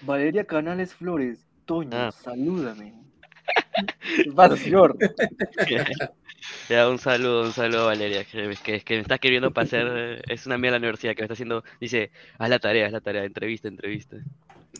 [0.01, 2.11] Valeria Canales Flores, Toño, Ah.
[2.11, 2.93] salúdame.
[4.23, 4.97] ¿Qué pasa, señor?
[6.69, 9.87] Ya, un saludo, un saludo a Valeria, que, que, que me está escribiendo para hacer,
[9.89, 12.85] eh, es una amiga de la universidad que me está haciendo, dice, haz la tarea,
[12.85, 14.17] haz la tarea, entrevista, entrevista.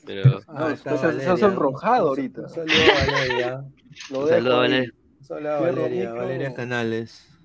[0.06, 1.38] Pero, está se- se ha Valeria.
[1.38, 2.42] sonrojado ahorita.
[2.44, 3.64] un saludo a Valeria.
[4.12, 4.58] Lo un saludo.
[4.60, 4.92] Valeria.
[5.20, 6.14] Un saludo Valeria.
[6.14, 7.37] Valeria Canales.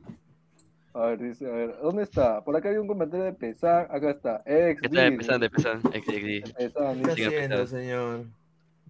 [0.94, 2.44] A ver, dice, a ver, ¿dónde está?
[2.44, 5.90] Por acá hay un comentario de Pesán, acá está, ex ¿qué tal empezando, empezando?
[5.92, 8.26] Ex- ex- ¿Qué está haciendo, señor?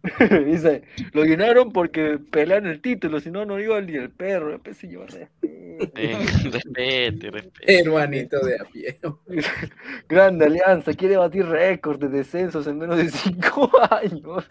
[0.46, 4.60] Dice, lo llenaron porque pelean el título, si no, no iba ni el perro.
[4.60, 5.92] Pues, señor, respete.
[5.94, 6.16] Eh,
[6.50, 7.80] respete, respete.
[7.80, 8.98] Hermanito de a pie.
[10.08, 14.48] Grande Alianza, quiere batir récords de descensos en menos de cinco años.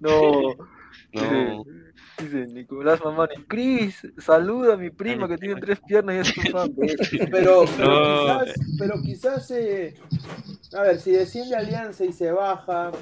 [0.00, 0.56] No.
[1.12, 1.64] No.
[2.20, 6.42] Dice Nicolás Mamani, Cris, saluda a mi prima que tiene tres piernas y es tu
[6.42, 6.74] fan.
[7.30, 8.02] Pero, pero No.
[8.04, 9.94] quizás, pero quizás eh,
[10.74, 12.92] a ver, si desciende Alianza y se baja,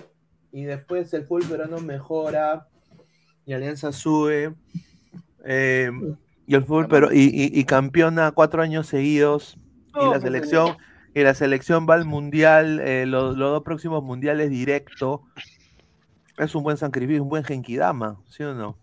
[0.52, 2.66] y después el fútbol peruano mejora,
[3.44, 4.54] y Alianza sube,
[5.44, 5.90] eh,
[6.46, 9.58] y el fútbol pero y, y- y campeona cuatro años seguidos,
[10.00, 10.76] y la selección,
[11.14, 15.24] y la selección va al mundial, eh, los, los dos próximos mundiales directo.
[16.36, 18.78] Es un buen sacrificio, un buen Genkidama, ¿sí o no?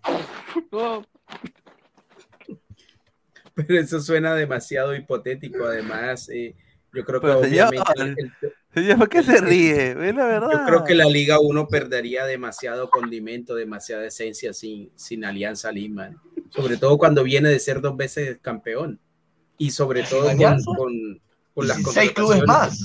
[3.53, 6.29] Pero eso suena demasiado hipotético, además.
[6.29, 6.55] eh,
[6.93, 9.95] yo creo que Pero, señor, obviamente el- el- Señor, ¿por qué se ríe?
[10.13, 10.49] La verdad.
[10.51, 16.11] Yo creo que la Liga 1 perdería demasiado condimento, demasiada esencia sin, sin Alianza Lima.
[16.49, 18.99] Sobre todo cuando viene de ser dos veces campeón.
[19.57, 21.21] Y sobre todo con, con,
[21.53, 22.77] con las 16 clubes más.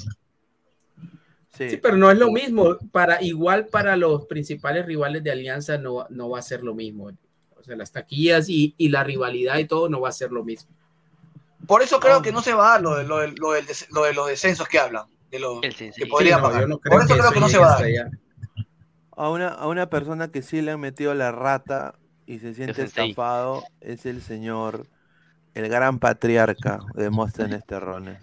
[1.59, 1.71] Sí.
[1.71, 2.77] Sí, pero no es lo mismo.
[2.93, 7.11] Para, igual para los principales rivales de Alianza no, no va a ser lo mismo.
[7.61, 10.43] O sea, las taquillas y, y la rivalidad y todo no va a ser lo
[10.45, 10.71] mismo.
[11.67, 13.67] Por eso creo que no se va a dar lo de, lo de- lo del
[13.67, 15.05] des- lo de los descensos que hablan.
[15.31, 15.71] De lo que
[16.11, 16.61] podría Sí, no, pagar.
[16.63, 18.11] yo no Por eso creo que no se va a dar.
[19.17, 21.95] A una, a una persona que sí le han metido la rata
[22.27, 24.87] y se siente estafado es el señor,
[25.55, 28.19] el gran patriarca de Móstenes Terrones.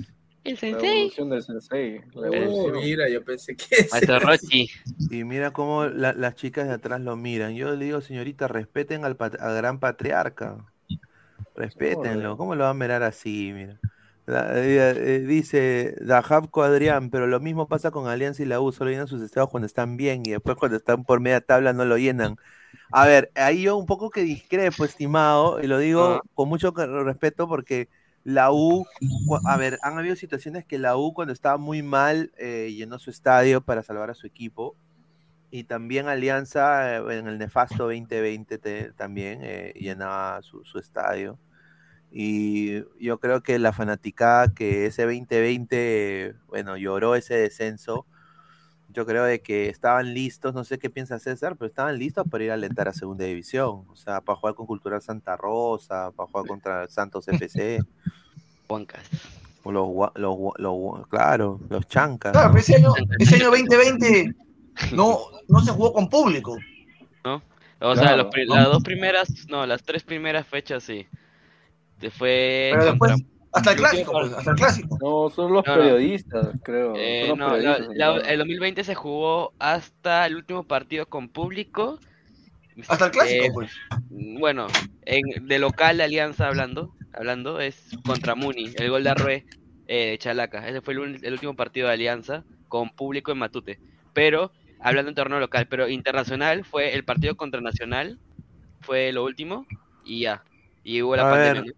[0.48, 0.98] El La sensei.
[1.00, 2.02] evolución del sensei.
[2.16, 2.76] La Oh, evolución.
[2.84, 3.66] mira, yo pensé que.
[3.92, 4.70] Maestro Rochi.
[5.10, 7.54] Y mira cómo la- las chicas de atrás lo miran.
[7.56, 10.58] Yo le digo, señorita, respeten al, pat- al gran patriarca.
[11.56, 12.38] Respétenlo.
[12.38, 13.52] ¿Cómo lo van a mirar así?
[13.54, 13.80] Mira.
[14.26, 18.72] La- eh, eh, dice Dajabco Adrián, pero lo mismo pasa con Alianza y la U,
[18.74, 21.86] solo llenan sus estados cuando están bien y después cuando están por media tabla no
[21.86, 22.36] lo llenan.
[22.92, 27.48] A ver, ahí yo un poco que discrepo, estimado, y lo digo con mucho respeto
[27.48, 27.90] porque
[28.28, 28.86] la U,
[29.46, 33.10] a ver, han habido situaciones que la U cuando estaba muy mal eh, llenó su
[33.10, 34.76] estadio para salvar a su equipo
[35.52, 41.40] y también Alianza eh, en el nefasto 2020 te- también eh, llenaba su, su estadio.
[42.12, 48.06] Y yo creo que la fanaticada que ese 2020, bueno, lloró ese descenso,
[48.98, 52.44] yo creo de que estaban listos, no sé qué piensa César, pero estaban listos para
[52.46, 56.28] ir a alentar a Segunda División, o sea, para jugar con Cultural Santa Rosa, para
[56.28, 57.78] jugar contra Santos FC,
[58.68, 59.04] Huancas.
[59.66, 62.32] los, los, los claro, los chancas.
[62.32, 64.34] Claro, ese año, ese año 2020
[64.94, 66.58] no, no se jugó con público.
[67.24, 67.44] ¿no?
[67.80, 71.06] O sea, las dos primeras, no, las tres primeras fechas sí.
[72.02, 74.98] Se fue Pero después, contra- hasta el clásico, pues, hasta el clásico.
[75.02, 75.82] No, son los No, no.
[75.82, 76.94] periodistas, creo.
[76.96, 78.22] Eh, son los no, la- periodistas, la- ¿no?
[78.22, 82.00] el 2020 se jugó hasta el último partido con público.
[82.88, 83.72] Hasta el clásico, Eh, pues.
[84.10, 84.68] Bueno,
[85.06, 89.46] en, de local de Alianza hablando, hablando es contra Muni, el gol de Arrué
[89.88, 90.68] eh, de Chalaca.
[90.68, 93.80] Ese fue el, el último partido de Alianza con público en Matute.
[94.14, 98.20] Pero, hablando en torneo local, pero internacional fue el partido contra Nacional,
[98.82, 99.66] fue lo último,
[100.06, 100.44] y ya.
[100.84, 101.72] Y hubo la A pandemia.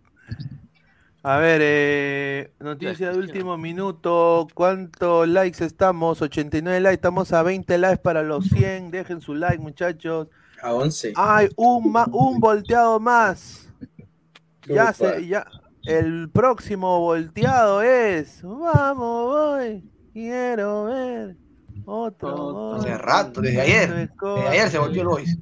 [1.22, 4.48] A ver, eh, noticia de último minuto.
[4.54, 6.22] ¿Cuántos likes estamos?
[6.22, 6.94] 89 likes.
[6.96, 8.90] Estamos a 20 likes para los 100.
[8.92, 10.28] Dejen su like, muchachos.
[10.62, 11.14] A 11.
[11.16, 13.68] Hay un, ma- un volteado más.
[14.66, 15.46] Ya se, ya.
[15.84, 18.42] El próximo volteado es.
[18.44, 19.26] Vamos,
[19.58, 19.84] voy.
[20.14, 21.36] Quiero ver.
[21.86, 22.76] Otro.
[22.76, 24.10] Hace rato, desde ayer.
[24.36, 25.38] Desde ayer se volvió el Boys.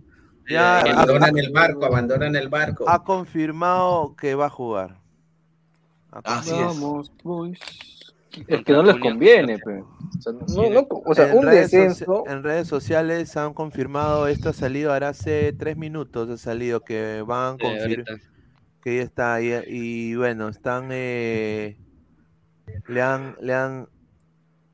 [0.49, 2.89] Ya, ha- abandonan el barco, abandonan el barco.
[2.89, 5.01] ha confirmado que va a jugar.
[6.11, 6.71] Así confirmado.
[6.71, 6.79] es.
[6.81, 7.59] Vamos, boys.
[8.47, 9.83] Es que no les conviene, pues.
[9.83, 12.23] O sea, no, no- o sea, en un descenso.
[12.27, 17.23] en redes sociales han confirmado, esto ha salido ahora hace tres minutos, ha salido que
[17.25, 18.19] van a confirmar,
[18.81, 21.77] que ya está ahí, y bueno, están, eh,
[22.87, 23.87] le han, le han,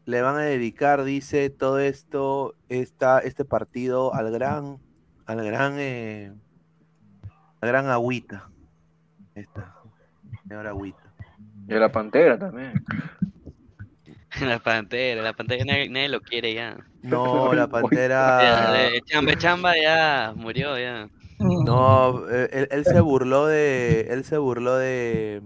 [0.06, 4.80] le van a dedicar, dice, todo esto, esta, este partido al gran,
[5.26, 6.34] al gran, eh,
[7.62, 8.50] al gran agüita,
[9.36, 9.74] esta,
[10.48, 10.98] señor agüita.
[11.68, 12.74] Y a la pantera también.
[14.42, 16.76] La pantera, la pantera nadie, nadie lo quiere ya.
[17.04, 18.72] No, la Ya, pantera.
[18.72, 21.08] de chamba, chamba ya murió ya.
[21.40, 25.42] No, eh, él, él se burló de, él se burló de,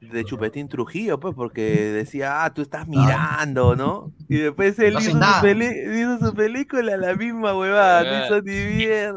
[0.00, 1.62] de Chupetín Trujillo, pues, porque
[1.92, 4.10] decía, ah, tú estás mirando, ¿no?
[4.26, 5.42] Y después él No hizo, su nada.
[5.42, 8.24] peli- hizo su película, la misma huevada, no Ah.
[8.24, 9.16] hizo ni bien.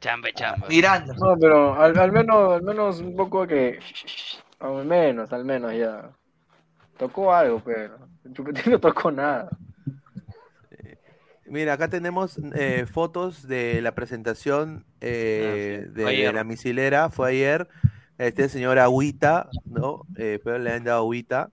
[0.00, 0.66] Chamba, chamba.
[0.68, 1.14] Miranda.
[1.18, 3.78] No, pero al, al menos, al menos un poco que.
[4.60, 6.10] Al menos, al menos ya.
[6.96, 7.98] Tocó algo, pero.
[8.24, 9.48] El Chupetín no tocó nada.
[11.46, 16.16] Mira, acá tenemos eh, fotos de la presentación eh, Ah, sí.
[16.22, 17.68] de, la misilera, fue ayer.
[18.16, 20.06] Este señor Agüita, ¿no?
[20.16, 21.50] Eh, pero le han dado Agüita.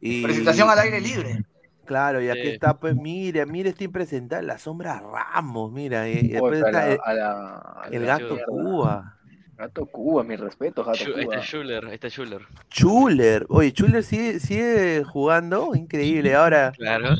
[0.00, 0.22] Y...
[0.22, 1.44] Presentación al aire libre.
[1.86, 2.48] Claro, y aquí Sí.
[2.50, 6.66] está, pues, mire, mire, está impresentable la sombra Ramos, mira, y, y Oye, después a
[6.66, 8.38] está la- el, a la- a el la gato.
[8.46, 9.16] Cuba.
[9.62, 11.36] Gato Cuba, mi respeto, Gato Ahí Cuba.
[11.36, 12.42] está Schuller, está Schuller.
[12.68, 16.34] Chuller, oye, Chuller sigue, sigue jugando, increíble.
[16.34, 17.14] Ahora, Claro.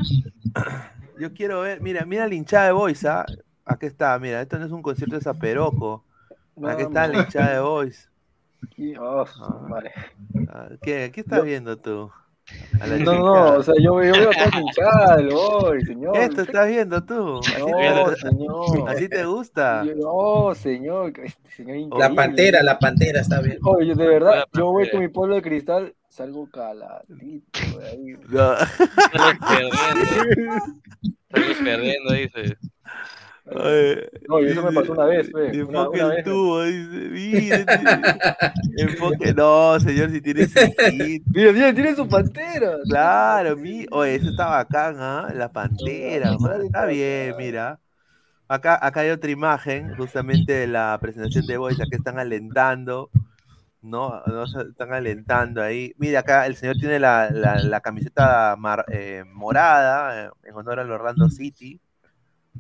[1.20, 3.24] yo quiero ver, mira, mira la hinchada de Boys, ¿ah?
[3.64, 6.04] Aquí está, mira, esto no es un concierto de Zaperoco.
[6.66, 8.10] Aquí está la hinchada de Boys.
[8.76, 9.66] Y- oh, Ah.
[9.70, 9.92] vale.
[10.48, 12.10] Ah, ¿Qué, ¿Qué estás viendo tú?
[12.80, 16.16] A No, no, o sea, yo, yo veo acá su hinchada Boys, señor.
[16.16, 17.38] Esto estás viendo tú.
[17.38, 18.88] Así, No, te, señor.
[18.90, 19.84] así te gusta.
[19.84, 23.58] Yo- No, señor, este señor La pantera, la pantera está bien.
[23.62, 28.16] Oye, yo de verdad, yo voy con mi pueblo de cristal, salgo caladito de ahí.
[28.28, 28.54] No.
[28.54, 30.64] Estamos perdiendo.
[31.28, 32.56] Estamos perdiendo, dice.
[33.56, 33.96] Ay,
[34.28, 36.24] No, y eso me pasó una vez, una- enfoque una el vez.
[36.24, 37.08] tubo, dice.
[37.10, 37.64] Mire,
[38.78, 39.34] enfoque.
[39.34, 41.24] No, señor, si tiene sentido.
[41.34, 42.76] Mira, mira, tiene su pantera.
[42.88, 43.86] Claro, mi.
[43.90, 45.32] Oye, eso está bacán, ¿ah?
[45.34, 47.78] La pantera, man, Está bien, mira.
[48.48, 53.10] Acá, acá hay otra imagen, justamente de la presentación de Boys, que están alentando.
[53.84, 54.22] ¿no?
[54.26, 55.92] no se- están alentando ahí.
[55.98, 60.78] Mira, acá el señor tiene la, la- la camiseta mar- eh, morada eh, en honor
[60.78, 61.80] al Orlando City,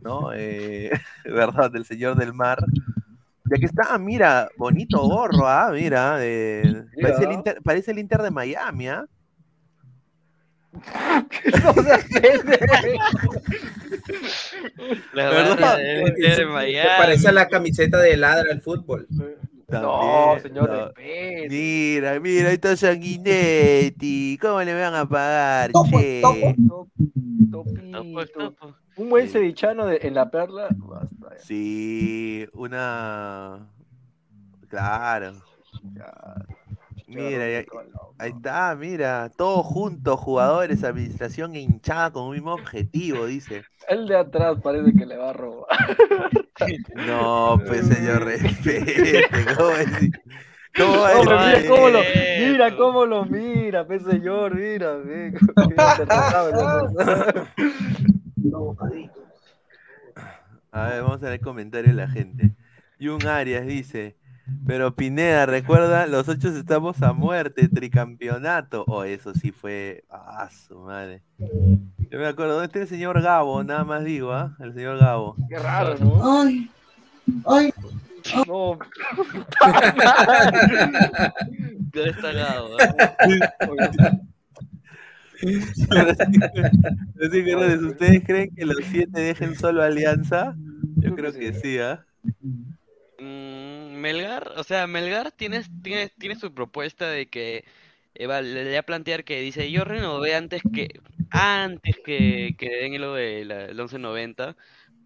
[0.00, 0.32] ¿no?
[0.34, 0.90] Eh,
[1.24, 1.70] ¿Verdad?
[1.70, 2.58] Del señor del mar.
[3.50, 5.70] Y aquí está, mira, bonito gorro, ¿ah?
[5.72, 6.62] Mira, eh,
[6.96, 7.08] Mira.
[7.08, 9.04] Parece, el Inter, parece el Inter de Miami, ¿ah?
[15.12, 15.76] La ¿Verdad?
[15.76, 19.06] de parece a la camiseta de ladra al fútbol.
[19.68, 20.86] No, señor, no.
[20.86, 21.48] respete.
[21.48, 24.38] Mira, mira, ahí está Sanguinetti.
[24.40, 26.20] ¿Cómo le van a pagar, Topo, che?
[26.22, 26.88] topo.
[27.50, 28.24] Topo, Topito.
[28.32, 28.81] topo.
[28.96, 31.30] Un buen cevichano de- en la perla, basta.
[31.36, 31.38] ya.
[31.44, 33.68] Sí, una.
[34.68, 35.32] Claro.
[37.06, 37.66] Mira, ahí,
[38.18, 43.64] ahí está, mira, todos juntos, jugadores, administración hinchada con un mismo objetivo, dice.
[43.86, 45.68] El de atrás parece que le va a robar.
[47.06, 49.24] No, pues señor, respete,
[49.56, 50.10] ¿cómo va a decir?
[50.76, 51.98] ¿Cómo va a Hombre, mira cómo lo,
[52.38, 55.32] mira cómo lo mira, pe señor, mira, ve.
[55.68, 57.48] Mira,
[60.70, 62.54] A ver, vamos a ver el comentario de la gente.
[63.00, 64.16] Jun Arias dice,
[64.66, 68.84] pero Pineda, recuerda, los ocho estamos a muerte, tricampeonato.
[68.86, 70.04] Oh, eso sí fue.
[70.10, 71.22] Ah, su madre.
[71.38, 73.62] Yo me acuerdo, ¿dónde está el señor Gabo?
[73.64, 74.56] Nada más digo, ¿ah?
[74.60, 75.36] El señor Gabo.
[75.48, 76.40] Qué raro, ¿no?
[76.42, 76.70] Ay,
[77.46, 77.72] ay,
[78.46, 78.78] No,
[81.92, 82.76] ¿Dónde está Gabo?
[87.20, 90.54] Así que, Rodes, ¿ustedes creen que los siete dejen solo Alianza?
[91.00, 92.04] Yo creo que sí, ¿ah?
[93.18, 97.64] Mm, Melgar, o sea, Melgar tiene, tiene, tiene su propuesta de que
[98.14, 101.00] eh, va- le voy a plantear que dice, yo renové antes que
[101.30, 104.56] antes que, que den lo de la, el 1190,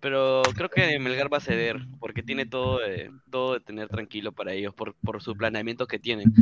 [0.00, 4.32] pero creo que Melgar va a ceder porque tiene todo de, todo de tener tranquilo
[4.32, 6.32] para ellos por, por su planeamiento que tienen.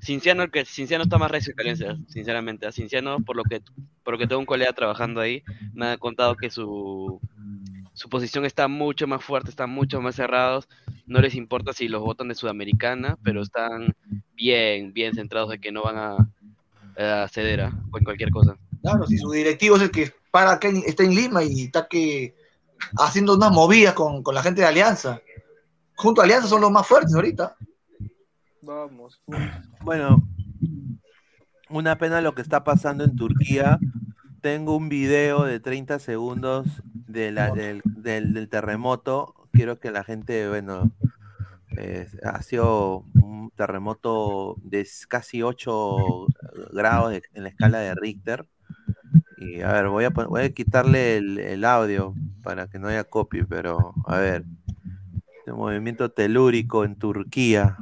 [0.00, 1.76] Cinciano, que Cinciano está más recio que
[2.08, 2.66] sinceramente.
[2.66, 3.60] A Cinciano, por lo que
[4.02, 5.42] por lo que tengo un colega trabajando ahí,
[5.72, 7.20] me ha contado que su
[7.94, 10.68] su posición está mucho más fuerte, están mucho más cerrados.
[11.06, 13.94] No les importa si los votan de Sudamericana, pero están
[14.34, 18.58] bien, bien centrados de que no van a, a ceder a cualquier cosa.
[18.82, 22.34] claro, si su directivo es el que para en- está en Lima y está que
[22.98, 25.20] haciendo unas movidas con, con la gente de Alianza.
[25.96, 27.56] Junto a Alianza son los más fuertes ahorita.
[28.62, 29.20] vamos.
[29.82, 30.26] Bueno,
[31.70, 33.78] una pena lo que está pasando en Turquía.
[34.40, 39.34] Tengo un video de 30 segundos de la- del, del- del terremoto.
[39.52, 40.90] Quiero que la gente, bueno,
[41.76, 46.26] eh, ha sido un terremoto de casi 8
[46.72, 48.46] grados de- en la escala de Richter.
[49.64, 53.44] A ver, voy a, voy a quitarle el, el audio para que no haya copy,
[53.44, 54.44] pero a ver.
[55.38, 57.76] Este movimiento telúrico en Turquía.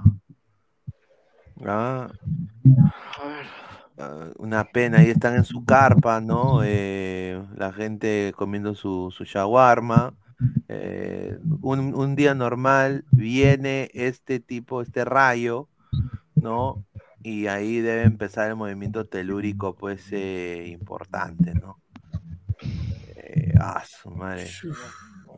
[1.65, 2.11] Ah,
[3.99, 6.63] ah, una pena, ahí están en su carpa, ¿no?
[6.65, 10.13] Eh, la gente comiendo su, su shawarma.
[10.67, 15.69] Eh, un, un día normal viene este tipo, este rayo,
[16.35, 16.85] ¿no?
[17.23, 21.79] Y ahí debe empezar el movimiento telúrico, pues, eh, importante, ¿no?
[23.17, 24.47] Eh, ah, su madre.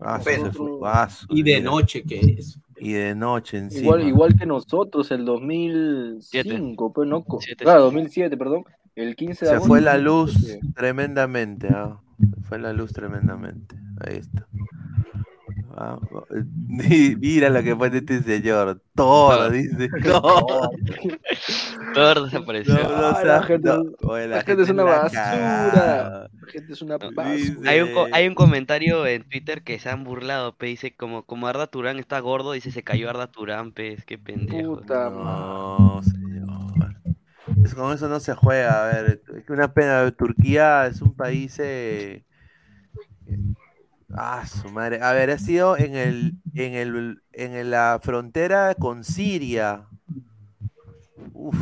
[0.01, 0.21] Ah,
[0.53, 1.71] su- ah, su- Y de mira.
[1.71, 2.59] noche que es.
[2.79, 3.83] Y de noche encima.
[3.83, 7.65] Igual, igual que nosotros, el 2005, pues no, Siete.
[7.65, 8.65] claro, 2007, perdón,
[8.97, 9.69] el 15 de Se agosto.
[9.69, 12.01] fue la luz tremendamente, ah.
[12.19, 13.77] Se fue la luz tremendamente.
[14.01, 14.47] Ahí está.
[15.77, 15.99] Ah,
[16.69, 18.81] mira lo que pone este señor.
[18.95, 19.53] Thor, Thor.
[19.53, 19.89] dice.
[20.05, 20.23] No,
[21.95, 22.75] Todo desapareció.
[22.75, 25.11] no, no, sea- la gente- no, oye, la gente es una basura.
[25.23, 26.29] cagada.
[26.41, 27.29] La gente es una basura.
[27.71, 31.67] Hay un, hay comentario en Twitter que se han burlado, pe, dice como, como Arda
[31.69, 34.77] Turán está gordo, dice se cayó Arda Turán, pe, qué pendejo.
[34.77, 36.95] Puta No, señor.
[37.65, 38.85] Es- con eso no se juega.
[38.85, 40.11] A ver, es que una pena.
[40.13, 41.57] Turquía es un país.
[41.63, 42.25] eh,
[44.17, 45.01] Ah, su madre.
[45.03, 49.87] A ver, ha sido en el, en el, en el- la frontera con Siria.
[51.35, 51.57] Uf.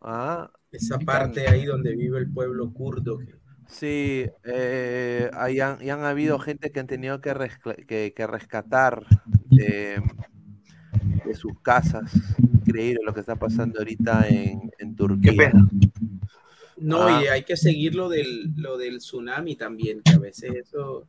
[0.00, 3.18] Ah, Esa parte ahí donde vive el pueblo kurdo.
[3.66, 7.34] Sí, eh, hay han, y han habido gente que han tenido que,
[7.86, 9.04] que, que rescatar
[9.50, 10.02] de,
[11.24, 12.12] de sus casas.
[12.38, 15.52] Increíble lo que está pasando ahorita en, en Turquía.
[16.76, 17.22] No, Ah.
[17.22, 21.06] y hay que seguir lo del, lo del tsunami también, que a veces eso,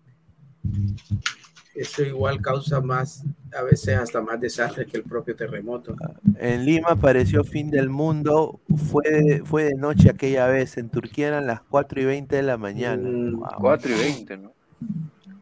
[1.73, 3.23] eso igual causa más,
[3.53, 5.95] a veces hasta más desastres que el propio terremoto.
[6.39, 8.59] En Lima pareció fin del mundo.
[8.91, 10.77] Fue, fue de noche aquella vez.
[10.77, 13.01] En Turquía eran las 4 y 20 de la mañana.
[13.03, 13.49] Wow.
[13.59, 14.53] 4 y 20, ¿no?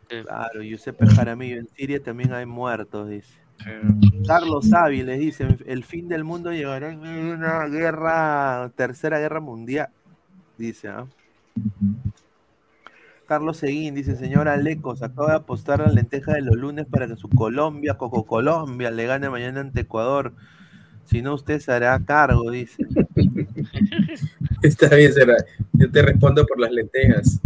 [0.07, 1.57] Claro, Giuseppe Jaramillo.
[1.57, 3.33] En Siria también hay muertos, dice.
[4.27, 9.89] Carlos Áviles dice: el fin del mundo llegará en una guerra, tercera guerra mundial.
[10.63, 11.05] Dice, ¿ah?
[13.27, 17.17] Carlos Seguín dice, señor Alecos, acaba de apostar la lenteja de los lunes para que
[17.17, 20.31] su Colombia, Coco Colombia, le gane mañana ante Ecuador.
[21.03, 22.81] Si no, usted se hará cargo, dice.
[24.63, 25.35] Está bien, será.
[25.73, 27.41] Yo te respondo por las lentejas.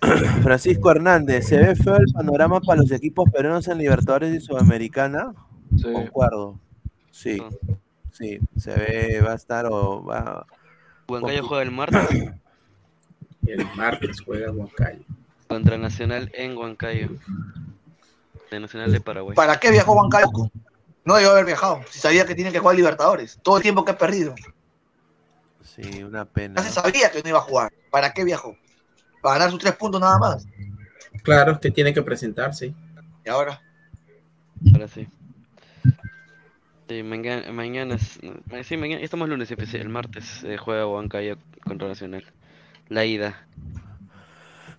[0.42, 5.32] Francisco Hernández, ¿se ve feo el panorama para los equipos peruanos en Libertadores y Sudamericana?
[5.80, 6.58] Concuerdo.
[7.12, 7.40] Sí,
[8.10, 10.44] sí, se ve, va a estar o va.
[11.10, 12.08] Huancayo juega el martes
[13.46, 15.02] El martes juega Huancayo.
[15.48, 17.08] contra Nacional en Huancayo.
[18.50, 19.34] De Nacional de Paraguay.
[19.34, 20.30] ¿Para qué viajó Huancayo?
[21.04, 21.80] No debió haber viajado.
[21.90, 23.38] Si sabía que tiene que jugar Libertadores.
[23.42, 24.34] Todo el tiempo que ha perdido.
[25.64, 26.60] Sí, una pena.
[26.60, 27.72] Ya se sabía que no iba a jugar.
[27.90, 28.56] ¿Para qué viajó?
[29.22, 30.46] Para ganar sus tres puntos nada más.
[31.22, 32.74] Claro, que tiene que presentarse.
[33.24, 33.60] Y ahora.
[34.72, 35.08] Ahora sí.
[36.90, 38.18] Sí, mañana, mañana, es-
[38.66, 42.24] sí, mañana, estamos lunes, el martes eh, juega Huancayo contra Nacional.
[42.88, 43.46] La ida.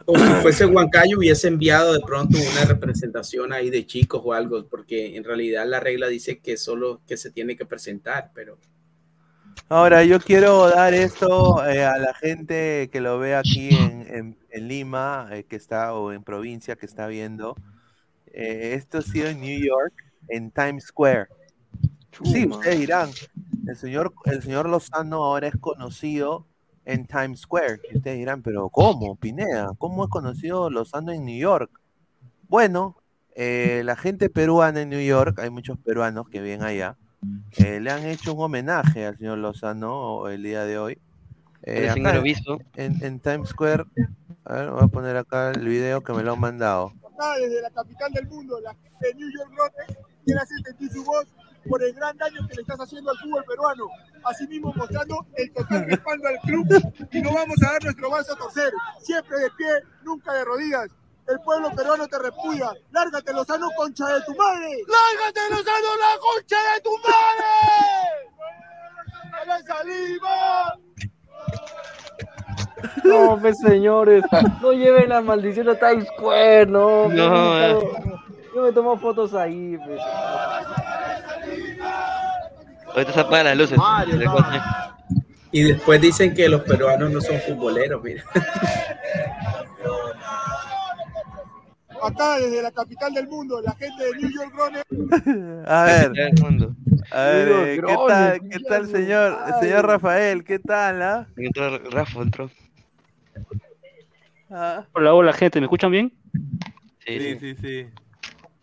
[0.05, 4.67] O si fuese Huancayo hubiese enviado de pronto una representación ahí de chicos o algo,
[4.67, 8.57] porque en realidad la regla dice que solo que se tiene que presentar, pero
[9.69, 14.37] Ahora, yo quiero dar esto eh, a la gente que lo ve aquí en, en-
[14.49, 17.55] en Lima, eh, que está, o en provincia, que está viendo.
[18.33, 19.93] Eh, esto ha sido en New York,
[20.27, 21.27] en Times Square.
[22.23, 23.09] Sí, ustedes dirán,
[23.67, 26.45] el señor, el señor Lozano ahora es conocido
[26.85, 27.81] en Times Square.
[27.91, 29.71] Y ustedes dirán, pero ¿cómo, Pineda?
[29.77, 31.71] ¿Cómo es conocido Lozano en New York?
[32.47, 32.97] Bueno,
[33.35, 36.97] eh, la gente peruana en New York, hay muchos peruanos que viven allá,
[37.57, 40.99] eh, le han hecho un homenaje al señor Lozano el día de hoy.
[41.63, 42.21] Eh, acá
[42.75, 43.85] en, en Times Square,
[44.45, 46.91] a ver, voy a poner acá el video que me lo han mandado.
[47.13, 50.91] acá desde la capital del mundo, la gente de New York Norte quiere hacer sentir
[50.91, 51.25] su voz
[51.67, 53.85] por el gran daño que le estás haciendo al fútbol peruano.
[54.23, 56.67] Asimismo, mostrando el total respaldo al club
[57.11, 58.71] y no vamos a dar nuestro brazo a torcer.
[59.01, 59.67] Siempre de pie,
[60.03, 60.87] nunca de rodillas.
[61.27, 62.71] El pueblo peruano te repudia.
[62.91, 64.69] Lárgate, Lozano, concha de tu madre.
[64.87, 67.45] Lárgate, Lozano, la concha de tu madre.
[69.33, 70.77] ¡A la saliva!
[73.03, 74.23] No, pues señores,
[74.61, 77.03] no lleven la maldición a Times Square, no.
[77.05, 77.93] pues, No, yo,
[78.55, 80.01] yo me tomo fotos ahí, pues.
[82.93, 83.79] Ahorita se apagan las luces.
[85.51, 88.23] y después dicen que los peruanos no son futboleros, mira.
[92.03, 94.83] Acá desde la capital del mundo, la gente de New York Runner.
[95.67, 96.75] A ver, del mundo.
[97.11, 100.43] a ver, eh, ¿qué tal, qué tal, señor, señor Rafael?
[100.43, 101.27] ¿Qué tal, ah?
[101.37, 102.49] Entró Rafa, entró.
[104.49, 104.83] Ah.
[104.93, 106.11] Hola, hola gente, ¿me escuchan bien?
[107.05, 107.87] Sí, sí, sí.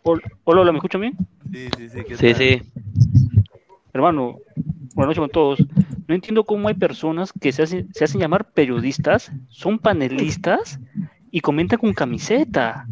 [0.03, 1.13] Hol- Hola, hola, ¿me escuchan bien?
[1.51, 2.03] Sí, sí, sí.
[2.03, 2.35] ¿qué Sí, tal?
[2.35, 2.61] sí.
[3.99, 4.37] Hermano,
[4.95, 5.59] buenas noches con todos.
[6.07, 10.79] No entiendo cómo hay personas que se hacen, se hacen llamar periodistas, son panelistas
[11.31, 12.87] y comentan con camiseta.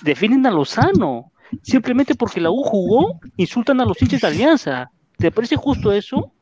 [0.00, 1.30] Defienden a Lozano.
[1.60, 4.90] Simplemente porque la U jugó, insultan a los hinchas de Alianza.
[5.18, 6.32] ¿Te parece justo eso?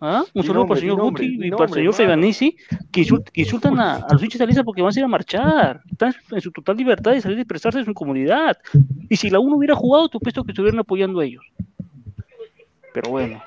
[0.00, 0.22] ¿Ah?
[0.32, 1.94] Un saludo para el señor nombre, Guti y para el señor.
[1.94, 2.56] Feganisi,
[2.92, 5.08] que, insult- que insultan a, a los hinchas de Alianza porque van a ir a
[5.08, 5.80] marchar.
[5.90, 8.56] Están en su total libertad de salir y expresarse en su comunidad.
[9.08, 11.44] Y si la U no hubiera jugado, te puesto que estuvieran apoyando a ellos.
[12.94, 13.42] Pero bueno.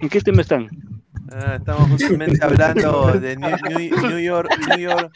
[0.00, 0.68] ¿En qué tema están?
[1.32, 5.12] Ah, estamos justamente hablando de New, New- New York, New York,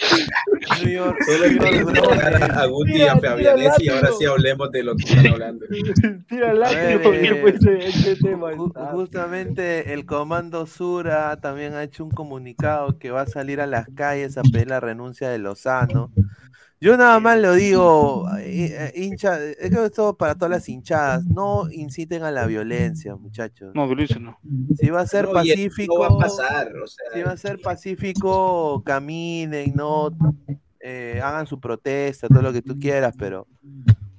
[0.83, 4.83] New York, Solo New York, a Guti y a Fabianesi y ahora sí hablemos de
[4.85, 5.67] lo que están hablando.
[6.29, 6.53] Tira
[7.03, 8.87] porque eh, pues este tema ju- está.
[8.93, 13.87] justamente el Comando Sura también ha hecho un comunicado que va a salir a las
[13.95, 16.13] calles a pedir la renuncia de Lozano.
[16.83, 21.27] Yo nada más lo digo, eh, eh, hincha, es que esto para todas las hinchadas,
[21.27, 23.75] no inciten a la violencia, muchachos.
[23.75, 24.39] No, violencia no.
[24.79, 27.37] Si va a ser No, pacífico, no va a pasar, o sea, si va a
[27.37, 30.11] ser pacífico, caminen, no
[30.81, 33.47] eh, hagan su protesta, todo lo que tú quieras, pero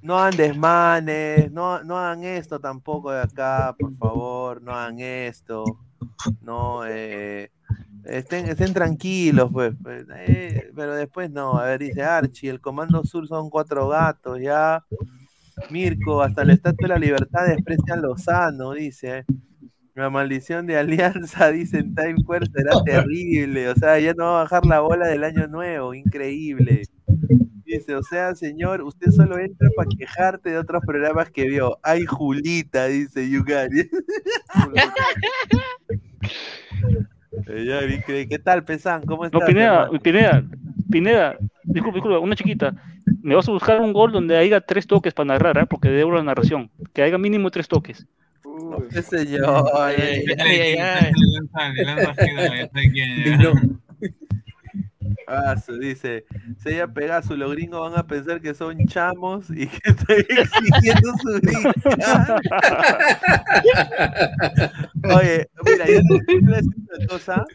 [0.03, 5.63] no hagan desmanes, no, no hagan esto tampoco de acá, por favor, no hagan esto.
[6.41, 7.49] No, eh,
[8.05, 9.73] estén, estén tranquilos, pues.
[9.81, 14.39] pues, eh, pero después no, a ver, dice Archie, el Comando Sur son cuatro gatos,
[14.39, 14.83] ya.
[15.69, 19.25] Mirko, hasta la Estatua de la Libertad desprecian Lozano, dice.
[19.93, 23.69] La maldición de Alianza, dice en Time Square, será terrible.
[23.69, 26.83] O sea, ya no va a bajar la bola del año nuevo, increíble.
[27.65, 31.77] Dice, o sea, señor, usted solo entra para quejarte de otros programas que vio.
[31.83, 33.89] Ay, Julita, dice Yugari.
[37.31, 38.27] Eh.
[38.29, 39.03] ¿Qué tal, Pesan?
[39.05, 39.39] ¿Cómo estás?
[39.39, 39.99] No, Pineda, hermano?
[39.99, 40.43] Pineda,
[40.89, 42.75] Pineda, disculpa, disculpa, una chiquita.
[43.21, 45.65] Me vas a buscar un gol donde haya tres toques para narrar, ¿ah?
[45.65, 46.69] porque debo la narración.
[46.93, 48.05] Que haya mínimo tres toques.
[48.89, 49.01] ¿Qué?
[49.73, 51.11] Ay, ay, ay,
[55.27, 56.25] Ah, su- dice,
[56.61, 60.25] si ella pega su los gringos van a pensar que son chamos y que estoy
[60.29, 61.39] exigiendo su.
[65.03, 67.45] Oye, mira, yo te a decir una cosa.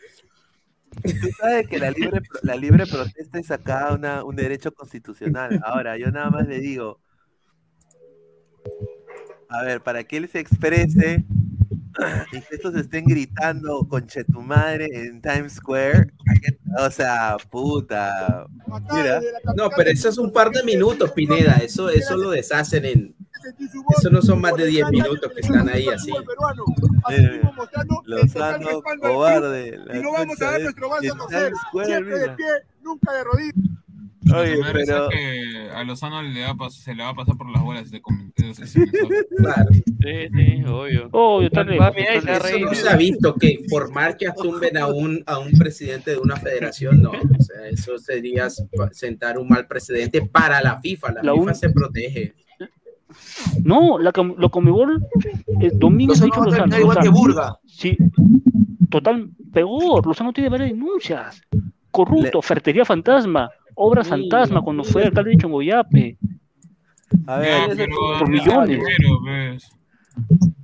[1.02, 5.60] Tú sabes que la libre, la libre protesta es acá una, un derecho constitucional.
[5.62, 7.00] Ahora, yo nada más le digo,
[9.48, 11.24] a ver, para que él se exprese
[12.32, 16.12] y que estos estén gritando conche tu madre en Times Square,
[16.78, 18.47] o sea, puta.
[18.93, 19.20] Mira,
[19.56, 21.55] No, pero eso es un par de minutos, Pineda.
[21.56, 23.16] Eso, eso lo deshacen en.
[23.97, 26.10] Eso no son más de 10 minutos que están ahí así.
[28.05, 29.78] Lozano, cobarde.
[29.94, 31.52] Y no vamos a dar nuestro brazo a torcer.
[31.85, 32.47] Siempre de pie,
[32.82, 33.55] nunca de rodillas.
[34.35, 37.51] Oye, pero- que a Lozano le va a pas- se le va a pasar por
[37.51, 38.59] las bolas de comentarios.
[39.36, 39.69] Claro.
[39.73, 41.09] Sí, sí, obvio.
[41.12, 45.51] Obvio, está Eso no se ha visto que por marchas tumben a un, a un
[45.53, 47.11] presidente de una federación, no.
[47.11, 48.48] O sea, eso sería
[48.93, 51.12] sentar un mal precedente para la FIFA.
[51.15, 52.35] La, La FIFA un- se protege.
[53.62, 55.03] No, la, lo Comebol,
[55.74, 56.51] Domínguez ha Lozano dicho va a Lozano.
[56.70, 57.19] terminar igual que Lozano.
[57.20, 57.59] Burga.
[57.66, 57.97] Sí,
[58.90, 60.07] total, peor.
[60.07, 61.40] Lozano tiene varias denuncias.
[61.90, 66.16] Corrupto, ferretería fantasma, obra fantasma cuando fue alcalde de Chongoyape.
[67.27, 68.81] A Ya, ver, pero por millones.
[68.82, 69.70] primero, pues.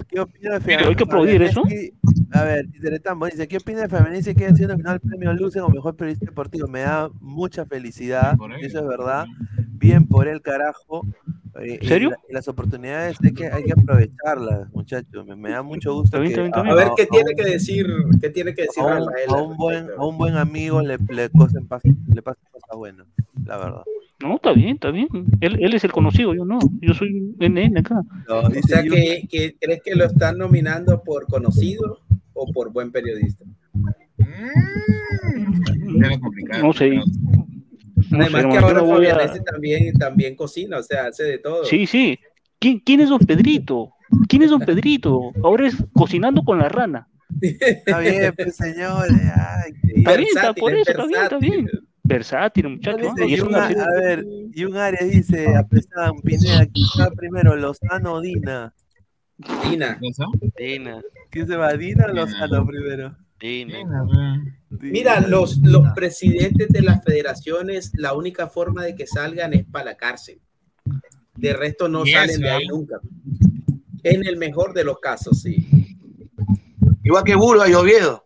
[0.09, 1.63] ¿qué opina de Pero hay que aplaudir eso.
[2.33, 5.61] A ver, Teletamo dice, ¿qué opina de Feminense que haya sido nominado al premio Luce
[5.61, 6.67] como mejor periodista deportivo?
[6.67, 9.27] Me da mucha felicidad, eso es verdad.
[9.75, 11.07] Bien por el carajo.
[11.61, 12.13] Eh, y ¿Serio?
[12.31, 15.27] y las oportunidades hay que, hay que aprovecharlas, muchachos.
[15.27, 16.89] Me, me da mucho gusto Está bien, que está bien, está A bien.
[16.89, 17.87] ver qué a- tiene que decir,
[18.23, 19.29] qué tiene que decir a un, Rafael.
[19.29, 20.03] a un buen, respecto.
[20.03, 21.83] a un buen amigo le, le, cosen pas-
[22.15, 23.07] le pasan cosas buenas,
[23.45, 23.83] la verdad.
[24.23, 25.09] No, está bien, está bien.
[25.43, 26.59] Él, él es el conocido, yo no.
[26.81, 28.01] Yo soy un NN acá.
[28.29, 31.99] No, O sea, que crees que lo están nominando por conocido
[32.43, 33.45] o por buen periodista.
[33.75, 33.89] Mm.
[36.63, 36.91] No sé.
[36.97, 37.01] No sé,
[38.11, 41.39] Además que hermano, yo ahora no a- Fabianese también, también cocina, o sea, hace de
[41.39, 41.65] todo.
[41.65, 42.19] Sí, sí.
[42.59, 43.93] ¿Quién, ¿Quién es don Pedrito?
[44.29, 45.33] ¿Quién es don Pedrito?
[45.43, 47.09] Ahora es cocinando con la rana.
[47.41, 49.13] Está bien, pues señores.
[49.95, 51.69] Está bien, está Versátil, por es eso, está bien, está bien.
[52.05, 52.99] Versátil, muchacho.
[52.99, 56.67] Dice Y es Jun una A- a ver, y un Arias dice, a pesar Pineda,
[56.67, 58.75] ¿quién va primero, Lozano Dina?
[59.65, 59.99] Dina.
[60.57, 62.13] Dina, ¿Quién se va, Dina o.
[62.13, 63.17] Lozano primero?
[63.41, 63.79] Dina.
[64.81, 69.87] Mira, los, los presidentes de las federaciones, la única forma de que salgan es para
[69.87, 70.41] la cárcel.
[71.35, 72.69] De resto no salen eso, de ahí ¿eh?
[72.69, 73.01] nunca.
[74.03, 75.69] En el mejor de los casos, sí.
[77.03, 78.25] Igual que Burga y Oviedo.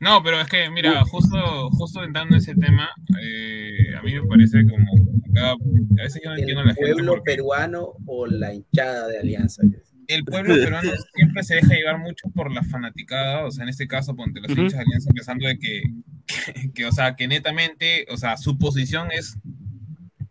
[0.00, 2.88] No, pero es que, mira, justo, justo entrando en ese tema,
[3.20, 4.92] eh, a mí me parece como
[5.30, 8.54] acá, a veces yo no entiendo a la El gente pueblo porque peruano o la
[8.54, 9.62] hinchada de Alianza.
[10.08, 13.86] El pueblo peruano siempre se deja llevar mucho por la fanaticada, o sea, en este
[13.86, 14.62] caso, ponte los Ujú.
[14.62, 15.82] hinchas de Alianza pensando de que,
[16.26, 19.38] que, que, o sea, que netamente, o sea, su posición es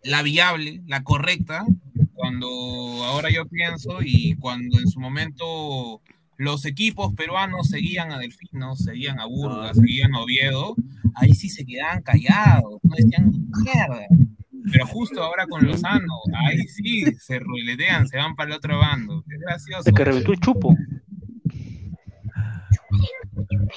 [0.04, 1.66] la viable, la correcta,
[2.14, 2.48] cuando
[3.04, 6.02] ahora yo pienso y cuando en su momento
[6.38, 10.76] los equipos peruanos seguían a Delfino, seguían a Burgas, seguían a Oviedo,
[11.16, 13.32] ahí sí se quedaban callados, no decían
[13.64, 14.08] mierda.
[14.72, 19.24] Pero justo ahora con Lozano, ahí sí se ruletean, se van para el otro bando.
[19.28, 19.90] Es gracioso.
[19.90, 20.76] El que reventó el chupo.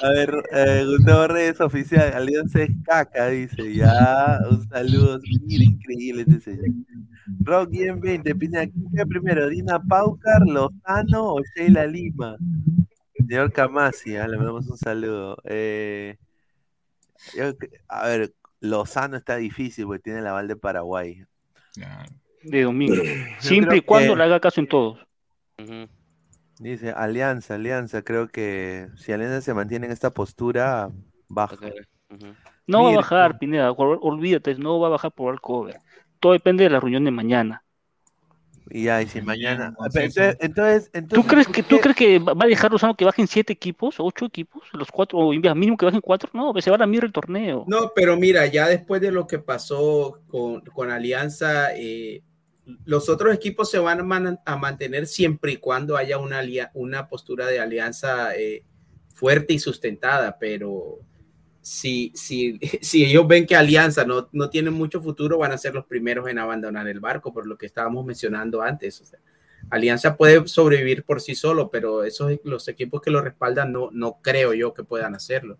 [0.02, 3.74] A ver, eh, Gustavo Reyes oficial, Alianza es caca, dice.
[3.74, 6.74] Ya, un saludo, mira, increíble este señor.
[7.40, 9.48] Rock en 20, Pina, ¿quién queda primero?
[9.48, 12.36] ¿Dina Paucar, Lozano o Sheila Lima?
[13.14, 15.36] Señor Camasi, ah, le mandamos un saludo.
[15.44, 16.16] Eh,
[17.36, 17.52] yo
[17.88, 21.24] a ver, Lozano está difícil porque tiene el aval de Paraguay.
[22.42, 23.02] De domingo.
[23.38, 24.98] Siempre y cuando que- le haga caso en todos.
[26.58, 30.90] Dice Alianza, Alianza, creo que si Alianza se mantiene en esta postura,
[31.28, 31.56] baja.
[32.66, 33.72] No va a bajar, Pineda.
[33.72, 35.78] ol- Olvídate, no va a bajar por el cover.
[36.18, 37.62] Todo depende de la reunión de mañana.
[38.70, 39.74] Y ya, y si mañana.
[39.74, 40.20] consenso.
[40.20, 43.26] Entonces, entonces, ¿Tú entonces, crees que tú crees que va a dejar Lozano que bajen
[43.26, 46.30] siete equipos, ocho equipos, los cuatro, o mínimo que bajen cuatro?
[46.32, 47.64] No, se va a mierda el torneo.
[47.66, 52.22] No, pero mira, ya después de lo que pasó con, con Alianza, eh,
[52.84, 56.40] los otros equipos se van a, man- a mantener siempre y cuando haya una,
[56.74, 58.62] una postura de alianza eh,
[59.12, 61.00] fuerte y sustentada, pero
[61.62, 65.74] si, si, si ellos ven que Alianza no, no tiene mucho futuro, van a ser
[65.74, 69.14] los primeros en abandonar el barco, por lo que estábamos mencionando antes.
[69.68, 74.18] Alianza puede sobrevivir por sí solo, pero esos los equipos que lo respaldan no, no
[74.22, 75.58] creo yo que puedan hacerlo.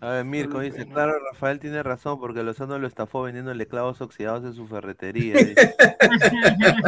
[0.00, 4.44] A ver, Mirko dice, claro, Rafael tiene razón porque Lozano lo estafó vendiéndole clavos oxidados
[4.44, 5.34] en su ferretería.
[5.38, 5.74] dice.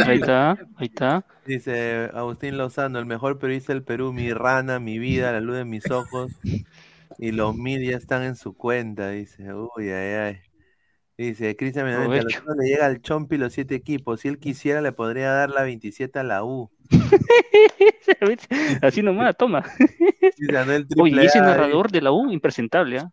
[0.07, 1.24] Ahí está, ahí está.
[1.45, 5.65] Dice Agustín Lozano, el mejor periodista del Perú, mi rana, mi vida, la luz de
[5.65, 6.32] mis ojos.
[7.19, 9.53] Y los mil ya están en su cuenta, dice.
[9.53, 10.39] Uy, ay, ay.
[11.19, 14.20] Dice, Cristian le llega al Chompi los siete equipos.
[14.20, 16.70] Si él quisiera, le podría dar la 27 a la U.
[18.82, 19.64] Así nomás, toma.
[20.98, 23.10] Oye, y ese AAA, narrador de la U, impresentable, ¿ah?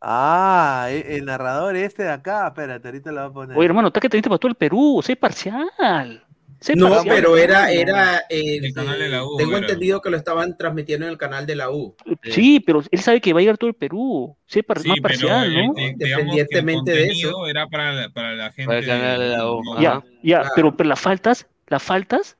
[0.00, 3.56] Ah, e- el narrador este de acá, espérate, ahorita lo voy a poner.
[3.58, 6.22] Oye, hermano, está que te para todo el Perú, sé parcial.
[6.60, 9.60] Sé No, parcial, pero era, era eh, El canal de la U, tengo era.
[9.66, 11.94] entendido que lo estaban transmitiendo en el canal de la U.
[12.24, 14.36] Sí, pero él sabe que va a llegar todo el Perú.
[14.46, 15.72] Sé par- Sí, más parcial, ¿no?
[15.76, 17.46] el Independientemente de eso.
[17.46, 18.66] era para la, para la gente.
[18.66, 22.36] Para el canal de la U, no- Ya, ya, pero, pero las faltas, las faltas,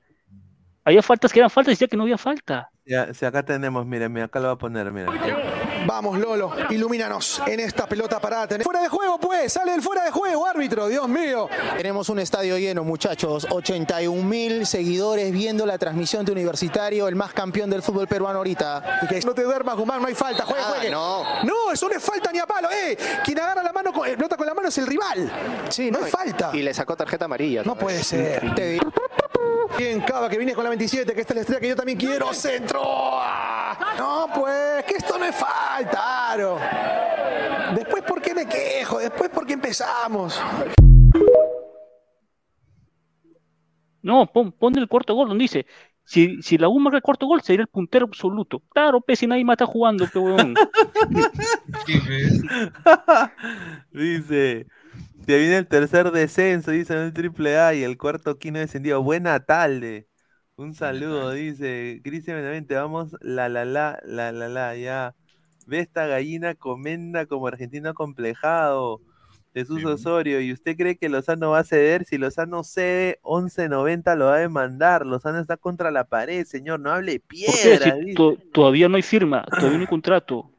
[0.86, 2.70] había faltas que eran faltas y decía que no había falta.
[2.86, 5.10] Ya, si acá tenemos, miren, mira, acá lo voy a poner, mira.
[5.86, 8.46] Vamos, Lolo, ilumínanos en esta pelota parada.
[8.46, 11.48] Tenemos- Fuera de juego, pues, sale el fuera de juego, árbitro, Dios mío.
[11.76, 13.44] Tenemos un estadio lleno, muchachos.
[13.50, 19.00] 81 mil seguidores viendo la transmisión de Universitario, el más campeón del fútbol peruano ahorita.
[19.08, 20.90] Que no te duermas, Guzmán, no hay falta, juegue, Ah, juegue.
[20.92, 21.24] no.
[21.42, 22.96] No, eso no es falta ni a palo, eh.
[23.24, 25.32] Quien agarra la mano, con, eh, pelota con la mano es el rival.
[25.70, 26.50] Sí, no, es falta.
[26.52, 27.64] Y le sacó tarjeta amarilla.
[27.64, 28.54] No puede ser.
[28.54, 28.92] Te digo.
[29.78, 31.98] Bien, Cava, que viene con la 27, que esta es la estrella que yo también
[31.98, 32.32] quiero.
[32.32, 32.82] ¡Centro!
[33.98, 36.58] No, pues, que esto no es falta, Aro.
[37.74, 38.98] Después, ¿por qué me quejo?
[38.98, 40.40] Después, ¿por qué empezamos?
[44.02, 45.66] No, pon, pon el cuarto gol donde dice,
[46.04, 48.62] si, si la U marca el cuarto gol, sería el puntero absoluto.
[48.72, 50.54] Claro, pe, si nadie más está jugando, pe, huevón.
[53.90, 54.66] Dice,
[55.26, 59.02] se viene el tercer descenso, dice en el triple A y el cuarto quino descendido.
[59.02, 60.08] Buena tarde.
[60.56, 65.14] Un saludo, dice Cristian Benavente, vamos, la la la, la la la, ya.
[65.66, 69.02] Ve esta gallina comenda como argentino complejado.
[69.54, 72.04] Jesús Osorio, ¿y usted cree que Lozano va a ceder?
[72.04, 75.06] Si Lozano cede, 11.90 lo va a demandar.
[75.06, 77.78] Lozano está contra la pared, señor, no hable ¿Por qué?
[77.78, 77.92] piedra.
[77.98, 78.14] Si dice.
[78.14, 80.50] to- todavía no hay firma, todavía no hay contrato.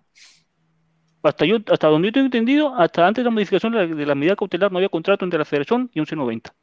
[1.23, 4.05] Hasta yo, hasta donde yo tengo entendido, hasta antes de la modificación de la, de
[4.05, 6.55] la medida cautelar no había contrato entre la Federación y 1190.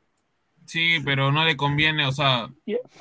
[0.67, 2.49] Sí, pero no le conviene, o sea,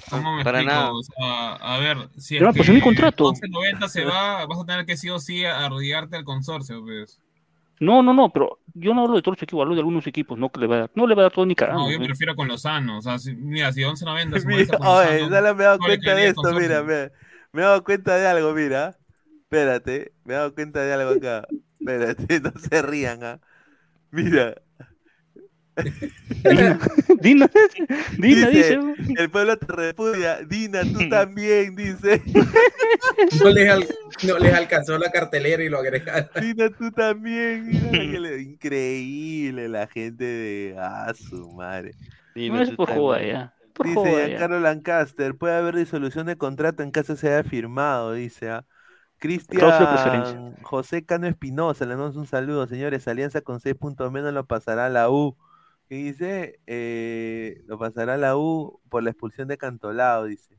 [0.10, 0.80] ¿cómo me Para explico?
[0.80, 0.92] nada.
[0.92, 3.26] O sea, a ver, si Pero, es pues, que no hay contrato.
[3.30, 7.20] 11.90 se va, vas a tener que sí o sí arrodillarte al consorcio, pues.
[7.80, 10.38] No, no, no, pero yo no hablo de todos los equipos, hablo de algunos equipos,
[10.38, 11.90] no que le va a dar, no le va a dar todo ni cagando.
[11.90, 12.02] No, yo ¿eh?
[12.02, 15.56] me refiero con Lozano, o sea, si- mira, si 11.90 se Mira, oye, Lozano, solo
[15.56, 17.12] me he dado cuenta de esto, mira, me,
[17.52, 18.98] me he dado cuenta de algo, mira.
[19.54, 21.46] Espérate, me he dado cuenta de algo acá.
[21.80, 23.40] Espérate, no se rían, ¿ah?
[24.10, 24.56] Mira.
[26.44, 26.80] Dina,
[27.20, 27.50] Dina,
[28.18, 28.80] Dina dice, dice.
[29.16, 32.22] el pueblo te repudia, Dina, tú también, dice.
[33.44, 33.88] No les, al-
[34.24, 36.30] no les alcanzó la cartelera y lo agregaron.
[36.36, 37.68] Dina, tú también.
[37.92, 40.76] mira Increíble la gente de...
[40.80, 41.96] Ah, su madre.
[42.36, 43.54] No es por joda ya.
[43.74, 44.00] Por Dice.
[44.28, 48.50] Giancarlo Lancaster, puede haber disolución de contrato en caso se haya firmado, dice.
[48.50, 48.66] ¿ah?
[49.24, 53.08] Cristian José Cano Espinosa, le damos un saludo, señores.
[53.08, 55.38] Alianza con 6 puntos menos lo pasará a la U.
[55.88, 56.60] ¿Qué dice?
[56.68, 60.58] Eh, lo pasará a la U por la expulsión de Cantolao, dice.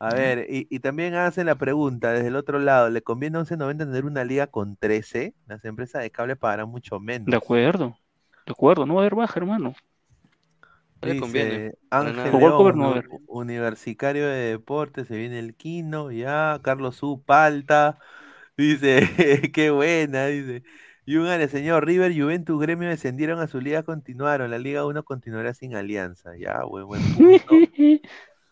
[0.00, 3.42] A ver, y, y también hacen la pregunta desde el otro lado, ¿le conviene a
[3.42, 5.36] 11.90 tener una liga con 13?
[5.46, 7.26] Las empresas de cable pagarán mucho menos.
[7.26, 7.96] De acuerdo,
[8.46, 9.76] de acuerdo, no va a haber baja, hermano.
[11.02, 17.22] Le conviene, Ángel León, va Universitario de Deportes, se viene el Quino, ya, Carlos U.
[17.24, 17.98] Palta,
[18.56, 19.00] dice,
[19.54, 20.62] qué buena, dice.
[21.06, 25.02] Y un área, señor, River, Juventus, Gremio descendieron a su liga, continuaron, la Liga 1
[25.04, 27.46] continuará sin alianza, ya, buen, buen punto.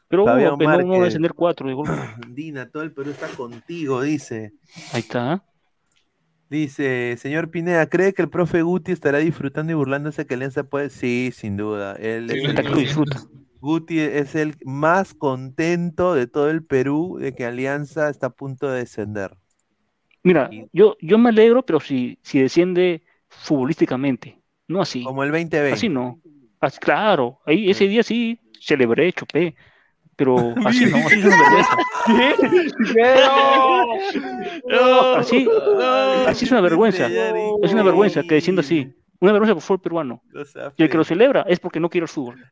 [0.08, 1.92] Pero Fabián no vamos a descender cuatro golpe.
[2.28, 4.54] Dina, todo el Perú está contigo, dice.
[4.92, 5.44] Ahí está.
[6.50, 10.88] Dice, señor Pineda, ¿cree que el profe Guti estará disfrutando y burlándose que Alianza puede?
[10.88, 11.94] Sí, sin duda.
[11.96, 13.22] Él Sí, es el- Hasta que lo disfruta.
[13.60, 18.70] Guti es el más contento de todo el Perú de que Alianza está a punto
[18.70, 19.36] de descender.
[20.22, 25.04] Mira, yo, yo me alegro, pero si, si desciende futbolísticamente, no así.
[25.04, 25.74] Como el 2020.
[25.74, 26.20] Así no.
[26.60, 29.54] Así, claro, ahí ese día sí celebré, chupé.
[30.18, 31.78] Pero así no, así es una vergüenza.
[35.16, 35.48] Así,
[36.26, 37.06] así es una vergüenza.
[37.62, 38.92] Es una vergüenza que diciendo así.
[39.20, 40.22] Una vergüenza por fútbol peruano.
[40.76, 42.44] Y el que lo celebra es porque no quiere el fútbol.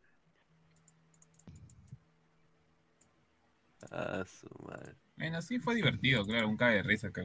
[3.90, 4.94] Ah, su madre.
[5.16, 7.22] Bueno, sí fue divertido, claro, un cae de risa acá.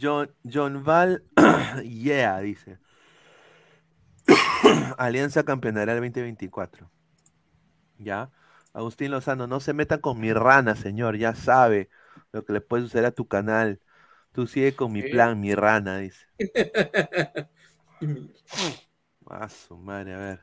[0.00, 1.22] John, John Val,
[1.84, 2.78] yeah, dice.
[4.98, 6.90] Alianza campeonará el 2024.
[7.98, 8.28] ¿Ya?
[8.72, 11.90] Agustín Lozano, no se meta con mi rana, señor, ya sabe
[12.32, 13.80] lo que le puede suceder a tu canal.
[14.32, 16.26] Tú sigue con mi plan, mi rana, dice.
[19.26, 20.40] A su madre, a ver.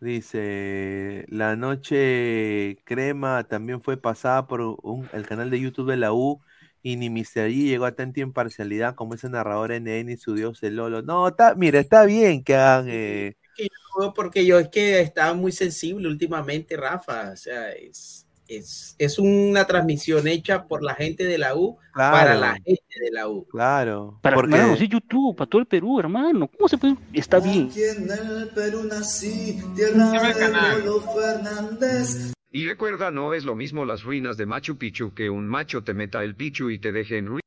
[0.00, 6.12] Dice, la noche crema también fue pasada por un- el canal de YouTube de la
[6.12, 6.40] U
[6.82, 7.48] y ni Mr.
[7.50, 11.02] G llegó a tanta imparcialidad como ese narrador NN y su dios el Lolo.
[11.02, 12.86] No, está, mira, está bien que hagan...
[12.90, 17.30] eh, que yo- porque yo es que estaba muy sensible últimamente, Rafa.
[17.32, 22.34] O sea, es, es, es una transmisión hecha por la gente de la U para
[22.34, 23.46] la gente de la U.
[23.50, 26.48] Claro, Para, porque hermano, sí, YouTube, para todo el Perú, hermano.
[26.56, 26.96] ¿Cómo se puede?
[27.12, 27.70] Está bien.
[27.76, 32.32] En el Perú nací, tierra de Lolo Fernández.
[32.52, 35.94] Y recuerda, no es lo mismo las ruinas de Machu Picchu que un macho te
[35.94, 37.40] meta el pichu y te deje en ruinas.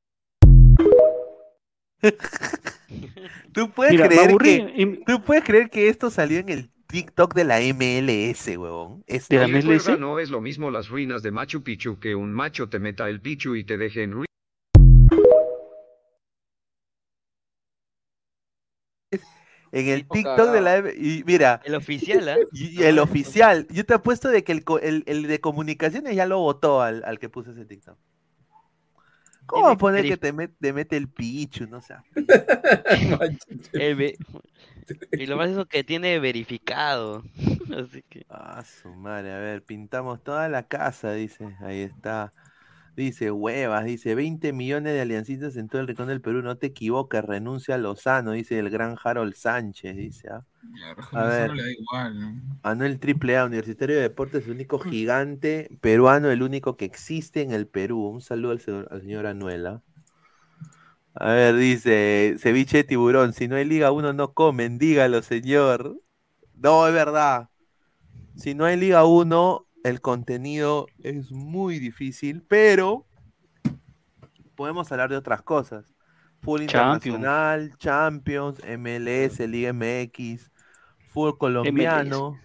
[3.53, 7.43] tú puedes Mira, creer que tú puedes creer que esto salió en el TikTok de
[7.43, 9.03] la MLS, huevón.
[9.07, 12.69] Esto- Y recuerda, no es lo mismo las ruinas de Machu Picchu que un macho
[12.69, 14.27] te meta el pichu y te deje en ruinas.
[19.71, 22.37] En el TikTok de la y mira, El oficial, ¿ah?
[22.51, 26.27] y, el oficial, yo te apuesto de que el, co- el, el de comunicaciones ya
[26.27, 27.97] lo votó al, al que puso ese TikTok.
[29.45, 31.67] ¿Cómo a poner que te, met- te mete el pichu?
[31.67, 31.95] No sé.
[33.73, 34.17] El ve-
[35.11, 37.23] Y lo más eso que tiene verificado.
[37.77, 38.25] Así que.
[38.29, 41.55] Ah, su madre, a ver, pintamos toda la casa, dice.
[41.61, 42.33] Ahí está.
[42.95, 46.67] Dice, huevas, dice, 20 millones de aliancistas en todo el rincón del Perú, no te
[46.67, 50.29] equivoques, renuncia a Lozano, dice el gran Harold Sánchez, dice.
[50.29, 50.45] ¿ah?
[51.11, 52.59] A ver, le da igual, ¿no?
[52.61, 57.51] Anuel Triple A, Universitario de Deportes, el único gigante peruano, el único que existe en
[57.51, 58.07] el Perú.
[58.07, 59.65] Un saludo al señor, al señor Anuel.
[59.65, 59.81] ¿ah?
[61.15, 65.99] A ver, dice, ceviche de tiburón, si no hay Liga 1 no comen, dígalo, señor.
[66.55, 67.49] No, es verdad.
[68.35, 73.05] Si no hay Liga 1, el contenido es muy difícil, pero
[74.55, 75.93] podemos hablar de otras cosas.
[76.41, 77.05] Fútbol Champions.
[77.05, 80.51] internacional, Champions, MLS, Liga MX,
[81.07, 82.41] fútbol colombiano.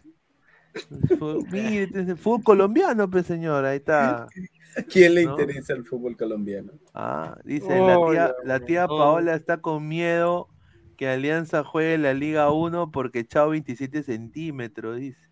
[1.18, 4.34] Fútbol, mire, este es fútbol colombiano, pues señor, ahí está.
[4.76, 5.30] ¿A quién le ¿No?
[5.32, 6.72] interesa el fútbol colombiano?
[6.94, 8.98] Ah, dice, la tía, la Oh.
[8.98, 10.50] Paola está con miedo
[10.96, 15.27] que Alianza juegue la Liga 1 porque chao 27 centímetros, dice.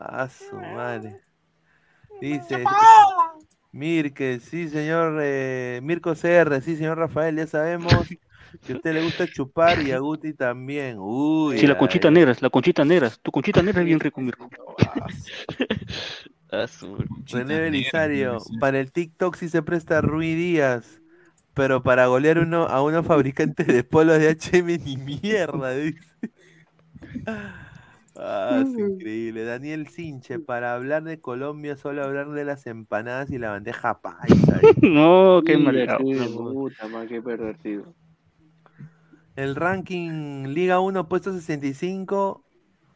[0.00, 1.16] Ah, su madre.
[2.20, 2.62] Dice,
[3.72, 8.08] Mirke, sí, señor, eh, Mirko CR, sí, señor Rafael, ya sabemos
[8.64, 10.96] que a usted le gusta chupar y a Guti también.
[10.98, 13.10] Uy, Sí, la ay, conchita negra, la conchita negra.
[13.22, 14.48] Tu conchita negra es bien rico, Mirko.
[17.30, 21.00] René Belisario, para el TikTok sí se presta Rui Díaz,
[21.54, 26.00] pero para golear uno a unos fabricantes de polos de HM ni mierda, dice.
[28.18, 29.44] Ah, es increíble.
[29.44, 34.60] Daniel Sinche, para hablar de Colombia, solo hablar de las empanadas y la bandeja paisa.
[34.82, 36.04] No, qué Mira, mal.
[36.04, 37.94] sí, puta, man, qué pervertido.
[39.36, 42.44] El ranking Liga 1 puesto 65,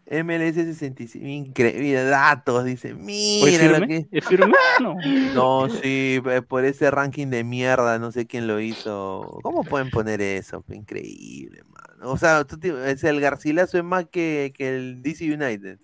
[0.07, 1.25] MLS 65.
[1.25, 2.95] Increíble, datos, dice.
[2.95, 3.87] Mira ¿Es lo firme?
[3.87, 4.19] que...
[4.19, 4.53] ¿Es firme?
[4.81, 4.95] No.
[5.35, 9.39] No, sí, eh, por ese ranking de mierda, no sé quién lo hizo.
[9.43, 10.65] ¿Cómo pueden poner eso?
[10.69, 11.92] Increíble, mano.
[12.03, 15.79] O sea, tú te- es el Garcilaso es más que, que el DC United.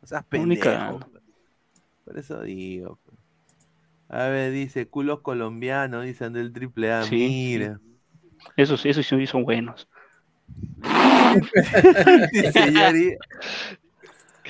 [0.00, 0.88] O sea, Única.
[0.88, 1.10] pendejo.
[2.04, 2.98] Por eso digo.
[3.04, 3.18] pues.
[4.08, 7.78] A ver, dice, culos colombianos, dice Andel Triple A, Sí, mira.
[8.56, 9.86] Esos, esos sí son buenos.
[12.74, 13.16] Yari.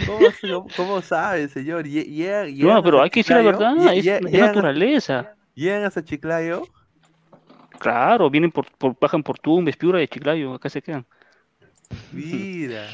[0.07, 1.85] ¿Cómo, cómo- sabe, señor?
[1.87, 5.35] Llega- No, pero hay que decir la verdad, es, es naturaleza.
[5.55, 6.63] ¿Llegan hasta Chiclayo?
[7.79, 11.07] Claro, vienen por, por bajan por Tumbes, Piura de Chiclayo, acá se quedan.
[12.13, 12.89] Mira.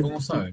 [0.00, 0.52] ¿Cómo sabe?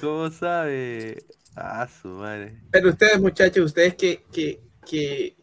[0.00, 1.24] ¿Cómo sabe?
[1.56, 2.60] Ah, su madre.
[2.70, 5.36] Pero ustedes, muchachos, ¿ustedes qué, qué, qué,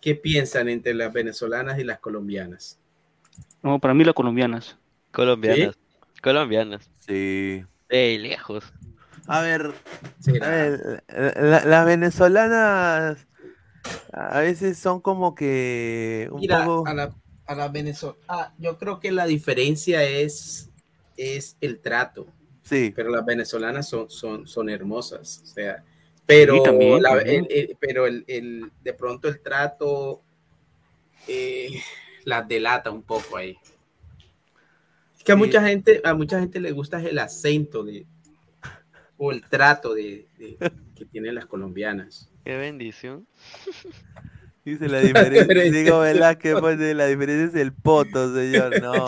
[0.00, 2.78] qué piensan entre las venezolanas y las colombianas?
[3.62, 4.76] No, para mí las colombianas.
[5.10, 5.76] Colombianas.
[6.22, 6.90] Colombianas.
[7.00, 7.64] Sí.
[7.88, 8.72] De lejos.
[9.26, 9.72] A ver,
[10.42, 13.26] a ver, la- las venezolanas
[14.12, 16.88] a veces son como que un Mira, poco...
[16.88, 17.14] a la,
[17.46, 20.70] a la venezolana, yo creo que la diferencia es,
[21.16, 22.26] es el trato.
[22.62, 22.92] Sí.
[22.96, 25.42] Pero las venezolanas son, son, son hermosas.
[25.42, 25.84] O sea,
[26.26, 27.46] pero, Sí, también, la- también.
[27.50, 30.22] el- el- pero el, el- de pronto el trato
[31.28, 31.70] eh,
[32.24, 33.56] las delata un poco ahí.
[35.16, 38.06] Es que a mucha gente, a mucha gente le gusta el acento de
[39.16, 40.58] o el trato de, de-
[40.94, 42.30] que tienen las colombianas.
[42.44, 43.26] Qué bendición.
[44.64, 45.44] Dice la diferencia.
[45.72, 48.80] Digo, Velázquez pone la diferencia es el poto, señor.
[48.82, 49.06] No.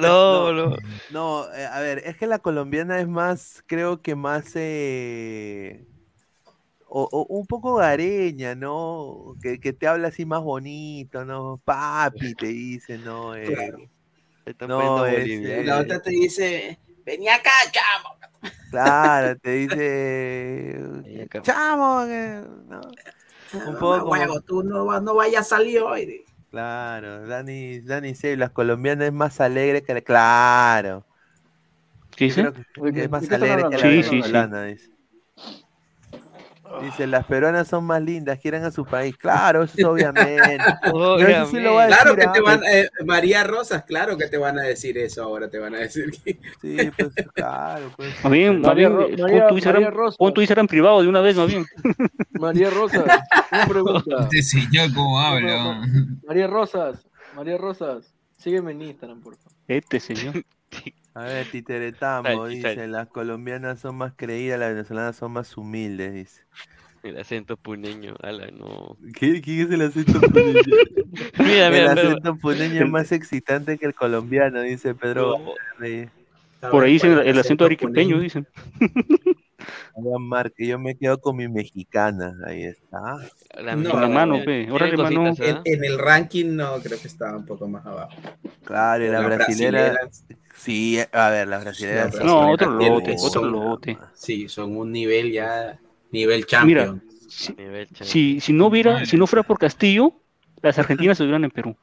[0.00, 0.76] No, no.
[1.10, 5.84] No, eh, a ver, es que la colombiana es más, creo que más eh,
[6.86, 9.36] o, o un poco gareña, ¿no?
[9.42, 11.60] Que, que te habla así más bonito, ¿no?
[11.64, 13.34] Papi, te dice, ¿no?
[13.36, 13.78] Eh, Claro.
[14.66, 16.78] No, es, eh, La otra te dice,
[17.08, 18.16] vení acá, chamo.
[18.70, 20.78] claro, te dice,
[21.42, 22.04] chamo,
[22.68, 22.80] ¿no?
[23.66, 26.24] Un poco tú no, no vayas a salir hoy.
[26.50, 30.00] Claro, Dani, Dani C, las colombianas es más alegre que la...
[30.02, 31.04] Claro.
[32.14, 32.52] ¿Qué dice?
[32.72, 33.78] Creo que ¿De es más alegre que la?
[33.78, 34.10] Sí, sí, sí.
[34.16, 34.90] venezolana, dice.
[36.82, 39.16] Dice, las peruanas son más lindas, quieren a su país.
[39.16, 40.58] Claro, eso es obviamente.
[40.82, 42.74] Pero eso sí lo va a Claro decir que te van, antes.
[42.84, 46.10] eh, María Rosas, claro que te van a decir eso ahora, te van a decir
[46.24, 46.38] que...
[46.60, 48.14] Sí, pues claro, pues.
[48.30, 50.16] Bien, más María eh, María- pon tu Instagram, María Rosa.
[50.18, 51.66] pon tu Instagram privado de una vez, más bien.
[52.32, 53.04] María Rosas,
[53.52, 54.16] una pregunta.
[54.24, 55.82] Este señor, ¿cómo habla?
[56.26, 59.52] María Rosas, María Rosas, sígueme en Instagram, por favor.
[59.66, 60.44] Este señor.
[61.18, 66.14] A ver, Titeretambo Tal, dice, las colombianas son más creídas, las venezolanas son más humildes,
[66.14, 66.42] dice.
[67.02, 68.96] El acento puneño, ala, no.
[69.14, 70.60] ¿Qué, ¿Quién es el acento puneño?
[71.38, 75.38] Mira, mira, el pero- acento puneño es más excitante que el colombiano, dice Pedro.
[75.78, 76.10] Valverde.
[76.70, 78.46] Por ahí dicen el, el acento arequipeño, dicen.
[80.20, 83.00] Márquez, yo me quedo con mi mexicana, ahí está.
[83.76, 84.70] No, Con la mano, pe.
[84.70, 85.28] Órale, mano.
[85.38, 88.12] En, en el ranking no, creo que estaba un poco más abajo.
[88.64, 89.96] Claro, y la Las brasilera.
[90.58, 92.14] Sí, a ver, las brasileras.
[92.14, 93.98] Las No, brasileras otro lote, otro son- lote.
[94.14, 95.78] Sí, son un nivel ya,
[96.10, 97.02] nivel Mira, champion.
[97.28, 98.08] si, Nivel champion.
[98.08, 100.12] si, si no hubiera, si no fuera por Castillo,
[100.60, 101.76] las argentinas estuvieran en Perú.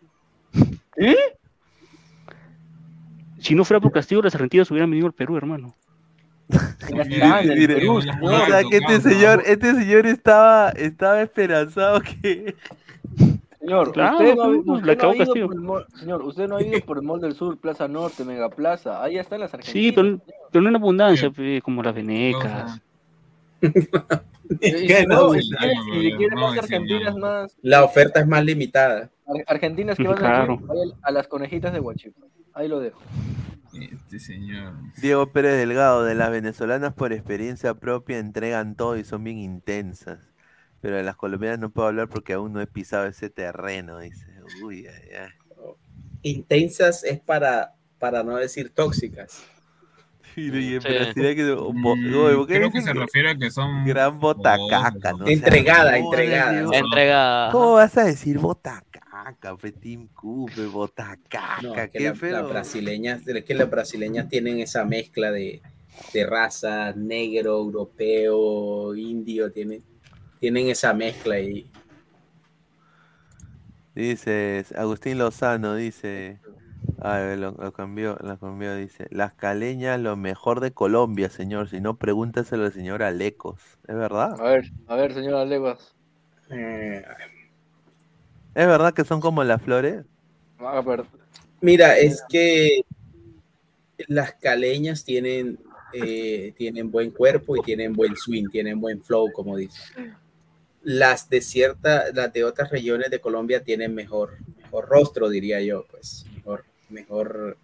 [0.97, 1.15] ¿Eh?
[3.39, 5.75] Si no fuera por Castillo, las argentinas hubieran venido al Perú, hermano.
[6.93, 12.55] Mire, o sea que este señor, este señor estaba, estaba esperanzado que.
[13.65, 16.47] Señor, Claro, usted no, ha- pues, usted no ha ido por el mall, señor, usted
[16.47, 19.53] no ha ido por el Mall del Sur, Plaza Norte, Mega Plaza, ahí están las
[19.53, 19.73] argentinas.
[19.85, 20.19] Sí, pero,
[20.51, 22.79] pero no en abundancia, pe, como las venecas.
[24.61, 25.49] Y si Que no, si
[26.17, 27.15] quiere más argentinas
[27.63, 29.09] La oferta es más limitada.
[29.25, 32.21] ar- argentinas que van a ir, a las conejitas de Huachipa.
[32.53, 32.99] Ahí lo dejo.
[33.73, 34.73] Este señor.
[35.01, 40.19] Diego Pérez Delgado, de las venezolanas por experiencia propia entregan todo y son bien intensas.
[40.85, 44.23] Pero de las colombianas no puedo hablar porque aún no he pisado ese terreno, dice.
[44.63, 45.29] Uy, ay, ay.
[46.21, 49.43] Intensas es para, para no decir tóxicas.
[50.35, 50.77] En Sí.
[50.77, 51.53] Brasil que.
[51.53, 55.23] bo- Mm, oye, ¿por qué creo que se refiere a que son Gran botacaca, ¿no?
[55.23, 57.51] O sea, Entregada, ¿cómo entregada.
[57.51, 61.61] ¿Cómo vas a decir botacaca, fe Team Cooper, botacaca?
[61.63, 62.31] No, que qué la- feo.
[62.41, 65.63] las brasileñas, es que las brasileñas tienen esa mezcla de,
[66.13, 69.81] de raza, negro, europeo, indio, tienen,
[70.39, 71.69] tienen esa mezcla y
[73.95, 76.39] Dice Agustín Lozano, dice.
[76.99, 79.07] A ver, lo, lo cambió, lo cambió, dice.
[79.09, 81.69] Las caleñas, lo mejor de Colombia, señor.
[81.69, 83.61] Si no, pregúntaselo al señor Alecos.
[83.87, 84.39] ¿Es verdad?
[84.39, 85.95] A ver, a ver, señora Leguas.
[86.49, 87.03] eh,
[88.53, 90.03] ¿Es verdad que son como las flores?
[91.61, 92.81] Mira, es que
[94.07, 95.57] las caleñas tienen,
[95.93, 99.81] eh, tienen buen cuerpo y tienen buen swing, tienen buen flow, como dice.
[100.85, 105.85] Las de cierta, las de otras regiones de Colombia tienen mejor, mejor rostro, diría yo,
[105.89, 107.57] pues, mejor, mejor,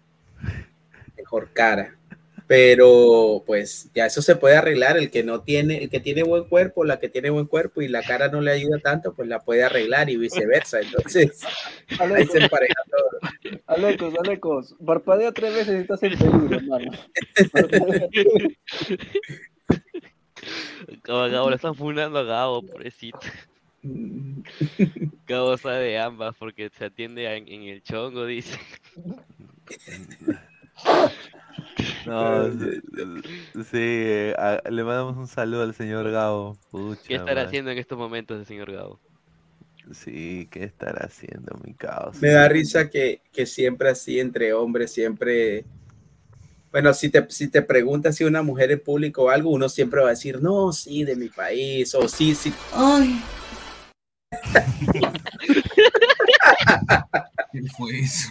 [1.16, 1.96] mejor cara.
[2.48, 4.98] Pero pues ya eso se puede arreglar.
[4.98, 7.88] El que no tiene, el que tiene buen cuerpo, la que tiene buen cuerpo y
[7.88, 10.80] la cara no le ayuda tanto, pues la puede arreglar y viceversa.
[10.80, 11.40] Entonces,
[11.98, 13.60] ahí se empareja todo.
[13.66, 16.90] Alecos, Alecos, parpadea tres veces y estás en peligro, hermano.
[21.04, 23.18] Gabo, Gabo, lo están funando a Gabo, pobrecito.
[25.26, 28.58] Gabo sabe de ambas porque se atiende en, en el chongo, dice.
[32.06, 32.50] No,
[33.70, 36.58] sí, a- le mandamos un saludo al señor Gabo.
[36.70, 39.00] Pucha ¿Qué estará haciendo en estos momentos el señor Gabo?
[39.92, 42.20] Sí, ¿qué estará haciendo mi caos?
[42.20, 45.64] Me da risa que, que siempre así entre hombres, siempre...
[46.72, 50.00] Bueno, si te, si te preguntas si una mujer en público o algo, uno siempre
[50.00, 52.52] va a decir, no, sí, de mi país, o sí, sí.
[52.74, 53.20] Ay,
[57.52, 58.30] ¿Qué fue eso?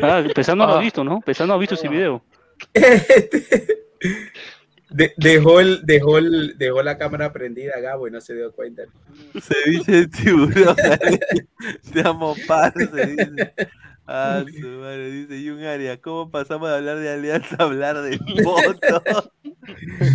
[0.00, 0.78] Ah, Pesano lo Ah.
[0.78, 1.20] ha visto, ¿no?
[1.20, 2.22] Pesano ha visto ese video.
[4.90, 8.82] De- dejó, el, dejó, el, dejó la cámara prendida, Gabo, y no se dio cuenta.
[9.40, 10.74] Ceviche de tiburón.
[11.92, 13.52] Te amo, parce, dice.
[14.12, 16.00] Ah, su madre, dice y un área.
[16.00, 19.30] ¿Cómo pasamos de hablar de alianza a hablar de fotos?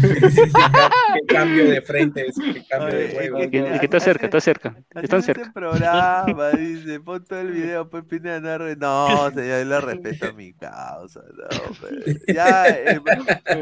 [0.04, 3.38] Qué cambio de frente, es, qué cambio de juego.
[3.38, 4.76] El que, el que está cerca, está cerca.
[5.02, 5.54] Están Este cerca.
[5.54, 10.28] programa, dice, pon todo el video, pues Pineda, no, re- no, señor, yo le respeto
[10.28, 12.34] a mi causa, no.
[12.34, 13.00] Ya, eh,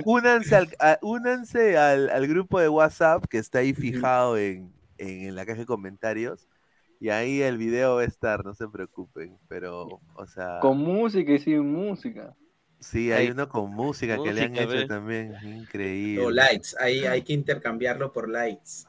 [0.06, 5.28] únanse, al, a- únanse al, al grupo de WhatsApp que está ahí fijado en, en,
[5.28, 6.48] en la caja de comentarios,
[7.04, 11.34] y ahí el video va a estar, no se preocupen, pero, o sea, Con música
[11.34, 12.34] y sin música.
[12.80, 16.24] sí, hay uno con música que le han hecho también, increíble.
[16.24, 18.86] O likes, ahí hay que intercambiarlo por likes.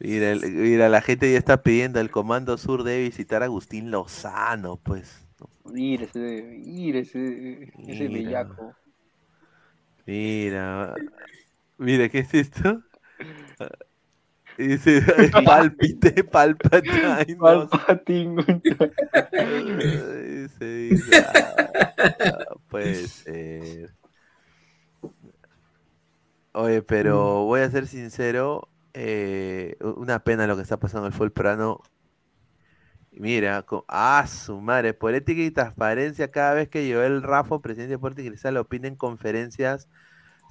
[0.00, 4.76] Mira, mira, la gente ya está pidiendo, el Comando Sur debe visitar a Agustín Lozano,
[4.76, 5.24] pues.
[5.74, 8.08] Ir ese, ir ese, ese Mira.
[8.08, 8.76] bellaco.
[10.06, 10.94] Mira,
[11.78, 12.82] mira, ¿qué es esto?
[14.56, 15.02] Dice,
[15.44, 17.36] palpite, palpatine.
[17.38, 18.44] Palpatine.
[19.34, 21.24] Dice, dice,
[22.68, 23.94] puede ser.
[26.52, 31.16] Oye, pero voy a ser sincero, eh, una pena lo que está pasando en el
[31.16, 31.80] fútbol peruano.
[33.10, 37.90] Mira, co- ah, su madre, por ética y transparencia, cada vez que Joel Rafo, presidente
[37.90, 39.88] de Deportes Cristal, opina en conferencias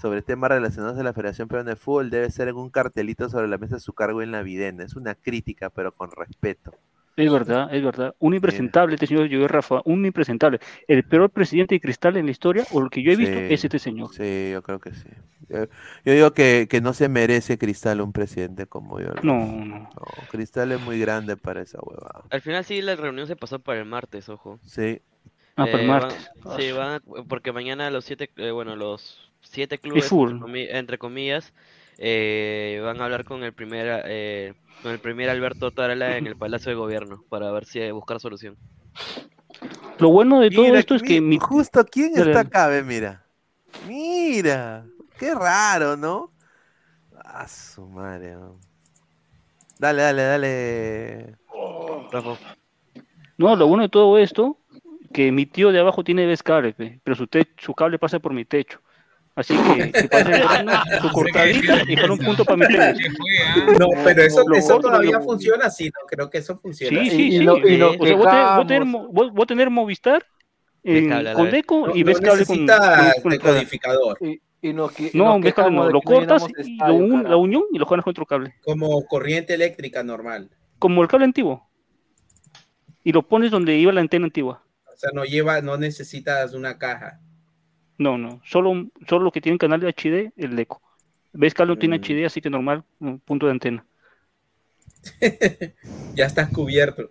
[0.02, 3.48] sobre temas relacionados a la Federación Peruana de Fútbol, debe ser en un cartelito sobre
[3.48, 4.84] la mesa de su cargo en la videna.
[4.84, 6.74] Es una crítica, pero con respeto.
[7.16, 8.16] Es verdad, es verdad.
[8.18, 10.60] Un impresentable, este señor Joel Rafa, un impresentable.
[10.88, 13.46] El peor presidente de cristal en la historia, o lo que yo he visto, Sí,
[13.54, 14.10] es este señor.
[14.16, 15.10] Sí, yo creo que sí.
[15.48, 15.68] Yo,
[16.12, 19.10] digo que, que no se merece Cristal un presidente como yo.
[19.22, 19.90] No, no.
[20.32, 22.24] Cristal es muy grande para esa huevada.
[22.32, 24.60] Al final sí la reunión se pasó para el martes, ojo.
[24.66, 25.00] Sí.
[25.56, 26.32] Ah, para el Eh, martes.
[26.44, 30.68] van- sí, van a- porque mañana los siete, eh, bueno, los siete clubes, entre, comi-
[30.70, 31.54] entre comillas,
[31.98, 36.36] eh, van a hablar con el primer, eh, con el primer Alberto Tarala en el
[36.38, 38.58] Palacio de Gobierno para ver si buscar solución.
[40.00, 41.38] Lo bueno de todo Mira, esto es que mi-.
[41.38, 42.68] Justo, ¿quién está acá?
[42.68, 43.24] Ve, mira.
[43.88, 44.86] Mira.
[45.18, 46.32] Qué raro, ¿no?
[47.24, 48.34] A su madre.
[48.34, 48.60] ¿no?
[49.80, 51.36] Dale, dale, dale.
[52.12, 52.40] Rafa.
[53.38, 54.58] No, lo bueno de todo esto,
[55.12, 58.20] que mi tío de abajo tiene vez cable, pe, pero su, te- su cable pasa
[58.20, 58.82] por mi techo.
[59.36, 63.10] Así que, que pase el verano, su cortadita y para un punto para mi techo.
[63.80, 67.04] No, pero eso, Lo eso corto, todavía lo- funciona así, no creo que eso funcione
[67.06, 67.48] Sí, sí, sí.
[67.48, 70.24] o sea, voy a tener, voy a tener mo- voy- voy a tener Movistar
[70.84, 71.50] en- con.
[71.50, 73.68] Deco No- y no ves cable con, con- con el.
[74.22, 77.38] Y, y nos, No, ves cable no, lo no cortas y estadio, lo un- la
[77.38, 78.54] unión y lo juegas con otro cable.
[78.62, 80.52] Como corriente eléctrica normal.
[80.78, 81.68] Como el cable antiguo.
[83.04, 84.64] Y lo pones donde iba la antena antigua.
[84.94, 87.20] O sea, no lleva, no necesitas una caja.
[87.98, 90.82] No, no, solo, solo lo que tiene canal de HD, el Deco.
[91.34, 92.02] Ves cable no tiene Mm.
[92.02, 93.86] HD, así que normal, un punto de antena.
[96.16, 97.10] Ya estás cubierto.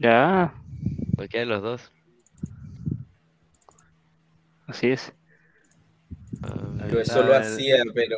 [0.00, 0.52] Ya,
[1.14, 1.92] Cualquiera de los dos.
[4.66, 5.12] así es.
[6.90, 8.16] Yo eso lo hacía, pero,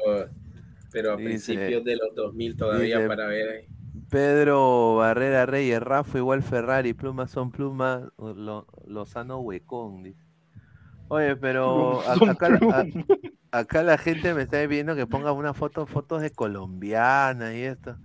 [0.93, 3.49] pero a Dice- principios de los 2000 todavía dice- para ver.
[3.49, 3.67] ahí.
[4.11, 10.03] Pedro Barrera Reyes, Rafa igual Ferrari, plumas son plumas, lo, Lozano huecón.
[10.03, 10.21] dice.
[11.13, 12.87] Oye, pero acá, la-
[13.51, 17.97] acá gente me está viendo que ponga una foto, fotos de colombianas y esto.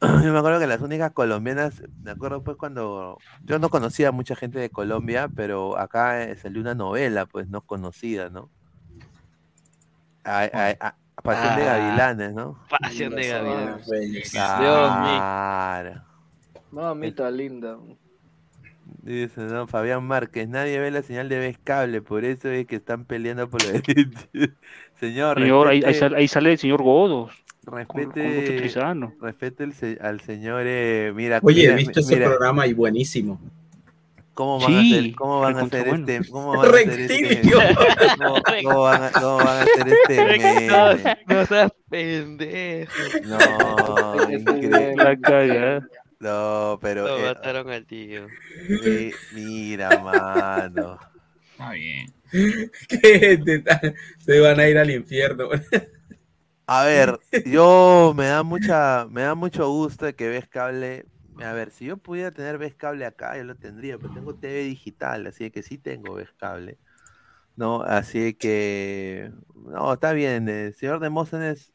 [0.24, 4.12] Yo me acuerdo que las únicas colombianas, me acuerdo pues cuando yo no conocía a
[4.12, 8.50] mucha gente de Colombia, pero acá eh, salió una novela, pues no conocida, ¿no?
[10.24, 12.58] A- a- a- Pasión de Ah, Gavilanes, ¿no?
[12.68, 14.30] Pasión de Gavilanes.
[14.32, 16.02] Claro.
[16.72, 17.78] Mamita linda.
[19.02, 22.76] Dice, no, Fabián Márquez, nadie ve la señal de Vez Cable, por eso es que
[22.76, 23.72] están peleando por la
[25.00, 27.32] Señor, Señor, ahí, ahí respete- sale, ahí sale el señor Godos.
[27.64, 28.70] con- con Lucho respete,
[29.20, 33.40] respete el al señor, eh, mira, Oye, he mira, visto ese mira, programa y buenísimo.
[34.34, 36.06] ¿Cómo van a Sí, hacer, cómo van a hacer bueno.
[36.08, 37.58] este, cómo van a hacer este, Rectilio.
[38.18, 41.16] cómo, cómo van a, cómo van a hacer este meme?
[41.26, 42.92] No seas pendejo.
[43.26, 44.94] No, increíble.
[44.96, 45.88] La cagada.
[46.22, 48.34] No, pero Lo eh, mataron al tío.
[48.80, 50.98] mi- mira, mano.
[51.52, 52.12] Está bien.
[52.88, 55.50] Que te- se van a ir al infierno.
[56.66, 61.06] A ver, yo me da mucha, me da mucho gusto que ves cable.
[61.38, 64.60] A ver, si yo pudiera tener ves cable acá, yo lo tendría, pero tengo TV
[64.64, 66.78] digital, así que sí tengo ves cable.
[67.56, 70.48] No, así que no, está bien.
[70.48, 71.71] El señor Demóstenes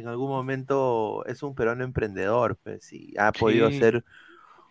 [0.00, 4.04] en algún momento es un peruano emprendedor, pues, y ha podido ser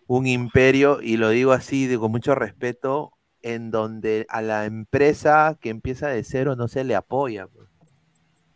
[0.06, 5.56] un imperio, y lo digo así, de- con mucho respeto, en donde a la empresa
[5.60, 7.46] que empieza de cero no se le apoya.
[7.48, 7.68] pues.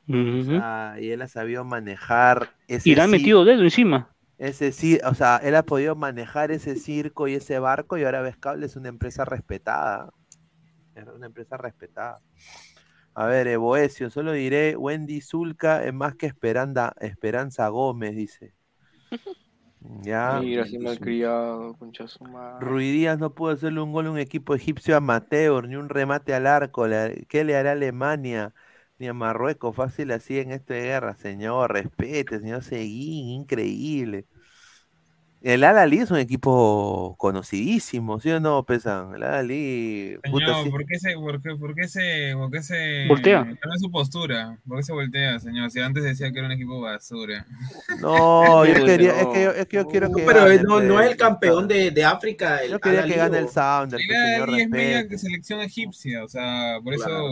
[0.09, 4.09] O sea, y él ha sabido manejar ese Y le ci- metido dedo encima.
[4.39, 8.23] ese sí, o sea, él ha podido manejar ese circo y ese barco y ahora
[8.23, 10.13] ves cable es una empresa respetada.
[10.95, 12.19] Es una empresa respetada.
[13.15, 18.55] A ver, Evoesio, solo diré, Wendy Zulka es más que Esperanza, Esperanza Gómez, dice.
[20.03, 20.39] Ya.
[20.41, 22.65] Mira, así malcriado, concha su madre.
[22.65, 26.35] Rui Díaz no pudo hacerle un gol a un equipo egipcio amateur, ni un remate
[26.35, 26.87] al arco.
[27.29, 28.55] ¿Qué le hará a Alemania?
[28.99, 31.73] Ni a Marruecos, fácil así en esta guerra, señor.
[31.73, 34.27] Respete, señor Seguín, increíble.
[35.45, 39.15] El Al-Ali es un equipo conocidísimo, ¿sí o no, Pesan?
[39.17, 40.71] El Al-Ali, puta, Señor.
[40.71, 43.41] ¿por qué se, por qué, por qué se, por qué se Voltea.
[43.43, 44.57] cambia su postura?
[44.69, 45.71] ¿Por qué se voltea, señor?
[45.73, 47.45] Si antes decía que era un equipo basura.
[48.01, 51.01] No, yo quería, es que yo, es que yo quiero que Pero gane, no, no
[51.01, 52.63] es el campeón de, de África.
[52.63, 56.29] El Yo quería que gane el o- Sounder, señor, y es media selección egipcia, o
[56.29, 57.29] sea, por eso Claro.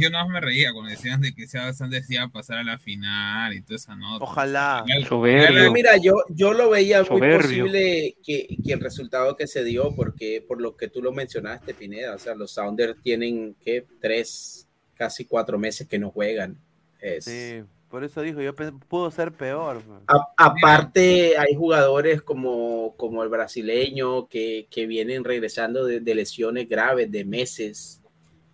[0.00, 2.64] yo nada más me reía cuando decían de que sea Sanders iba a pasar a
[2.64, 4.24] la final y toda esa nota.
[4.24, 4.84] Ojalá.
[4.86, 7.51] Pero Mira, yo, yo lo veía muy Soberbio.
[7.60, 11.74] Posible que, que el resultado que se dio, porque por lo que tú lo mencionaste,
[11.74, 16.56] Pineda, o sea, los Sounders tienen que tres, casi cuatro meses que no juegan.
[17.00, 19.82] Es- Sí, por eso dijo, yo pensé, pudo ser peor.
[19.86, 20.00] pues.
[20.06, 26.68] A- aparte, hay jugadores como, como el brasileño que, que vienen regresando de, de lesiones
[26.68, 28.00] graves de meses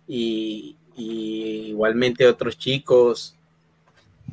[0.07, 3.35] y, y igualmente otros chicos.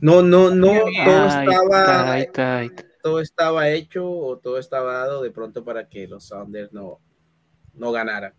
[0.01, 0.66] No, no, no,
[1.05, 2.70] todo estaba, ay, ay.
[3.07, 6.99] Todo estaba hecho o todo estaba dado de pronto para que los Sounders no,
[7.74, 8.35] no ganaran.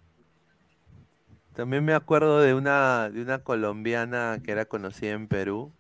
[1.54, 5.72] También me acuerdo de una, de una colombiana que era conocida en Perú.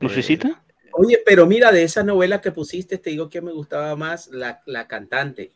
[0.00, 0.62] ¿Lucecita?
[0.92, 4.60] Oye, pero mira, de esa novela que pusiste, te digo que me gustaba más la,
[4.66, 5.52] la cantante,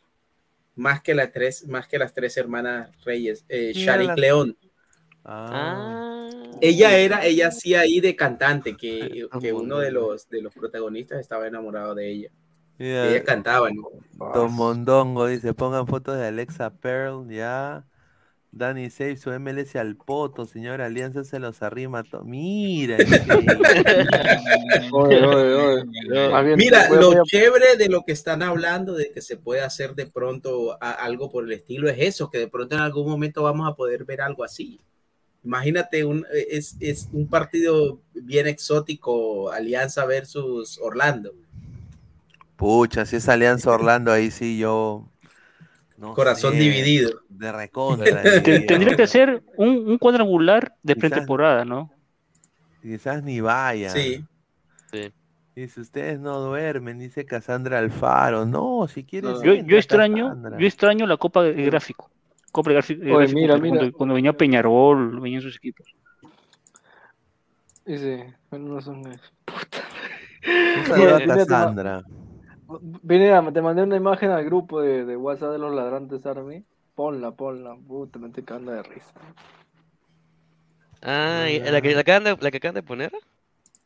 [0.75, 4.15] más que, las tres, más que las tres hermanas Reyes, eh, ¿Quién Shari era la-
[4.15, 4.57] Cleón.
[5.23, 6.27] Ah.
[6.61, 11.19] Ella era, ella hacía ahí de cantante, que, que uno de los, de los protagonistas
[11.19, 12.29] estaba enamorado de ella.
[12.79, 13.89] Mira, Ella cantaba, ¿no?
[14.33, 17.85] Don Mondongo dice, pongan fotos de Alexa Pearl, ya.
[18.51, 22.03] Danny Save su MLS al poto, señor Alianza se los arrima.
[22.03, 22.97] to- Mira,
[24.91, 26.55] Oye, oye, oye.
[26.55, 30.07] Mira, lo a- chévere de lo que están hablando, de que se puede hacer de
[30.07, 33.69] pronto a- algo por el estilo, es eso, que de pronto en algún momento vamos
[33.69, 34.79] a poder ver algo así.
[35.43, 41.33] Imagínate, un, es, es un partido bien exótico, Alianza versus Orlando.
[42.59, 45.07] Pucha, si es Alianza Orlando, ahí sí yo.
[45.97, 47.21] no Corazón sé, dividido.
[47.29, 48.21] De recontra.
[48.43, 51.89] Tendría que ser un, un cuadrangular de Quizás- pretemporada, ¿no?
[52.81, 53.89] Quizás ni vaya.
[53.89, 54.23] Sí.
[55.55, 58.45] Dice, ustedes no duermen, dice Cassandra Alfaro.
[58.45, 59.41] No, si quieres.
[59.43, 60.57] Yo, extraño, Cassandra.
[60.57, 62.09] yo extraño la Copa de gráfico.
[62.51, 63.91] Copa de gráfico, Oye, gráfico mira, cuando, mira.
[63.91, 65.85] cuando venía Peñarol, venían sus equipos.
[67.85, 68.99] Dice, bueno, no son.
[68.99, 72.03] Un saludo a Cassandra.
[73.03, 76.63] Mira, te mandé una imagen al grupo de, de WhatsApp de los ladrantes Army.
[76.95, 77.75] Ponla, ponla.
[77.75, 79.13] Puta, me estoy cagando de risa.
[81.01, 83.11] Ah, ¿y ¿la que, la, que acaban de, la que acaban de poner?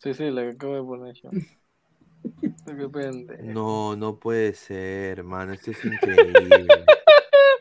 [0.03, 1.31] Sí, sí, la que acabo de poner yo.
[3.39, 5.53] No, no puede ser, hermano.
[5.53, 6.89] Esto es increíble.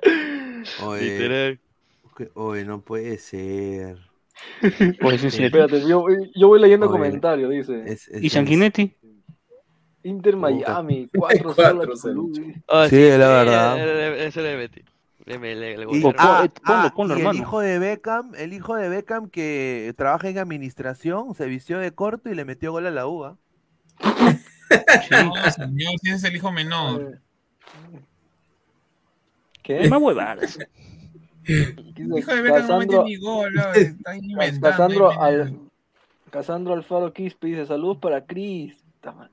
[0.77, 1.59] Oye,
[2.35, 3.99] oye, no puede ser.
[5.01, 5.45] Pues, sí, sí.
[5.45, 6.05] Espérate, yo,
[6.35, 7.93] yo voy leyendo Oye, comentarios, dice.
[7.93, 8.97] es- es- ¿Y Sanguinetti?
[10.05, 11.95] Inter Miami, 4 0 Cuatro,
[12.69, 13.77] Oh, Sí, la verdad.
[13.79, 14.83] eh, Eso le metí.
[15.25, 16.15] Le, me- le, le Y, golearon.
[16.19, 20.29] ah, ponlo, ah, ponlo, y el hijo de Beckham, el hijo de Beckham que trabaja
[20.29, 23.39] en administración, se vistió de corto y le metió gol a la uva.
[25.11, 27.21] No, señor, si ese es el hijo menor.
[29.63, 29.83] ¿Qué?
[29.83, 30.59] Es más huevadas.
[31.47, 33.53] Hijo de Beckham no ni gol.
[34.61, 35.61] Casandro, al,
[36.31, 38.82] Casandro Alfaro Quispe dice: Saludos para Cris.
[39.03, 39.33] Puta madre.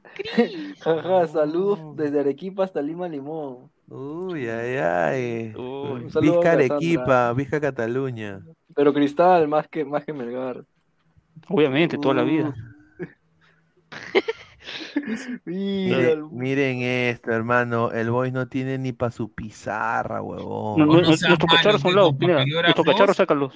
[0.79, 3.69] Jaja, saludos desde Arequipa hasta Lima Limón.
[3.87, 5.53] Uy, ay, ay.
[5.55, 7.33] Un saludo Vizca a Arequipa, Cassandra.
[7.33, 8.41] Vizca Cataluña.
[8.75, 10.65] Pero Cristal, más que, más que Melgar.
[11.49, 12.53] Obviamente, toda la vida.
[15.45, 17.91] Mira, Miren, miren esto, hermano.
[17.91, 20.79] El boy no tiene ni para su pizarra, huevón.
[20.79, 22.15] No, no, no seas nuestros cacharros son lados.
[22.19, 23.53] Mira, papilógrafos- nuestros cacharros, sácalos.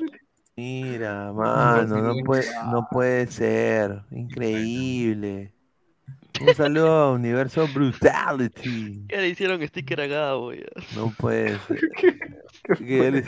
[0.55, 4.03] Mira, mano, no puede, no puede ser.
[4.11, 5.53] Increíble.
[6.41, 9.03] Un saludo a Universo Brutality.
[9.09, 10.65] Ya le hicieron sticker a Gabo, ya.
[10.95, 11.57] No puede
[12.77, 13.23] ser.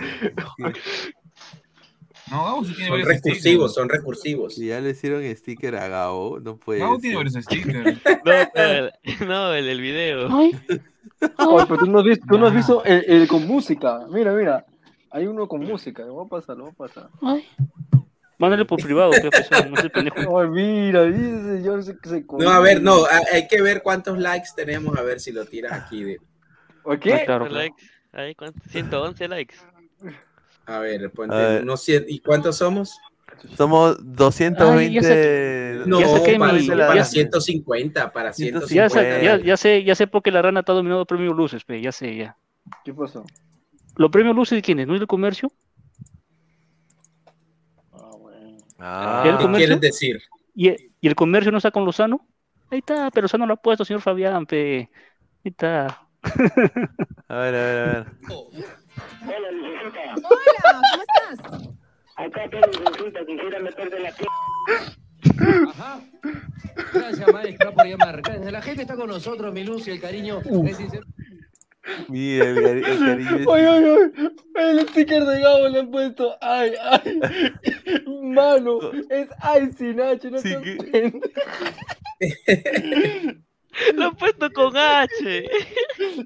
[2.32, 3.40] No, Gabo sí tiene Son varios recursivos,
[3.72, 3.74] stickers.
[3.76, 4.56] son recursivos.
[4.56, 7.26] Si ya le hicieron sticker a Gabo, no puede Gabo tiene ser.
[7.26, 8.00] varios stickers.
[8.26, 8.32] No,
[8.64, 8.92] el,
[9.28, 10.36] no, el, el video.
[10.36, 10.60] Oye,
[11.20, 14.00] pero tú no has visto, tú no has visto el, el con música.
[14.10, 14.66] Mira, mira.
[15.12, 17.10] Hay uno con música, lo voy a pasar, lo voy a pasar.
[17.22, 17.46] Ay.
[18.38, 20.16] Mándale por privado, que pues, no sé pendejo.
[20.40, 24.18] Ay, mira, dice señor se, se No, a ver, no, a- hay que ver cuántos
[24.18, 26.04] likes tenemos, a ver si lo tiras aquí.
[26.04, 26.20] De...
[26.84, 27.24] ¿O Ah, qué?
[27.26, 27.50] claro, claro.
[27.50, 27.84] Likes.
[28.12, 28.60] Ahí, ¿cuánto?
[28.70, 29.56] 111 likes.
[30.66, 31.66] A ver, ponte A ver.
[31.66, 32.98] cien- ¿Y cuántos somos?
[33.58, 34.64] Somos 220.
[34.88, 36.00] Ay, ya sé- No,
[36.40, 38.74] para, mi- para ya- 150, para 150.
[38.76, 41.64] Ya, sé- ya, ya sé, ya sé por qué la rana está dominando premio Luces,
[41.64, 42.38] pe, ya sé, ya.
[42.84, 43.24] ¿Qué pasó?
[43.98, 44.88] ¿Los premios Luces de quiénes?
[44.88, 45.52] ¿No es del comercio?
[48.80, 50.22] Ah, ¿Y el ¿Qué quieres decir?
[50.54, 50.70] ¿Y,
[51.02, 52.28] y el comercio no está con Lozano?
[52.72, 54.90] Ahí está, pero Lozano lo ha puesto, señor Fabián, pe.
[55.44, 56.02] Ahí está.
[57.28, 58.06] A ver, a ver, a ver.
[58.30, 58.66] Hola.
[60.16, 61.70] Hola, ¿cómo estás?
[62.16, 64.14] Acá tengo consulta, quisiera meterte la
[65.70, 66.02] Ajá.
[66.94, 68.22] Gracias, maestra, por llamar.
[68.22, 68.52] Gracias.
[68.52, 70.40] La gente está con nosotros, mi luz y el cariño.
[70.66, 71.06] es sincero.
[72.08, 74.30] Mira, el, el cariño es- Ay, ay, ay.
[74.56, 76.36] El sticker de Gabo le han puesto.
[76.42, 77.22] Ay, ay.
[78.24, 78.80] Mano,
[79.10, 81.20] es ay sin H, no seas pendejo.
[83.94, 85.44] Lo he puesto con H.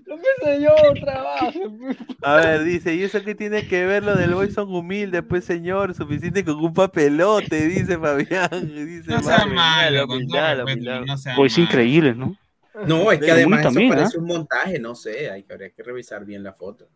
[0.06, 1.60] Lo pensé yo, trabaje.
[2.22, 5.24] A ver, dice, ¿y eso qué tiene que ver lo del boy son humilde?
[5.24, 8.50] Pues señor, suficiente con un papelote, dice Fabián.
[8.76, 11.02] Dice No sea malo, con todo humildad, la respeto, humildad.
[11.08, 11.68] no sea Pues es malo.
[11.72, 12.36] increíble, ¿no?
[12.88, 14.22] No, es que además eso también, parece ¿ah?
[14.22, 16.88] un montaje, no sé, hay que, habría que revisar bien la foto.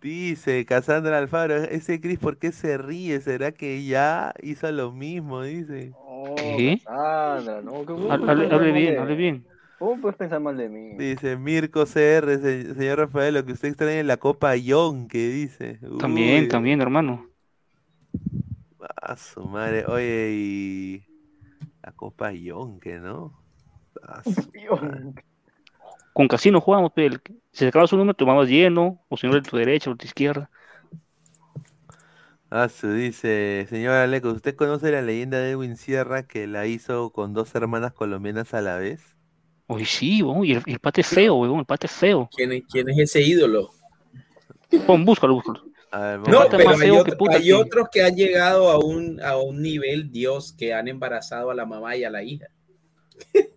[0.00, 3.20] Dice Cassandra Alfaro, ese Cris, ¿por qué se ríe?
[3.22, 5.42] ¿Será que ya hizo lo mismo?
[5.42, 5.92] Dice.
[6.36, 6.78] ¿Qué?
[6.84, 9.46] Sandra, no, ¿cómo Hable, bien, hable bien.
[9.78, 10.94] ¿Cómo puedes pensar mal de mí?
[10.96, 15.28] Dice Mirko CR, se- señor Rafael, lo que usted extraña es la Copa Yon, que
[15.28, 15.78] dice.
[15.98, 17.26] También, Uy, también, hermano.
[19.00, 21.06] A su madre, oye, y
[21.82, 23.43] la Copa Yon, que no.
[24.02, 24.30] A su
[24.80, 25.14] madre.
[26.12, 27.20] Con casino jugamos, el-
[27.52, 30.06] Si sacabas un número, tomabas lleno, o si no, de tu derecha o de tu
[30.06, 30.50] izquierda.
[32.50, 37.10] Ah, su dice, señor Aleco, ¿usted conoce la leyenda de Edwin Sierra que la hizo
[37.10, 39.16] con dos hermanas colombianas a la vez?
[39.66, 42.28] Oye, sí, weón, y el, pate es feo, weón, el pate es feo.
[42.36, 43.70] ¿Quién es, quién es ese ídolo?
[44.86, 45.64] Pon, búscalo, búscalo.
[45.90, 49.20] A ver, No, pero hay, otro- que puta hay otros que han llegado a un,
[49.22, 52.46] a un nivel, Dios, que han embarazado a la mamá y a la hija.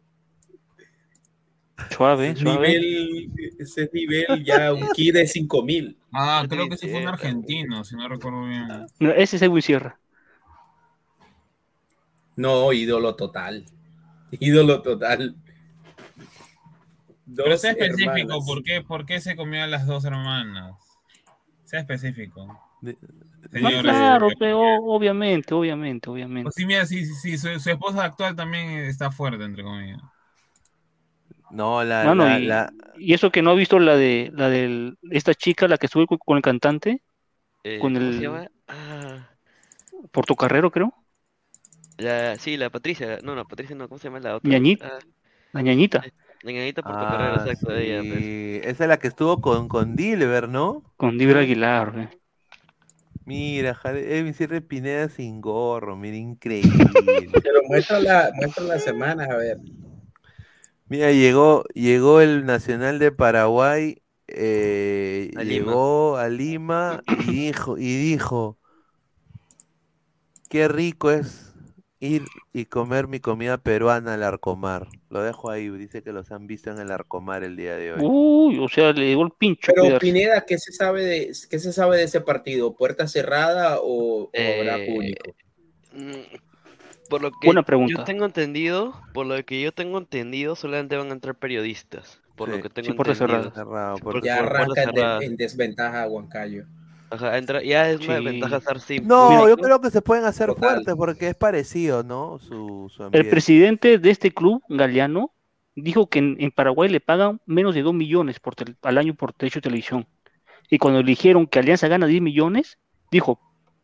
[1.89, 2.67] Suave, Ese suave.
[2.69, 5.97] nivel, ese nivel ya un ki de 5000.
[6.11, 8.67] Ah, creo que ese fue un argentino, si no recuerdo bien.
[8.99, 9.99] Ese es Edwin Sierra.
[12.35, 13.65] No, ídolo total.
[14.31, 15.35] Ídolo total.
[17.35, 18.45] Pero Dos sea específico, hermanas.
[18.45, 20.75] ¿por qué, ¿por qué se comió a las dos hermanas?
[21.63, 22.47] Sea específico.
[23.51, 26.43] Señor, claro, pero obviamente, obviamente, obviamente.
[26.43, 30.01] Pues sí, mira, sí, sí, sí, su, su esposa actual también está fuerte, entre comillas.
[31.51, 34.49] No, la, Mano, la, y, la- y eso que no ha visto la de la
[34.49, 37.01] de esta chica, la que estuvo con, el cantante,
[37.63, 38.47] Eh, con ¿cómo se el llama?
[38.67, 39.29] Ah,
[40.11, 40.93] Portocarrero, creo.
[41.97, 43.19] la, sí, la Patricia.
[43.23, 44.49] No, no, Patricia no, ¿cómo se llama la otra?
[44.49, 44.87] Ñañita.
[44.87, 44.99] Ah,
[45.53, 46.03] La ñañita.
[46.43, 48.01] la ñañita Portocarrero, Ah, exacto, ella.
[48.07, 48.65] pues.
[48.65, 50.83] Esa es la que estuvo con, con Dilber, ¿no?
[50.97, 51.93] Con Dibra Aguilar.
[51.97, 52.17] eh.
[53.25, 56.71] Mira, Jare- Edwin Sierra Pineda sin gorro, mira, increíble.
[57.43, 59.57] Pero muestra la, muestra las semanas, a ver.
[60.89, 65.71] Mira, llegó, llegó el Nacional de Paraguay, eh, A Lima.
[65.71, 67.15] llegó a Lima y
[67.47, 68.57] dijo, y dijo,
[70.49, 71.53] qué rico es
[71.99, 72.23] ir
[72.53, 74.87] y comer mi comida peruana al Arcomar.
[75.09, 78.01] Lo dejo ahí, dice que los han visto en el Arcomar el día de hoy.
[78.03, 79.71] Uy, o sea, le llegó el pincho.
[79.73, 80.05] Pero cuidarse.
[80.07, 82.75] Pineda, ¿qué se sabe de qué se sabe de ese partido?
[82.75, 85.35] ¿Puerta cerrada o, o habrá Eh, público?
[87.09, 87.93] Por lo que Buena pregunta.
[87.99, 92.21] yo tengo entendido, por lo que yo tengo entendido, solamente van a entrar periodistas.
[92.35, 93.51] Por lo que tengo sí, entendido.
[93.51, 94.83] Cerrado, por- Ya arranca
[95.17, 96.65] en, en desventaja Huancayo.
[97.09, 98.25] Ajá, entra, ya es una Sí.
[98.25, 100.69] ventaja estar sin No, yo creo que se pueden hacer Total.
[100.73, 102.37] fuertes porque es parecido, ¿no?
[102.39, 105.31] Su, su El presidente de este club, Galeano,
[105.73, 109.15] dijo que en, en Paraguay le pagan menos de 2 millones por tel- al año
[109.15, 110.05] por derecho de televisión.
[110.69, 112.77] Y cuando le dijeron que Alianza gana 10 millones,
[113.09, 113.39] dijo,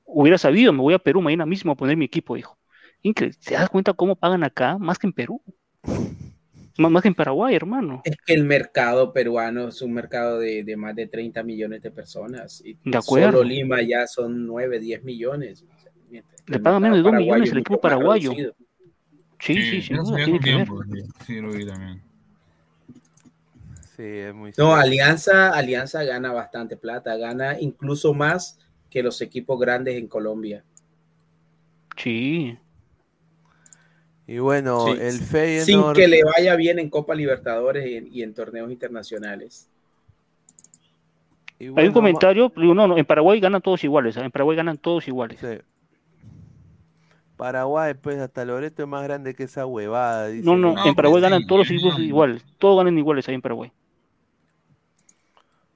[0.06, 2.58] hubiera sabido, me voy a Perú mañana mismo a poner mi equipo, dijo.
[3.04, 3.38] Increíble.
[3.40, 4.78] ¿Se das cuenta cómo pagan acá?
[4.78, 5.42] Más que en Perú.
[6.78, 8.02] Más, más que en Paraguay, hermano.
[8.04, 11.92] Es que el mercado peruano es un mercado de, de más de 30 millones de
[11.92, 12.64] personas.
[12.66, 13.34] Y De acuerdo.
[13.38, 15.64] Solo Lima ya son 9, 10 millones.
[15.64, 15.92] O sea,
[16.48, 18.32] Le pagan menos de mercado 2 millones el equipo paraguayo.
[19.40, 20.42] Sí, sí, tiene que ver.
[20.42, 22.02] tiempo, sí, sí, lo vi también.
[23.96, 24.74] Sí, es muy No.
[24.74, 28.58] Alianza, Alianza gana bastante plata, gana incluso más
[28.90, 30.64] que los equipos grandes en Colombia.
[31.98, 32.58] Sí.
[34.34, 35.96] Y bueno, Sí, el Sin Feyenoord...
[35.96, 39.70] que le vaya bien en Copa Libertadores y en, y en torneos internacionales.
[41.60, 44.26] Hay bueno, un comentario, digo, no, no, en Paraguay ganan todos iguales, ¿ah?
[44.26, 45.38] en Paraguay ganan todos iguales.
[45.40, 45.60] Sí.
[47.38, 50.30] Paraguay, pues hasta Loreto es más grande que esa huevada.
[50.30, 53.42] dice No, no, en Paraguay ganan todos los equipos iguales, todos ganan iguales ahí en
[53.44, 53.72] Paraguay.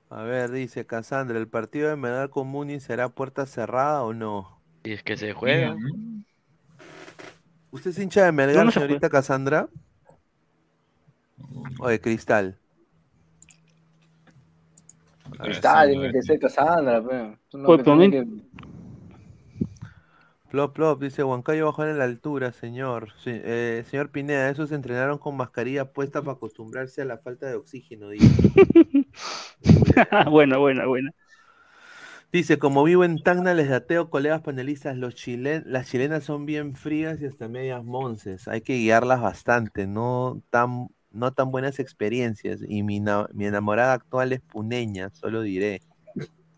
[0.09, 4.59] A ver, dice Cassandra, ¿el partido de Melgar con Muni será puerta cerrada o no?
[4.83, 5.75] Y es que se juega.
[7.71, 9.67] ¿Usted es hincha de Melgar, No, no se señorita Cassandra?
[11.79, 12.57] O de Cristal.
[15.39, 17.03] Cristal, tiene que ser Cassandra,
[17.51, 18.47] pero también que-
[20.49, 23.09] Plop, plop, dice Huancayo bajó en la altura, señor.
[23.21, 27.55] Sí, eh, señor Pineda, esos entrenaron con mascarilla puesta para acostumbrarse a la falta de
[27.55, 28.25] oxígeno, dice.
[30.31, 31.11] buena, buena, buena.
[32.31, 36.75] Dice, como vivo en Tacna, les dateo, colegas panelistas, los chilen las chilenas son bien
[36.75, 38.47] frías y hasta medias monces.
[38.47, 42.59] Hay que guiarlas bastante, no tan, no tan buenas experiencias.
[42.67, 43.01] Y mi,
[43.33, 45.81] mi enamorada actual es puneña, solo diré.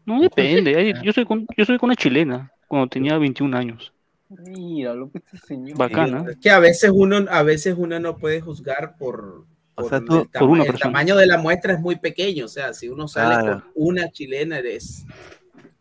[0.06, 3.94] No depende, yo soy con, yo soy con una chilena cuando tenía 21 años.
[4.28, 5.78] Mira, lo que este señor.
[5.78, 6.26] Bacana.
[6.30, 10.06] Es que a veces uno, a veces uno no puede juzgar por, por sea, el,
[10.06, 10.92] tú- tama- por una el persona.
[10.94, 12.46] tamaño de la muestra es muy pequeño.
[12.46, 13.62] O sea, si uno sale Claro.
[13.62, 15.06] con una chilena, eres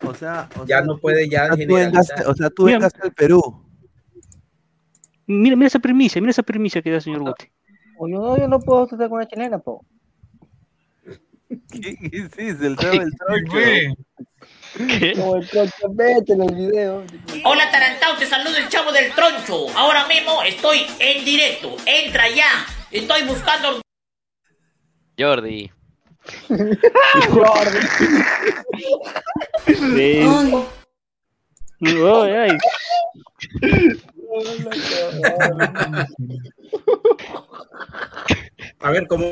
[0.04, 2.64] O sea, o ya sea, no puede ya o sea, tú vengaste- o sea, tú
[2.64, 2.78] Mira.
[2.78, 3.64] vengaste al Perú.
[5.26, 7.50] Mira, mira esa primicia, mira esa primicia que da el señor Guti.
[7.98, 9.84] O yo, no, yo no puedo estar con una chilena, po.
[11.70, 12.66] ¿Qué hiciste?
[12.66, 13.52] El chavo del troncho.
[13.52, 13.94] Fue.
[15.16, 17.04] Como el troncho, vete en el video.
[17.44, 19.66] Hola Tarantao, te saludo el chavo del troncho.
[19.76, 21.76] Ahora mismo estoy en directo.
[21.86, 22.48] Entra ya.
[22.90, 23.80] Estoy buscando
[25.18, 25.70] Jordi.
[29.66, 30.20] Sí.
[31.80, 32.59] Ay, ay.
[38.80, 39.26] A ver, ¿cómo?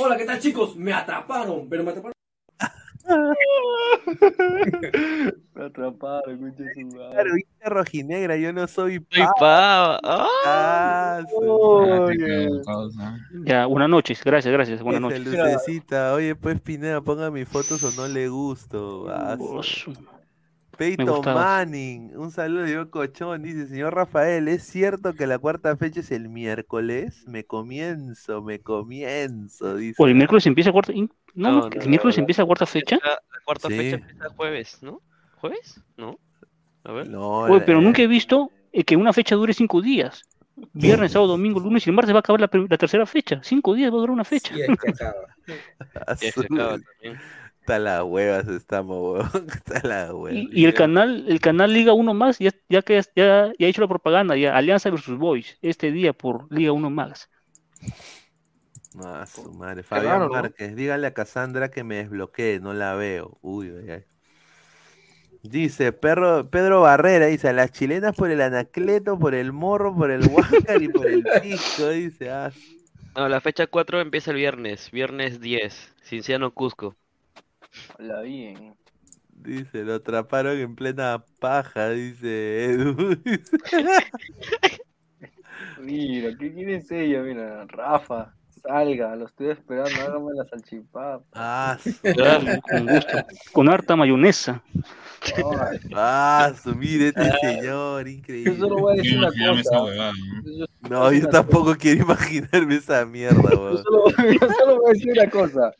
[0.00, 0.76] Hola, ¿qué tal chicos?
[0.76, 2.14] Me atraparon, pero me atraparon.
[5.54, 7.44] Me atraparon, escucha su madre.
[7.64, 9.98] Rojinegra, yo no soy Soy pava.
[10.02, 10.28] pava.
[10.46, 11.20] ¡Ah!
[11.36, 12.48] Oye.
[13.44, 15.32] Ya, buenas noches, gracias, gracias, buenas Esa noches.
[15.40, 16.14] lucecita.
[16.14, 19.06] Oye, pues Pineda, ponga mis fotos o no le gusto.
[19.38, 19.92] Oh, su-
[20.76, 21.24] Peyton.
[21.24, 26.10] Manning, un saludo de Cochón, dice, señor Rafael, ¿es cierto que la cuarta fecha es
[26.10, 27.24] el miércoles?
[27.26, 29.94] Me comienzo, me comienzo, dice.
[30.02, 30.92] O el miércoles empieza cuarta.
[30.92, 32.20] No, No, el no, miércoles no.
[32.22, 32.98] empieza cuarta fecha.
[33.02, 33.76] La, la cuarta Sí.
[33.76, 35.00] fecha empieza jueves, ¿no?
[35.36, 35.80] ¿Jueves?
[35.96, 36.18] ¿No?
[36.84, 37.08] A ver.
[37.08, 40.22] No, Oye, pero nunca he visto eh, que una fecha dure cinco días.
[40.72, 43.40] Viernes, sábado, domingo, lunes y el martes va a acabar la, tercera fecha.
[43.42, 44.54] Cinco días va a durar una fecha.
[44.54, 45.14] Sí, es que acaba.
[46.06, 47.20] a Ya se su- acaba también.
[47.64, 49.46] Está la huevas estamos, weón.
[49.48, 50.36] Está la hueva.
[50.36, 53.70] Y, y el canal, el canal Liga 1 más, ya, ya que ya, ya ha
[53.70, 57.30] hecho la propaganda, ya Alianza versus Boys, este día por Liga 1 más.
[59.02, 59.82] Ah, su madre.
[59.82, 60.28] Fabián raro, ¿no?
[60.28, 63.38] Márquez, dígale a Cassandra que me desbloquee, no la veo.
[63.40, 64.04] Uy, ay, ay.
[65.42, 70.26] Dice Perro, Pedro Barrera, dice, las chilenas por el anacleto, por el morro, por el
[70.26, 72.30] huáscar y por el pisco, dice.
[72.30, 72.52] Ah,
[73.16, 76.96] No, la fecha 4 empieza el viernes, viernes 10, Cinciano Cusco.
[77.98, 78.76] La bien.
[79.30, 82.96] dice, lo atraparon en plena paja, dice Edu.
[85.80, 87.20] Mira, ¿qué quiere es ella?
[87.22, 91.24] Mira, Rafa, salga, lo estoy esperando, hágame la salchipapa.
[91.34, 91.92] ah, su,
[92.62, 93.18] con gusto.
[93.52, 94.62] Con harta mayonesa.
[95.36, 98.56] Ay, ah, su, mire este señor, yo increíble.
[98.58, 100.12] solo voy a decir una cosa.
[100.44, 103.82] Yo, No, yo tampoco quiero imaginarme esa mierda, yo weón.
[103.82, 104.04] solo,
[104.40, 105.72] yo solo voy a decir una cosa.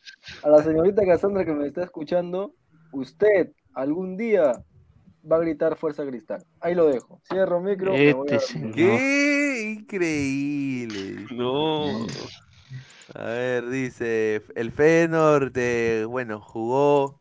[0.43, 2.55] A la señorita Cassandra que me está escuchando,
[2.93, 4.53] usted algún día
[5.31, 6.45] va a gritar Fuerza Cristal.
[6.61, 7.21] Ahí lo dejo.
[7.29, 7.93] Cierro micro.
[7.93, 8.71] me voy a Este.
[8.73, 11.27] ¡Qué increíble!
[11.33, 12.07] No.
[13.15, 17.21] A ver, dice, el Feyenoord, eh, bueno, jugó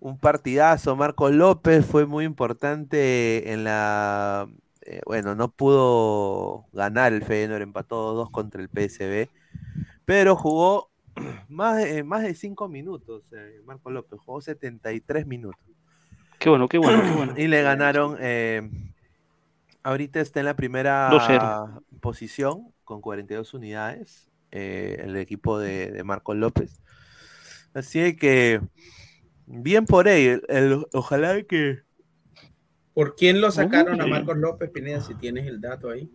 [0.00, 0.96] un partidazo.
[0.96, 4.48] Marcos López fue muy importante en la...
[4.90, 9.28] eh, bueno, no pudo ganar el Feyenoord, empató 2 contra el PSV,
[10.04, 10.90] pero jugó
[11.48, 13.24] más de, más de 5 minutos.
[13.32, 15.60] eh, Marcos López jugó 73 minutos.
[16.38, 17.34] Qué bueno, qué bueno, qué bueno.
[17.38, 18.16] Y le ganaron.
[18.20, 18.62] eh,
[19.82, 21.82] ahorita está en la primera 2-0.
[22.00, 24.28] posición con 42 unidades.
[24.50, 26.80] eh, el equipo de, de Marcos López.
[27.74, 28.60] Así que.
[29.46, 30.42] Bien por él.
[30.48, 31.80] el- ojalá que.
[32.98, 34.06] ¿Por quién lo sacaron a.
[34.08, 35.00] Marcos López Pineda?
[35.00, 36.10] Si tienes el dato ahí.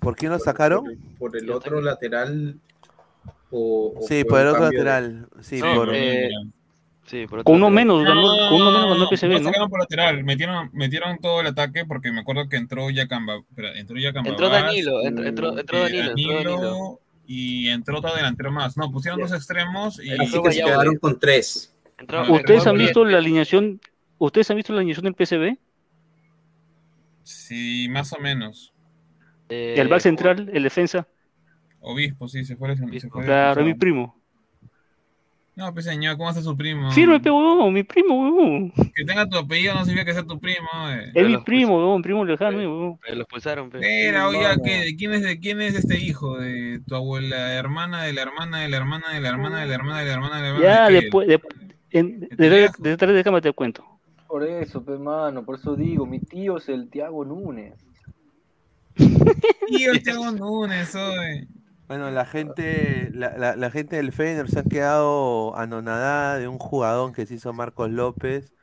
[0.00, 0.84] ¿Por quién lo sacaron?
[1.18, 2.58] ¿Por el otro lateral?
[3.50, 5.28] O, o Sí, por el otro de- lateral.
[5.40, 5.88] Sí, No, por.
[5.94, 6.28] Eh,
[7.06, 9.44] sí, por Con otro uno menos, ganó, con uno menos ganó el PSV, no ¿no?
[9.46, 13.42] sacaron por lateral, metieron, metieron todo el ataque porque me acuerdo que entró Yacamba,
[13.76, 17.00] entró Yacamba Entró Vaz, Danilo, entró, entró, entró eh, Danilo, entró Danilo.
[17.26, 18.76] y entró otro delantero más.
[18.76, 21.74] No, pusieron dos extremos y Así que se quedaron con tres.
[21.96, 23.80] Entró- ¿Ustedes han visto la alineación?
[24.18, 25.56] ¿Ustedes han visto la alineación del PSV?
[27.30, 28.72] Sí, más o menos.
[29.48, 31.06] Eh, el back central, el defensa.
[31.80, 32.76] Obispo, sí, se fue.
[32.76, 34.16] Se fue Claro, es mi primo.
[35.54, 36.90] No, pues señor, ¿cómo hace su primo?
[36.90, 38.72] Firme, pe huevón, mi primo, huevón.
[38.94, 40.68] Que tenga tu apellido no significa que sea tu primo.
[40.88, 41.10] eh.
[41.14, 42.98] Es mi primo, huevón, primo lejano, huevón.
[43.02, 43.78] Pero los pulsaron, pe.
[43.78, 44.84] Mira, oye, ¿qué?
[44.84, 46.38] ¿de quién es, ¿de quién es este hijo?
[46.38, 49.74] ¿De tu abuela, hermana, de la hermana, de la hermana, de la hermana, de la
[49.74, 50.64] hermana, de la hermana, de la hermana?
[50.64, 51.40] Ya, ¿De después, de,
[51.90, 53.84] en, detrás de, detrás de cámara te cuento.
[54.30, 57.78] Por eso, pe mano, por eso digo, mi tío es el Tiago Núñez.
[59.66, 61.48] Tío, Thiago Núñez, oye.
[61.88, 66.58] Bueno, la gente, la, la- la gente del Feyenoord se ha quedado anonadada de un
[66.58, 68.54] jugador que se hizo Marcos López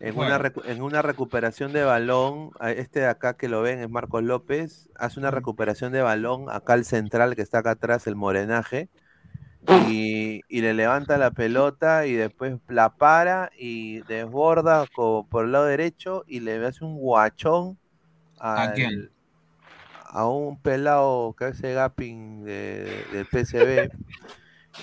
[0.00, 2.50] en una, en una recuperación de balón.
[2.62, 4.90] Este de acá que lo ven es Marcos López.
[4.96, 8.90] Hace una recuperación de balón acá al central que está acá atrás, el morenaje.
[9.66, 15.66] Y, y le levanta la pelota y después la para y desborda por el lado
[15.66, 17.78] derecho y le hace un guachón
[18.54, 18.90] ¿A quién?
[18.90, 19.12] al-
[19.96, 23.90] a un pelado que hace gapping de, del PSV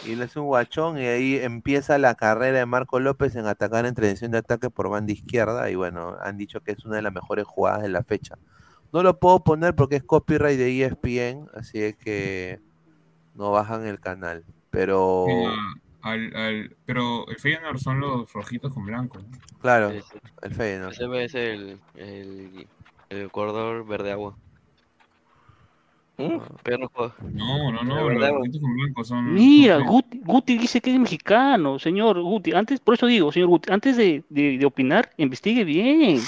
[0.01, 3.85] y le hace un guachón y ahí empieza la carrera de Marco López en atacar
[3.85, 7.01] en transición de ataque por banda izquierda y bueno, han dicho que es una de
[7.03, 8.37] las mejores jugadas de la fecha.
[8.93, 12.61] No lo puedo poner porque es copyright de ESPN, así es que
[13.33, 14.45] no bajan el canal,
[14.75, 15.73] pero Ah,
[16.11, 19.17] al- al- pero el Feyenoord son los rojitos con blanco.
[19.19, 19.25] ¿no?
[19.61, 19.99] claro, sí.
[20.43, 20.93] el Feyenoord.
[20.93, 22.67] Ese es el, el,
[23.09, 24.35] el corredor verde agua.
[26.63, 27.13] Pero no juega.
[27.33, 29.33] No, no, no, El los rojitos con blanco son.
[29.33, 32.53] Mira, son Guti, Guti dice que es mexicano, señor Guti.
[32.53, 36.21] Antes, por eso digo, señor Guti, antes de, de- de opinar, investigue bien.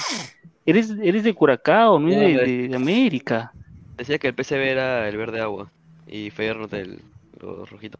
[0.66, 3.52] Eres, eres de Curacao, no es de, de- de América.
[3.96, 5.70] Decía que el PCB era el verde agua
[6.06, 7.00] y Feyenoord el
[7.40, 7.98] los rojitos.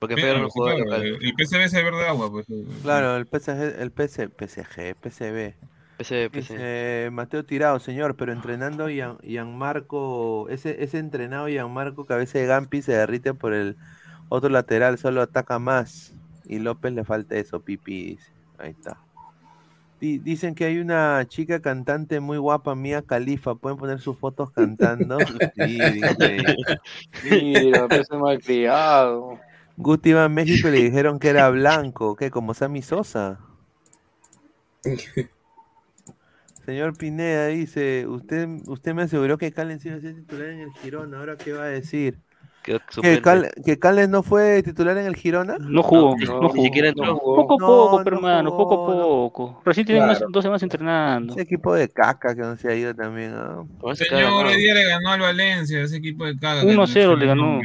[0.00, 1.18] Porque Feyenoord no juega claro, local.
[1.22, 2.46] el es el verde agua, pues.
[2.82, 5.54] Claro, el PSG, el PC, PSG, PCB.
[5.98, 12.46] PCB, Dice Mateo Tirado, señor, pero entrenando Gian- Gianmarco, ese, ese entrenado Gianmarco cabeza de
[12.46, 13.76] Gampi se derrite por el
[14.30, 16.14] otro lateral, solo ataca más.
[16.46, 18.18] Y López le falta eso, Pipi.
[18.58, 18.96] Ahí está.
[20.00, 24.50] Di- dicen que hay una chica cantante muy guapa, Mía Califa, pueden poner sus fotos
[24.50, 25.18] cantando.
[25.54, 26.42] Sí, dice.
[27.30, 29.38] Mira, parece malcriado.
[29.82, 32.30] Guti iba a México y le dijeron que era blanco, ¿qué?
[32.30, 33.40] Como Sammy Sosa.
[36.64, 40.72] Señor Pineda dice, usted, usted me aseguró que Callens iba a ser titular en el
[40.74, 42.18] Girona, ¿ahora qué va a decir?
[42.62, 42.78] ¿Que.
[43.22, 45.56] Cal- que Callens no fue titular en el Girona?
[45.58, 46.62] No jugó, ni- no, ni jugó.
[46.62, 47.18] siquiera entró.
[47.18, 49.62] Poco a No, poco, no pero hermano, poco a poco.
[49.64, 50.18] Recién tiene Claro.
[50.18, 51.32] unas dos semanas entrenando.
[51.32, 53.32] Ese equipo de caca que no se ha ido también.
[53.34, 53.64] ¿ah?
[53.94, 57.60] Señor, hoy día le ganó al Valencia, ese equipo de que 1-0 le ganó.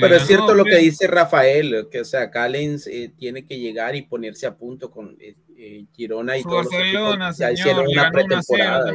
[0.00, 0.82] Pero es cierto lo que pues.
[0.82, 5.16] dice Rafael, que o sea, Callens eh, tiene que llegar y ponerse a punto con
[5.20, 7.38] eh, eh, Girona y los Barcelona, equipos.
[7.38, 8.92] Ya señor, hicieron una ganó 1-0 pretemporada.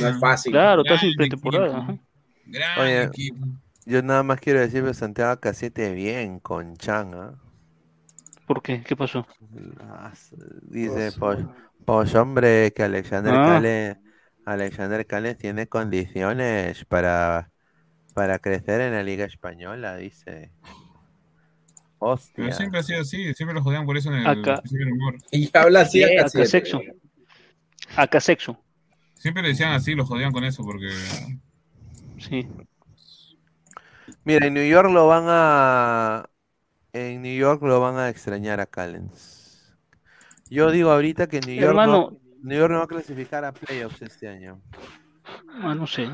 [0.00, 0.52] No es fácil.
[0.52, 1.98] Claro, está sin pretemporada.
[2.44, 3.46] Gran Oye, equipo.
[3.84, 7.34] yo nada más quiero decir que Santiago Casete bien con Chan, ¿ah?
[8.46, 8.82] ¿Por qué?
[8.82, 9.26] ¿Qué pasó?
[10.62, 11.38] Dice, pues,
[11.84, 13.98] pues hombre, que Alexander Ah.
[14.44, 17.52] Alexander Cales tiene condiciones para,
[18.14, 20.50] para crecer en la Liga Española, dice.
[20.62, 22.52] Pero Hostia.
[22.52, 24.62] siempre ha sido así, siempre lo jodían por eso en el Acá.
[24.90, 25.16] humor.
[25.30, 26.80] Y habla así Acá acá sexo.
[27.96, 28.58] Acá sexo.
[29.14, 30.88] Siempre le decían así, lo jodían con eso, porque
[32.18, 32.46] Sí.
[34.24, 36.26] Mira, en New York lo van a.
[36.92, 39.74] En New York lo van a extrañar a Callens.
[40.50, 41.92] Yo digo ahorita que New York, Hermano.
[42.12, 44.60] no, New York no va a clasificar a playoffs este año.
[45.62, 46.08] Ah, no sé.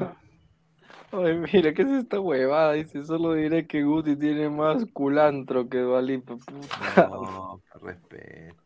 [1.19, 2.73] Ay, mira, ¿qué es esta huevada?
[2.75, 6.37] Dice, solo diré que Guti tiene más culantro que Dualipa.
[6.47, 7.09] puta.
[7.09, 8.57] No, respeto.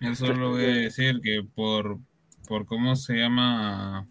[0.00, 1.98] yo solo voy a decir que por,
[2.46, 4.06] por cómo se llama,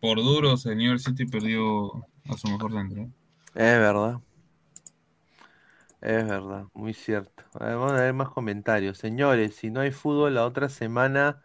[0.00, 1.92] por New York City perdió
[2.24, 3.02] a su mejor centro.
[3.54, 4.20] Es verdad.
[6.00, 7.42] Es verdad, muy cierto.
[7.54, 8.98] A ver, Vamos a ver más comentarios.
[8.98, 11.42] Señores, si no hay fútbol la otra semana,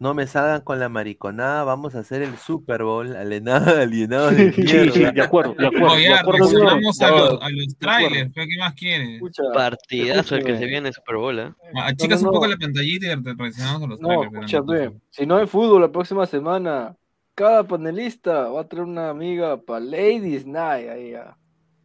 [0.00, 1.64] no me salgan con la mariconada.
[1.64, 3.14] Vamos a hacer el Super Bowl.
[3.16, 5.86] Alienado, alienado de Sí, sí, de acuerdo, de acuerdo.
[5.88, 7.42] No, de ya, acuerdo, reaccionamos a de los, acuerdo.
[7.42, 8.08] a los De acuerdo.
[8.08, 9.08] trailers, pero ¿qué más quieres?
[9.14, 11.52] Escucha, Partidazo el que se viene en Super Bowl, ¿eh?
[11.76, 12.52] Achicas no, un poco no.
[12.52, 14.92] la pantallita y te reaccionamos a los No, trailers.
[15.10, 16.96] si no hay fútbol la próxima semana,
[17.34, 20.88] cada panelista va a traer una amiga para Ladies Night.
[20.88, 21.36] Ahí ya.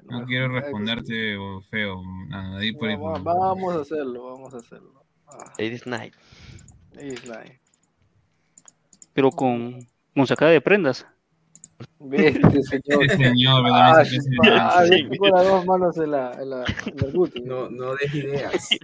[0.10, 2.96] No quiero responderte o feo, nada, ahí por ahí.
[2.96, 5.04] Va- va- Vamos a hacerlo, vamos a hacerlo.
[5.28, 6.14] Ah, Ladies Night.
[6.94, 7.59] Ladies Night.
[9.20, 11.06] Pero con, con sacada de prendas.
[12.00, 13.04] Vete, señor.
[13.04, 14.94] Este señor, pero Ah, también se piensa en ah, eso.
[14.96, 17.42] yo tengo las dos manos en la, en la, en el guti.
[17.42, 18.80] No, no des ideas.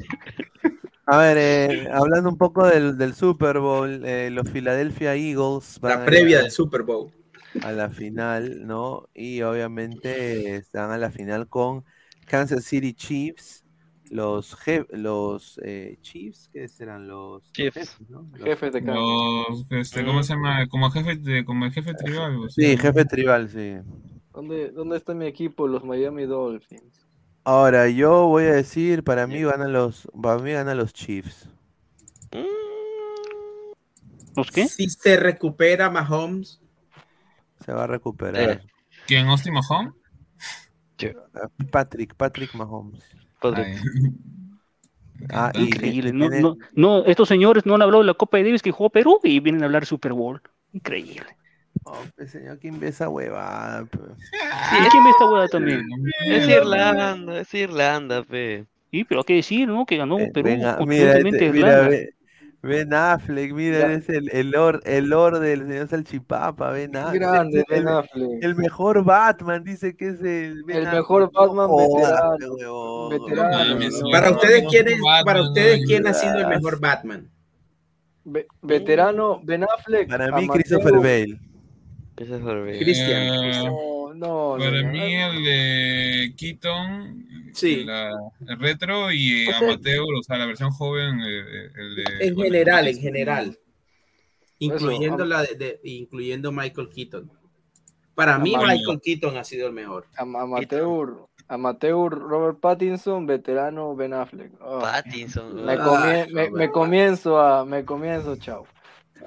[1.08, 6.00] A ver, eh, hablando un poco del, del Super Bowl, eh, los Philadelphia Eagles van
[6.00, 7.12] La previa del Super Bowl.
[7.62, 9.10] a la final, ¿no?
[9.14, 11.86] Y obviamente están a la final con
[12.26, 13.65] Kansas City Chiefs,
[14.12, 17.74] los je- los eh, Chiefs, ¿qué serán los los Chiefs.
[17.76, 18.28] jefes, ¿no?
[18.34, 18.82] Los- Jefes de.
[18.82, 20.68] Los, este, ¿Cómo se llama?
[20.68, 22.36] Como jefe, de, como el jefe tribal.
[22.38, 23.78] o Sí, jefe tribal, sí.
[24.34, 25.68] ¿Dónde, ¿Dónde está mi equipo?
[25.68, 27.06] Los Miami Dolphins.
[27.44, 31.48] Ahora, yo voy a decir, para mí ganan los, para mí ganan los Chiefs.
[34.36, 34.68] ¿Los qué?
[34.68, 36.60] Si se recupera Mahomes,
[37.64, 38.62] Se va a recuperar.
[39.08, 39.28] ¿Quién?
[39.28, 39.94] ¿Austin Mahomes?
[41.72, 43.04] Patrick, Patrick Mahomes.
[43.42, 43.76] Ay.
[45.32, 46.12] Ah, Increíble.
[46.12, 48.90] No, no, no, estos señores no han hablado de la Copa de Davis que jugó
[48.90, 50.42] Perú y vienen a hablar de Super Bowl.
[50.74, 51.26] Increíble.
[51.86, 53.86] Oh, pues, señor, ¿quién ve esa huevada?
[53.86, 54.04] pues?
[54.32, 55.84] ¿Y quién ve esta hueá también?
[56.28, 58.66] Es Irlanda, es Irlanda, pe.
[58.92, 59.86] Sí, pero hay que decir, ¿no?
[59.86, 61.90] Que ganó Perú Venga, mira, este- mira, Irlanda.
[61.90, 62.14] ve-
[62.66, 67.22] Ben Affleck, mira, es el, el Lord, el Lord del señor Salchipapa, Ben Affleck.
[67.22, 68.44] Grande, el, Ben Affleck.
[68.44, 71.02] el mejor Batman, dice que es el Ben El Affleck.
[71.02, 73.10] mejor Batman veterano.
[73.10, 73.80] Veterano.
[73.80, 74.10] ¿no?
[74.12, 77.30] para ustedes, ¿quién, es, Batman, para ustedes, no, ¿quién ha sido el mejor Batman?
[78.24, 80.10] Ve- veterano, Ben Affleck.
[80.10, 80.48] Para mí.
[80.48, 81.40] Christopher Bale.
[82.18, 82.80] Ese es Bale.
[82.80, 83.22] Cristian.
[83.22, 87.84] Eh, No, no, para no, mí el de Keaton, Sí.
[87.86, 88.12] la-
[88.48, 92.04] el retro y O sea- Amateur, o sea, la versión joven, eh, el de...
[92.28, 93.60] En bueno, general, en general.
[94.60, 97.32] Incluyendo, la de, de- incluyendo Michael Keaton.
[98.14, 98.78] Para mí, Amateur.
[98.78, 100.08] Michael Keaton ha sido el mejor.
[100.18, 101.18] Am- Amateur,
[101.50, 104.54] amateur, Robert Pattinson, veterano, Ben Affleck.
[104.62, 105.66] Oh, Pattinson.
[105.66, 106.26] me, ah.
[106.54, 108.66] me comienzo a, me comienzo, chao.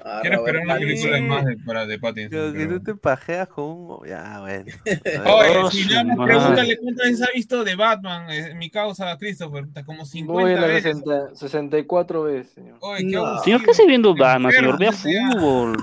[0.05, 1.27] Ah, Quiero esperar una Robert película Pattinson.
[1.27, 2.29] más de, para de Pattinson.
[2.31, 4.07] Pero pero- tú te pajeas con un...
[4.07, 4.65] Ya, bueno.
[4.85, 6.25] Oye, Oh, si madre.
[6.25, 10.51] pregúntale cuántas veces ha visto de Batman, eh, mi causa, Christopher, está como Voy 50
[10.53, 10.83] en la veces.
[10.97, 12.77] 60 64 veces, señor.
[12.81, 13.39] Oye, qué No.
[13.43, 14.79] Señor, ¿qué hace viendo Batman, señor?
[14.79, 15.77] Vea fútbol.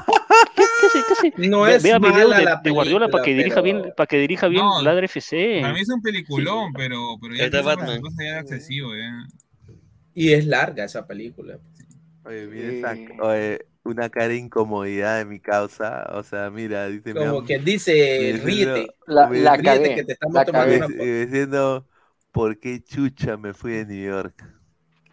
[0.56, 0.62] ¿Qué,
[1.22, 1.32] qué?
[1.36, 1.48] ¿Qué?
[1.48, 4.06] No Ve- es Vea videos de, la de Guardiola para que dirija bien, pero- para
[4.06, 5.58] que dirija bien No, Ladra FC.
[5.60, 8.00] Para mí es un peliculón, pero, pero ya está Batman.
[8.18, 9.26] ya excesivo, ya.
[10.14, 11.58] Y es larga esa película.
[12.24, 13.08] Oye, esa- Eh.
[13.20, 16.04] oye, una cara de incomodidad de mi causa.
[16.12, 18.88] O sea, mira, dice mi Como am- que dice, ríete.
[19.06, 19.94] La, la ríete cagué.
[19.94, 21.86] que te estamos la tomando una diciendo,
[22.32, 24.44] ¿por qué chucha me fui de New York?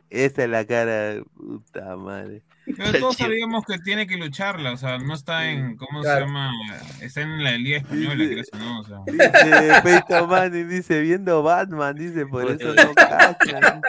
[0.09, 2.43] Esa es la cara, puta madre.
[2.77, 6.19] Pero todos sabíamos que tiene que lucharla, o sea, no está en, ¿cómo Claro.
[6.19, 6.51] se llama?
[7.01, 8.97] Está en la Liga Española, creo que no, o sea.
[9.07, 13.81] Dice Peyton Manning, dice, viendo Batman, dice, por eso no cachan.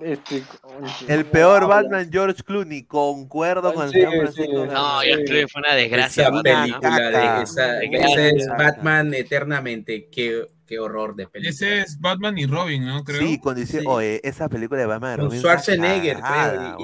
[0.00, 0.42] Este,
[1.08, 4.66] El peor Batman, George Clooney, concuerdo con el Sí, señor sí, Francisco.
[4.66, 6.24] No, creo que fue una desgracia.
[6.24, 8.48] Esa película de esa, ese es.
[8.48, 10.08] Batman eternamente.
[10.10, 11.50] Qué, qué horror de película.
[11.50, 13.04] Ese es Batman y Robin, ¿no?
[13.04, 13.20] Creo.
[13.20, 13.86] Sí, cuando dice, Sí.
[13.86, 16.82] oye, esa película de Batman Con Robin Schwarzenegger, creo, y-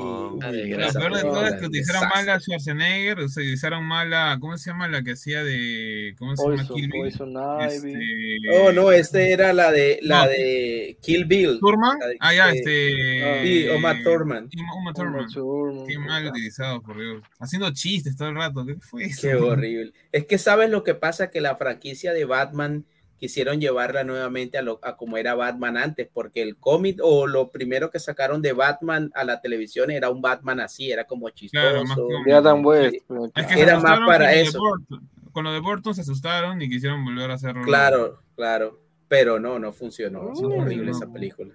[0.58, 3.84] y- y esa peor de todo es que utilizaron mal a Schwarzenegger, o sea, utilizaron
[3.84, 4.88] mal a, ¿cómo se llama?
[4.88, 6.56] La que hacía de, ¿cómo se llama?
[6.56, 7.00] Poison, Kill Bill.
[7.02, 7.92] Poison Ivy.
[7.94, 10.30] Este, Oh, no, este era la de la No.
[10.30, 11.58] de Kill Bill.
[11.60, 11.98] Thurman.
[12.00, 13.42] La de- Ah, ya, este.
[13.42, 14.48] Sí, Uma Thurman.
[14.56, 15.26] Uma- Uma Uma Thurman.
[15.32, 15.86] Thurman.
[15.86, 17.22] Qué mal utilizado, por Dios.
[17.38, 18.64] Haciendo chistes todo el rato.
[18.66, 19.22] ¿Qué fue eso?
[19.22, 19.92] Qué horrible.
[20.12, 22.84] Es que sabes lo que pasa que la franquicia de Batman
[23.20, 27.50] quisieron llevarla nuevamente a, lo, a como era Batman antes, porque el cómic o lo
[27.50, 31.62] primero que sacaron de Batman a la televisión era un Batman así, era como chistoso.
[31.62, 32.22] Claro, más cómico.
[32.24, 32.94] De Adam West.
[33.36, 34.58] Es que se Era más para eso.
[34.58, 35.08] Burton.
[35.32, 37.62] Con lo de Burton se asustaron y quisieron volver a hacerlo.
[37.62, 40.32] Claro, claro, pero no, no funcionó.
[40.32, 40.52] Es Mm.
[40.52, 41.54] horrible esa película.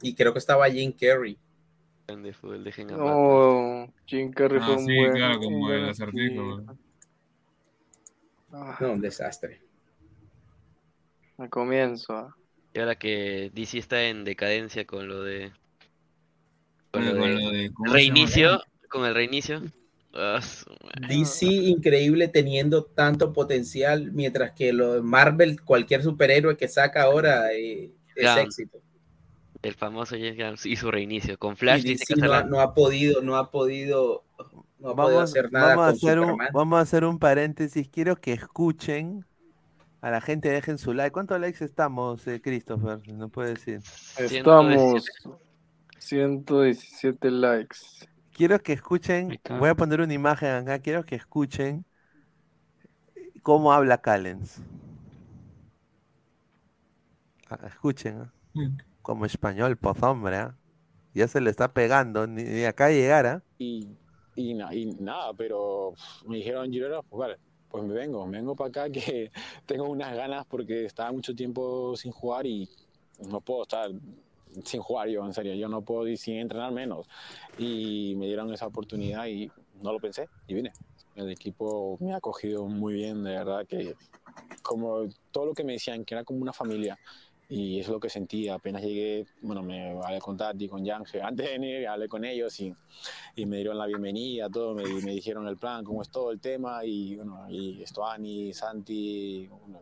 [0.00, 1.36] Y creo que estaba Jim Carrey.
[2.06, 2.84] De.
[2.86, 5.12] No, Jim Carrey Ah, fue un sí, buen.
[5.12, 6.54] claro, un como buen el acertijo.
[6.54, 6.78] actriz.
[8.52, 9.60] Ah, No, un desastre.
[11.38, 12.12] Al comienzo.
[12.14, 12.34] ah.
[12.74, 15.50] Y ahora que DC está en decadencia con lo de.
[17.90, 18.60] Reinicio.
[18.88, 19.62] Con el reinicio.
[20.14, 20.40] Ah.
[21.08, 27.52] DC increíble teniendo tanto potencial, mientras que lo de Marvel, cualquier superhéroe que saca ahora
[27.52, 28.78] eh, es éxito.
[29.62, 31.38] El famoso James Gunn y su reinicio.
[31.38, 34.24] Con Flash Y dice DC no, ha- la- no ha podido, no ha podido,
[34.78, 37.88] no ha podido Vamos, hacer nada vamos, a hacer un, vamos a hacer un paréntesis.
[37.88, 39.24] Quiero que escuchen
[40.00, 41.12] a la gente, dejen su like.
[41.12, 43.00] ¿Cuántos likes estamos, eh, Christopher?
[43.12, 43.80] No puede decir.
[44.18, 45.04] Estamos
[45.98, 47.76] 117 likes.
[48.32, 51.84] Quiero que escuchen, voy a poner una imagen acá, quiero que escuchen
[53.42, 54.60] cómo habla Callens.
[57.50, 58.32] Ah, Escuchen, ¿ah?
[59.02, 60.54] como español, pues hombre, ¿ah?
[61.14, 63.42] ya se le está pegando, ni, ni acá llegara.
[63.58, 63.88] y,
[64.36, 65.94] y, na- y nada, pero
[66.26, 67.38] me dijeron, Girona, pues vale,
[67.70, 69.30] pues me vengo, me vengo para acá que
[69.66, 72.68] tengo unas ganas porque estaba mucho tiempo sin jugar y
[73.28, 73.90] no puedo estar
[74.64, 77.06] sin jugar yo, en serio, yo no puedo ir sin entrenar menos.
[77.58, 79.50] Y me dieron esa oportunidad y
[79.82, 80.72] no lo pensé y vine.
[81.14, 83.94] El equipo me ha acogido muy bien, de verdad que
[84.62, 86.98] como todo lo que me decían, que era como una familia.
[87.50, 91.46] Y es lo que sentí, apenas llegué, bueno, me hablé con Tati, con Yanje, antes
[91.46, 92.74] de venir hablé con ellos y,
[93.36, 96.40] y me dieron la bienvenida, todo, me, me dijeron el plan, cómo es todo el
[96.40, 99.80] tema, y bueno, y Estuani, Santi, bueno,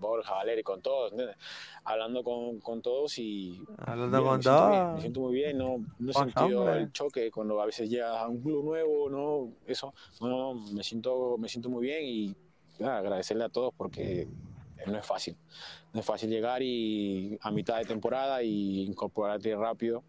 [0.00, 1.36] Borja, Valeri, con todos, ¿entiendes?
[1.84, 3.62] Hablando con, con todos y...
[3.78, 4.94] Hablando bien, con todos.
[4.94, 6.78] me siento muy bien, no, no he sentido hombre.
[6.78, 11.36] el choque cuando a veces llegas a un club nuevo, no, eso, no, me siento,
[11.38, 12.34] me siento muy bien y
[12.82, 14.26] agradecerle a todos porque
[14.86, 15.36] no es fácil.
[15.92, 20.02] No es fácil llegar y a mitad de temporada y incorporarte rápido.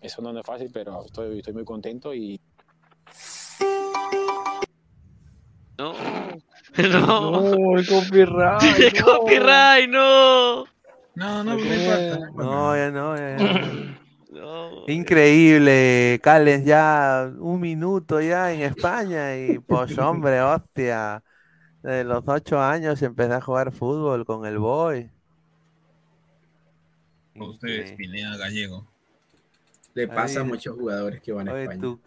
[0.00, 2.40] Eso no es fácil, pero estoy, estoy muy contento y
[5.78, 5.94] No.
[6.76, 7.30] No.
[7.30, 8.62] No, el copyright.
[8.78, 9.04] El no.
[9.04, 10.64] copyright, no.
[11.14, 11.56] No, no,
[12.34, 13.94] No, ya no, ya, ya.
[14.92, 21.22] Increíble, Cales, ya un minuto ya en España y pues hombre, hostia.
[21.84, 25.10] De los ocho años empecé a jugar fútbol con el boy.
[27.34, 28.86] Ustedes, Pineda Gallego.
[29.92, 31.80] Le pasa a muchos jugadores que van a Oye, España.
[31.82, 32.00] tú,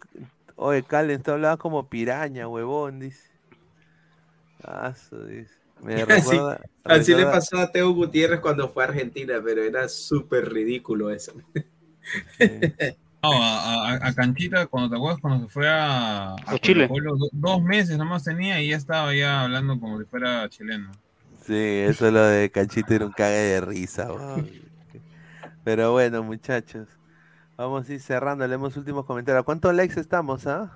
[0.56, 3.30] oye, Cales, tú hablabas como piraña, huevón, dice.
[4.64, 5.54] Ah, eso dice.
[5.80, 9.88] Me Así, recuerda, así le pasó a Teo Gutiérrez cuando fue a Argentina, pero era
[9.88, 11.34] súper ridículo eso.
[13.32, 16.88] a, a- a Canchita, cuando te acuerdas, cuando se fue a, a Chile.
[17.32, 20.90] Dos meses nomás tenía y ya estaba ya hablando como si fuera chileno.
[21.46, 24.08] Sí, eso lo de Cachito era un cague de risa.
[25.64, 26.88] Pero bueno, muchachos.
[27.56, 29.44] Vamos a ir cerrando, leemos últimos comentarios.
[29.44, 30.70] ¿Cuántos likes estamos, ah?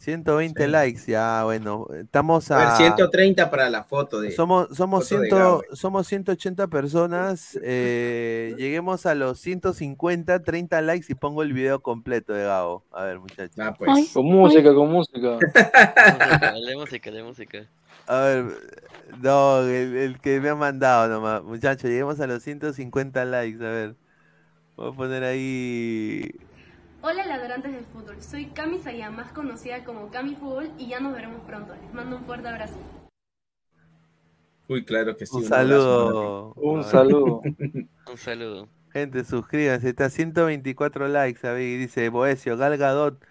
[0.00, 1.86] 120 likes, ya, bueno.
[1.94, 2.76] Estamos A ver, a...
[2.76, 4.30] 130 para la foto de.
[4.32, 5.62] Somos, somos, foto de 100 Gabo.
[5.74, 7.58] somos 180 personas.
[7.62, 12.82] eh, lleguemos a los 150, 30 likes y pongo el video completo de Gabo.
[12.92, 13.58] A ver, muchachos.
[13.58, 14.10] Ah, pues.
[14.14, 15.38] Con música, con música.
[16.40, 17.66] Dale música, dale música.
[18.06, 18.44] A ver,
[19.20, 21.42] no, el, el que me ha mandado nomás.
[21.42, 23.58] Muchachos, lleguemos a los 150 likes.
[23.64, 23.94] A ver,
[24.76, 26.30] voy a poner ahí.
[27.02, 31.14] Hola ladrantes del fútbol, soy Cami Saya, más conocida como Cami Fútbol y ya nos
[31.14, 31.74] veremos pronto.
[31.82, 32.74] Les mando un fuerte abrazo.
[34.68, 35.36] Uy, claro que sí.
[35.36, 36.52] Un saludo.
[36.54, 37.40] Un saludo.
[38.10, 38.68] Un saludo.
[38.92, 39.88] Gente, suscríbanse.
[39.88, 41.40] Está a 124 likes.
[41.62, 43.24] Y dice Boesio, Gal Gadot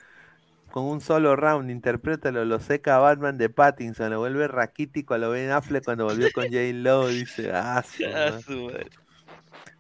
[0.72, 1.70] con un solo round.
[1.70, 2.44] Interprétalo.
[2.46, 4.10] Lo seca Batman de Pattinson.
[4.10, 6.58] Lo vuelve raquítico a lo Ben Affleck cuando volvió con J.
[6.74, 7.08] Lo.
[7.08, 8.42] Dice, ah, su Ah, madre".
[8.42, 8.88] su madre.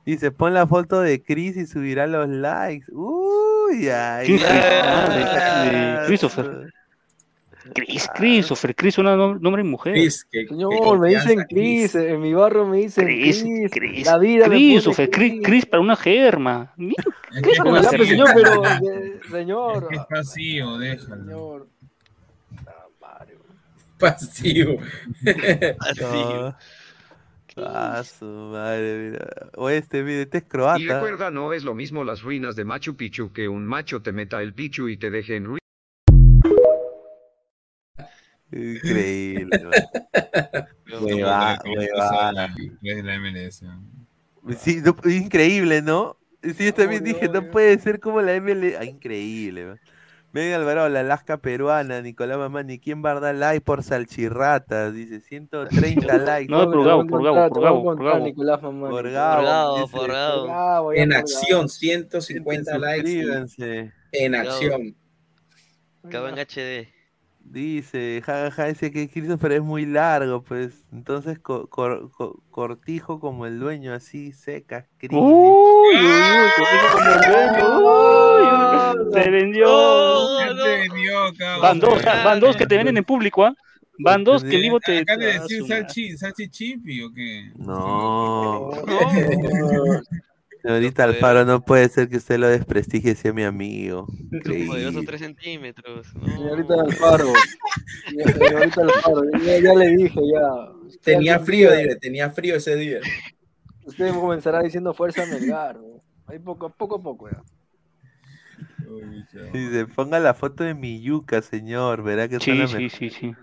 [0.05, 2.85] Dice, pon la foto de Chris y subirá los likes.
[3.69, 4.63] Uy, ay, ¿Quién es Chris?
[4.63, 6.73] ay, Ah, Christopher.
[7.75, 9.93] Chris, Christopher, Chris, un nom- nombre de mujer.
[9.93, 13.71] Chris, que- que Señor, me dicen Chris, en mi barrio me dicen Chris, Chris.
[13.71, 16.73] Chris, La vida Christopher, Chris, Chris para una germa.
[16.77, 17.03] Mira,
[17.41, 21.15] Chris para una señor, pero eh, señor, es vacío, déjalo.
[21.15, 21.67] señor.
[23.99, 24.77] Pasivo.
[26.01, 26.55] No.
[27.65, 29.27] Ah, su madre, mira.
[29.55, 30.77] O este, mire, este es Y croata.
[30.77, 34.41] recuerda, no es lo mismo las ruinas de Machu Picchu que un macho te meta
[34.41, 35.59] el pichu y te deje en ruinas.
[38.51, 39.59] Increíble,
[42.81, 43.65] es la MLS.
[44.57, 46.17] Sí, no- increíble, ¿no?
[46.41, 48.77] Sí, yo también dije, no puede ser como la ML.
[48.77, 49.79] Ah, increíble, man.
[50.31, 54.93] Medio Alvarado, la Alaska peruana, Nicolás Mamani, ¿quién va a dar like por salchirratas?
[54.93, 56.51] Dice 130 likes.
[56.51, 58.25] No, por Gabo, por Gabo, por Gabo, por Gabo.
[58.25, 58.91] Nicolás Mamani.
[58.91, 60.93] Por Por Gabo, por Gabo.
[60.93, 61.69] En acción, Gabo.
[61.69, 63.47] 150 likes.
[64.11, 64.95] En acción.
[66.09, 66.98] Cabo en HD.
[67.39, 70.85] Dice, jajaja, dice que Christopher es muy largo, pues.
[70.91, 76.49] Entonces co- cor- co- cortijo como el dueño, así, seca, Uy, uy, uy,
[76.91, 79.65] como el dueño, uy, uy, se vendió.
[79.67, 80.63] Oh, Ya no.
[80.63, 81.61] te vendió, cabrón.
[81.61, 83.53] Van dos, ah, van dos que te venden en público, ¿ah?
[83.97, 84.99] Van dos que en vivo te.
[84.99, 87.51] ¿Acá de Ah, decir salchi, salchichipi o qué?
[87.57, 88.69] No.
[88.85, 90.01] No.
[90.63, 94.05] Señorita Alfaro, no puede ser que usted lo desprestigie, sea mi amigo.
[94.05, 95.05] Poderoso Increíble.
[95.05, 96.13] 3 centímetros.
[96.15, 96.27] No.
[96.27, 97.33] Señorita Alfaro.
[98.09, 100.99] Señorita Alfaro, ya, ya le dije, ya.
[101.01, 102.99] Tenía frío, dile, tenía frío ese día.
[103.85, 105.77] Usted comenzará diciendo fuerza Melgar.
[106.27, 107.41] Ahí poco, poco a poco ya.
[109.53, 112.03] Dice, ponga la foto de mi yuca, señor.
[112.03, 113.33] Verá que Sí, sí, sí, sí.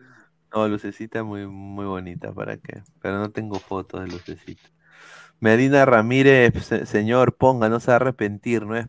[0.55, 2.83] No, lucecita muy, muy bonita, ¿para qué?
[3.01, 4.69] Pero no tengo fotos de lucecita.
[5.41, 8.87] Medina Ramírez, se- señor, ponga, no se va a arrepentir, no es,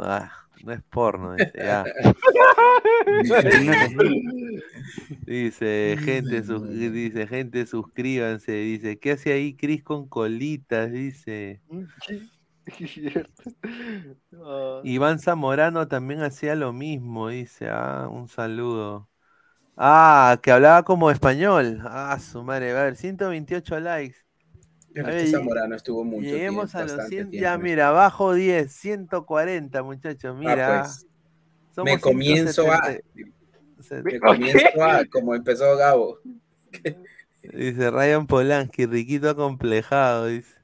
[0.00, 0.30] ah,
[0.64, 1.84] no es porno, dice, ya.
[5.26, 10.90] Dice, gente, sus- dice, gente, suscríbanse, dice, ¿qué hace ahí Cris con colitas?
[10.90, 11.60] Dice.
[14.40, 17.68] Ah, Iván Zamorano también hacía lo mismo, dice.
[17.70, 19.08] Ah, un saludo.
[19.76, 21.80] Ah, que hablaba como español.
[21.84, 22.70] Ah, su madre.
[22.72, 24.16] A ver, 128 likes.
[24.98, 27.30] Pero A ver, Zamorano estuvo mucho Lleguemos tiempo, a los bastante 100.
[27.30, 27.42] tiempo.
[27.44, 30.36] Ya, mira, abajo 10, 140, muchachos.
[30.36, 30.80] Mira.
[30.80, 31.06] Ah, pues,
[31.72, 34.02] Somos me comienzo a, 170.
[34.02, 36.18] me comienzo a, como empezó Gabo.
[37.44, 40.56] Dice Ryan Polanski, riquito acomplejado, dice.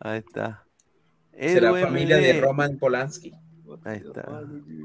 [0.00, 0.66] Ahí está.
[1.32, 2.42] Será Edu familia de.
[2.42, 3.32] Roman Polanski.
[3.84, 4.42] Ahí está.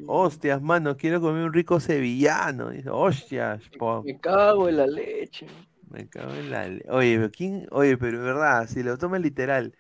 [0.08, 2.70] Hostias, mano, quiero comer un rico sevillano.
[2.70, 4.02] Dice, hostias, po.
[4.04, 5.46] Me cago en la leche.
[5.94, 9.22] Me cago en la le- Oye, pero quién, oye, pero de verdad, si lo tomas
[9.22, 9.76] literal,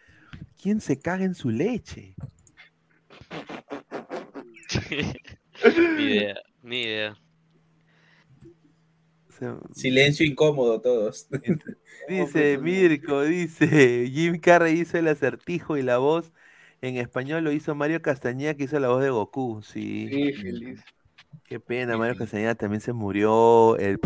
[0.61, 2.16] ¿quién se caga en su leche?
[5.98, 7.16] Ni idea, ni idea.
[9.74, 11.27] Silencio incómodo todos.
[12.09, 16.32] Dice Mirko, dice Jim Carrey hizo el acertijo y la voz
[16.82, 20.09] en español lo hizo Mario Castañeda que hizo la voz de Goku, sí.
[20.11, 20.82] Sí, feliz.
[21.45, 23.99] Qué pena, Mario Castañeda también se murió, el,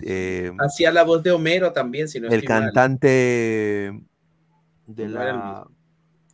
[0.00, 2.46] eh, Hacía la voz de Homero también, si no el mal.
[2.46, 3.92] cantante
[4.86, 5.66] de la...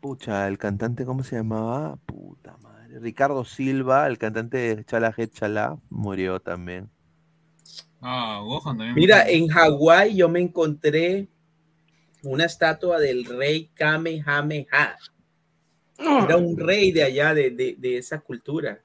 [0.01, 1.97] Pucha, el cantante, ¿cómo se llamaba?
[2.07, 3.01] Puta madre.
[3.01, 6.91] Ricardo Silva, el cantante de Chala Head Chala, murió también.
[8.01, 8.94] Ah, Gohan también.
[8.94, 11.28] Mira, en Hawái yo me encontré
[12.23, 14.97] una estatua del rey Kamehameha.
[15.99, 18.83] Era un rey de allá, de, de- de esa cultura,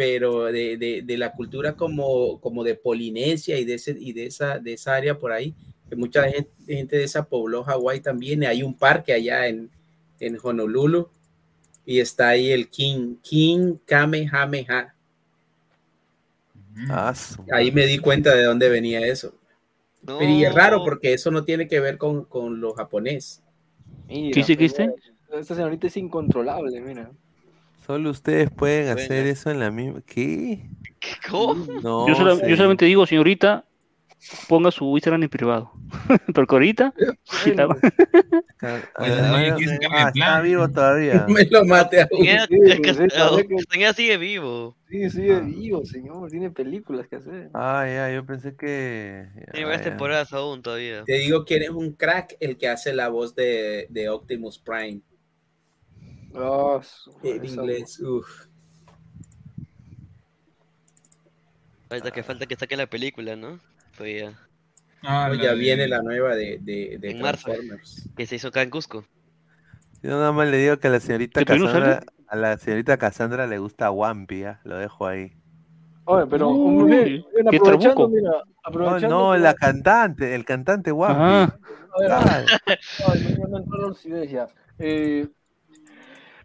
[0.00, 4.24] pero de, de- de la cultura como, como de Polinesia y de, ese, y de,
[4.24, 5.54] esa, de esa área por ahí,
[5.90, 8.42] que mucha gente, gente de esa pobló Hawái también.
[8.42, 9.68] y Hay un parque allá en,
[10.20, 11.10] en Honolulu
[11.84, 14.94] y está ahí el King, King Kamehameha.
[16.88, 17.14] Ah,
[17.52, 19.34] Ahí me di cuenta de dónde venía eso.
[20.16, 23.42] Pero y es raro porque eso no tiene que ver con, con lo japonés.
[24.08, 24.94] Mira, ¿Qué Cristian?
[25.32, 27.10] Esta señorita es incontrolable, mira.
[27.90, 30.00] Solo ustedes pueden hacer eso en la misma.
[30.06, 30.70] ¿Qué?
[31.28, 31.66] ¿Cómo?
[31.82, 32.42] No, yo, sola- sí.
[32.48, 33.64] yo solamente digo, señorita,
[34.48, 35.72] ponga su Instagram en privado.
[36.32, 36.94] Porque ahorita.
[37.24, 37.66] sí, la-
[38.58, 41.26] Ca- ah, ah, que ah, está vivo todavía.
[41.28, 44.76] Me lo mate a Castañeda- sigue vivo.
[44.88, 46.30] Sí, sigue vivo, señor.
[46.30, 47.50] Tiene películas que hacer.
[47.54, 49.26] Ah, ya, yo pensé que.
[49.50, 51.02] Tiene ah, varias temporadas aún todavía.
[51.04, 55.00] Te digo quién es un crack, el que hace la voz de, de Optimus Prime.
[56.34, 58.46] Ah, su- En inglés, uff.
[61.90, 63.58] Ahorita que falta que saque la película, ¿no?
[63.98, 64.32] Pues ya.
[65.02, 67.46] Ah, la ya viene la nueva de, de, de En marzo.
[67.46, 68.08] Transformers.
[68.16, 69.04] Que se hizo acá en Cusco.
[70.02, 72.56] Yo nada más le digo que a la señorita ¿Que todavía no Cassandra, a la
[72.58, 74.60] señorita Cassandra le gusta Wampi, ¿ah?
[74.64, 75.32] Lo dejo ahí.
[76.04, 79.08] Oye, pero Uy, muy bien, aprovechando, mira, No, aprovechando.
[79.08, 81.16] no, que- la cantante, el cantante Wampi.
[81.22, 81.42] Ah,
[81.94, 82.46] a ver, Claro.
[83.08, 84.48] ay, no, no entró la lucidez ya.
[84.78, 85.28] Eh,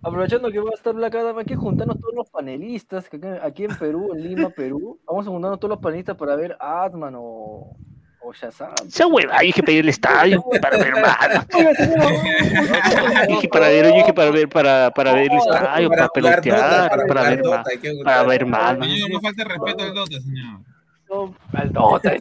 [0.01, 3.65] aprovechando que va a estar Black Adam, hay que juntarnos todos los panelistas que aquí
[3.65, 4.99] en Perú, en Lima, Perú.
[5.05, 7.75] Vamos a juntarnos todos los panelistas para ver Atman o,
[8.21, 8.73] o Shazam.
[8.87, 11.47] esa hueva, hay que pedir el estadio para ver más.
[11.53, 16.07] Oiga, señor, Dije para ver, yo dije para ver, para, para ver el estadio, para,
[16.09, 17.39] pelotear, Dota, para, ver
[18.31, 18.77] hay que más.
[18.77, 19.21] ¿no?
[19.21, 20.74] Falta respeto al Dota, señor.
[21.09, 22.15] No, al Dota.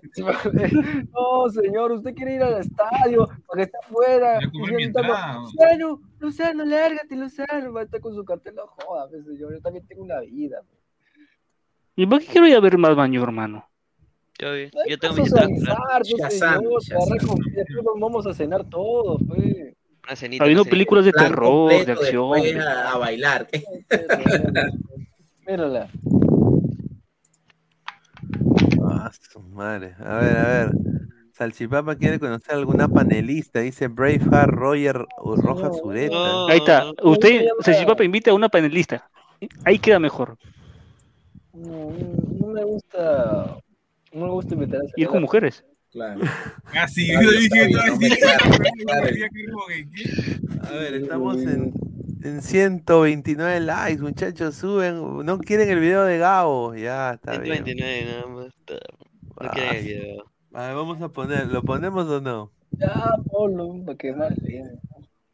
[1.13, 4.39] No, señor, usted quiere ir al estadio para que esté afuera.
[4.53, 4.87] Mi.
[4.87, 7.73] Luciano, Luciano, lárgate, Luciano.
[7.73, 9.55] Va a estar con su cartel, no joda, pues, señor.
[9.55, 10.63] Yo también tengo una vida.
[11.97, 13.67] ¿Y por qué quiero ir a ver más baño, hermano?
[14.39, 14.49] Yo,
[14.89, 16.41] yo tengo socializar, pues,
[18.01, 19.75] vamos a cenar todos, pues.
[20.07, 20.45] Una cenita.
[20.69, 22.61] películas de terror, de acción.
[22.61, 23.49] a, a bailar.
[25.47, 25.89] Mírala.
[29.05, 29.95] Ah, su madre.
[29.99, 30.71] A ver, a ver.
[31.33, 33.61] Salchipapa quiere conocer a alguna panelista.
[33.61, 36.15] Dice Braveheart Roger o Roja Zureta.
[36.15, 36.49] No.
[36.49, 36.87] Ahí está.
[37.03, 39.07] Usted, Salchipapa, invita a una panelista.
[39.65, 40.39] Ahí queda mejor.
[41.53, 41.93] No,
[42.41, 43.59] no, me gusta.
[44.13, 45.63] No me gusta invitar a Ir con mujeres.
[45.93, 46.23] Claro.
[46.75, 47.95] Ah, sí, Claro, yo.
[50.63, 51.73] A ver, estamos en,
[52.25, 54.55] en 129 likes, muchachos.
[54.57, 55.25] Suben.
[55.25, 56.75] No quieren el video de Gabo.
[56.75, 57.65] Ya, está bien.
[57.65, 58.47] 129 nada más.
[58.47, 60.25] está- No Ah, quieren el video.
[60.55, 61.47] A ver, vamos a poner.
[61.49, 62.51] ¿Lo ponemos o no?
[62.73, 64.81] Ya, Polo, para que más bien.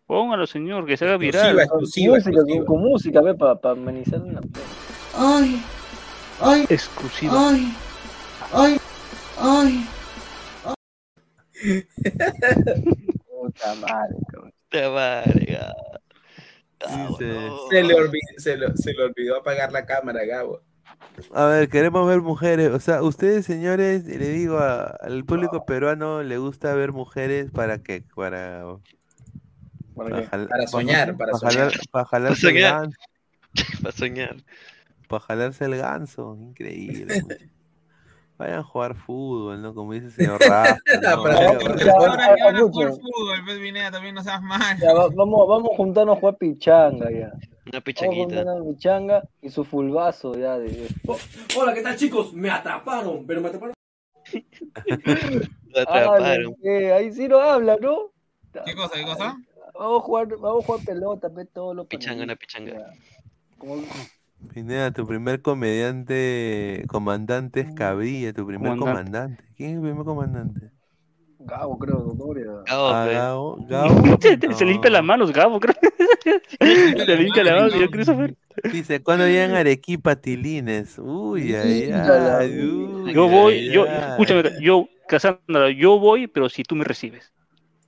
[0.06, 1.58] Póngalo, señor, que se haga viral.
[1.60, 2.64] exclusiva, música, exclusiva.
[2.66, 4.40] Con, con música, ve, para amenizar una.
[5.16, 5.62] Ay,
[6.40, 7.32] ay, Exclusiva.
[7.50, 7.72] ay,
[8.52, 8.76] ay,
[9.38, 9.86] ay.
[13.30, 14.52] Puta madre, cabrón.
[16.89, 20.62] Se le, olvidó, se, lo- se le olvidó apagar la cámara, Gabo.
[21.34, 22.70] A ver, queremos ver mujeres.
[22.70, 27.83] O sea, ustedes, señores, le digo a- al público peruano, le gusta ver mujeres para
[27.83, 28.65] que, para,
[29.94, 30.28] ¿Para qué?
[30.47, 31.70] Para soñar, para jalar- soñar.
[31.70, 32.73] para Para jalarse el soñar.
[32.81, 32.99] ganso.
[33.83, 34.36] Para soñar.
[35.09, 36.36] Para jalarse el ganso.
[36.41, 37.23] Increíble.
[38.40, 39.74] Vayan a jugar fútbol, ¿no?
[39.74, 40.78] Como dice el señor Rafa.
[41.02, 41.22] ¿no?
[41.22, 42.70] Para- Ahora que van a Escucha.
[42.72, 44.78] jugar fútbol, pues Vinea, también no seas mal.
[44.80, 47.32] Ya, va- vamos, vamos a juntarnos a jugar pichanga ya.
[47.70, 48.24] Una pichanguita.
[48.36, 50.88] juntarnos a pichanga y su fulbazo ya de.
[51.58, 52.32] Hola, ¿qué tal chicos?
[52.32, 53.74] Me atraparon, pero me atraparon.
[55.68, 56.24] Lo atraparon.
[56.24, 56.92] Habla, ¿qué?
[56.94, 58.10] Ahí sí no habla, ¿no?
[58.64, 59.36] ¿Qué cosa, qué cosa?
[59.74, 62.92] Vamos a jugar, vamos a jugar pelota, ve todo lo Pichanga, una pichanga.
[63.58, 63.82] Como-
[64.48, 69.10] Pineda, tu primer comediante, comandante es Cabrilla, tu primer Comandante.
[69.10, 69.44] comandante.
[69.56, 70.70] ¿Quién es el primer comandante?
[71.40, 72.44] Gabo, creo, Donoria.
[72.66, 73.16] Gabo, Ah, pues.
[73.16, 74.18] Gabo, Gabo.
[74.20, 75.74] Se, se limpia las manos, Gabo, creo.
[77.06, 78.34] se limpia las manos, señor Christopher.
[78.72, 80.98] Dice, ¿cuándo llegan Arequipa Tilines?
[80.98, 84.10] Uy, ay, ay, uy, Yo voy, ay, yo, ay.
[84.10, 87.32] escúchame, yo, Cassandra, yo voy, pero si tú me recibes.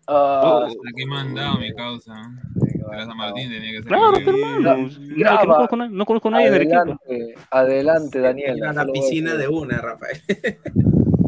[0.09, 2.15] Ah, Aquí mandado mi causa.
[2.91, 3.85] Pero San Martín tenía que ser.
[3.87, 4.77] Claro, hermano.
[4.89, 5.41] No, Graba.
[5.41, 6.81] que no conozco, no conozco a nadie en Arequipa.
[6.81, 8.57] adelante, adelante, Daniela.
[8.57, 10.21] Ir a la piscina de una, Rafael.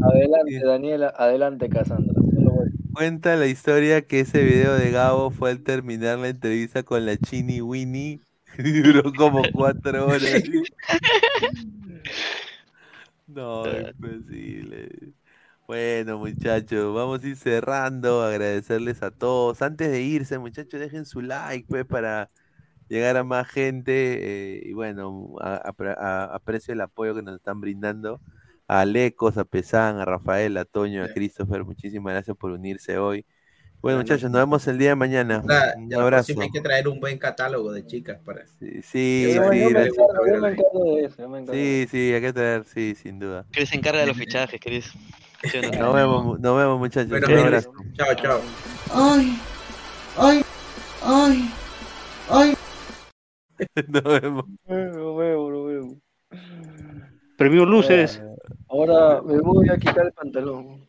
[0.02, 1.14] Adelante, Daniela.
[1.16, 2.68] Adelante, voy.
[2.92, 7.16] Cuenta la historia que ese video de Gabo fue al terminar la entrevista con la
[7.16, 8.20] Chini Winnie.
[8.58, 10.42] y Duró como cuatro horas.
[13.26, 14.90] No, imposible.
[15.66, 18.22] Bueno, muchachos, vamos a ir cerrando.
[18.22, 19.62] Agradecerles a todos.
[19.62, 22.28] Antes de irse, muchachos, dejen su like, pues, para
[22.88, 23.92] llegar a más gente.
[24.56, 28.20] eh, y bueno, aprecio el apoyo que nos están brindando.
[28.66, 33.26] A Alecos, a Pesán, a Rafael, a Toño, a Christopher, muchísimas gracias por unirse hoy.
[33.82, 35.42] Bueno, muchachos, nos vemos el día de mañana.
[35.46, 36.40] La- Un abrazo.
[36.40, 38.46] hay que traer un buen catálogo de chicas para.
[38.46, 41.16] Sí, sí, Yo, sí, yo me encargo, yo me encargo de eso.
[41.18, 41.60] Yo me encargo.
[41.60, 43.44] sí, sí, hay que traer, sí, sin duda.
[43.50, 44.90] Chris se encarga de los fichajes, Chris.
[45.50, 45.78] ¿Sí o no?
[45.78, 47.10] Nos vemos, nos vemos, muchachos.
[47.10, 47.72] Bueno, Un abrazo.
[47.94, 48.40] chao, chao.
[48.94, 49.38] Ay,
[50.18, 50.42] ay,
[51.02, 51.50] ay,
[52.30, 52.54] ay.
[53.88, 54.44] Nos vemos.
[54.66, 55.88] Lo veo, lo veo.
[57.38, 58.22] Premio Luces.
[58.68, 60.88] Ahora me voy a quitar el pantalón.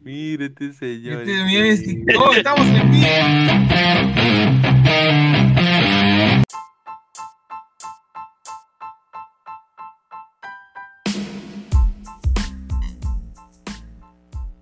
[0.00, 1.22] Mire este señor.
[1.22, 3.06] Este, mira este- Oh, estamos en vivo.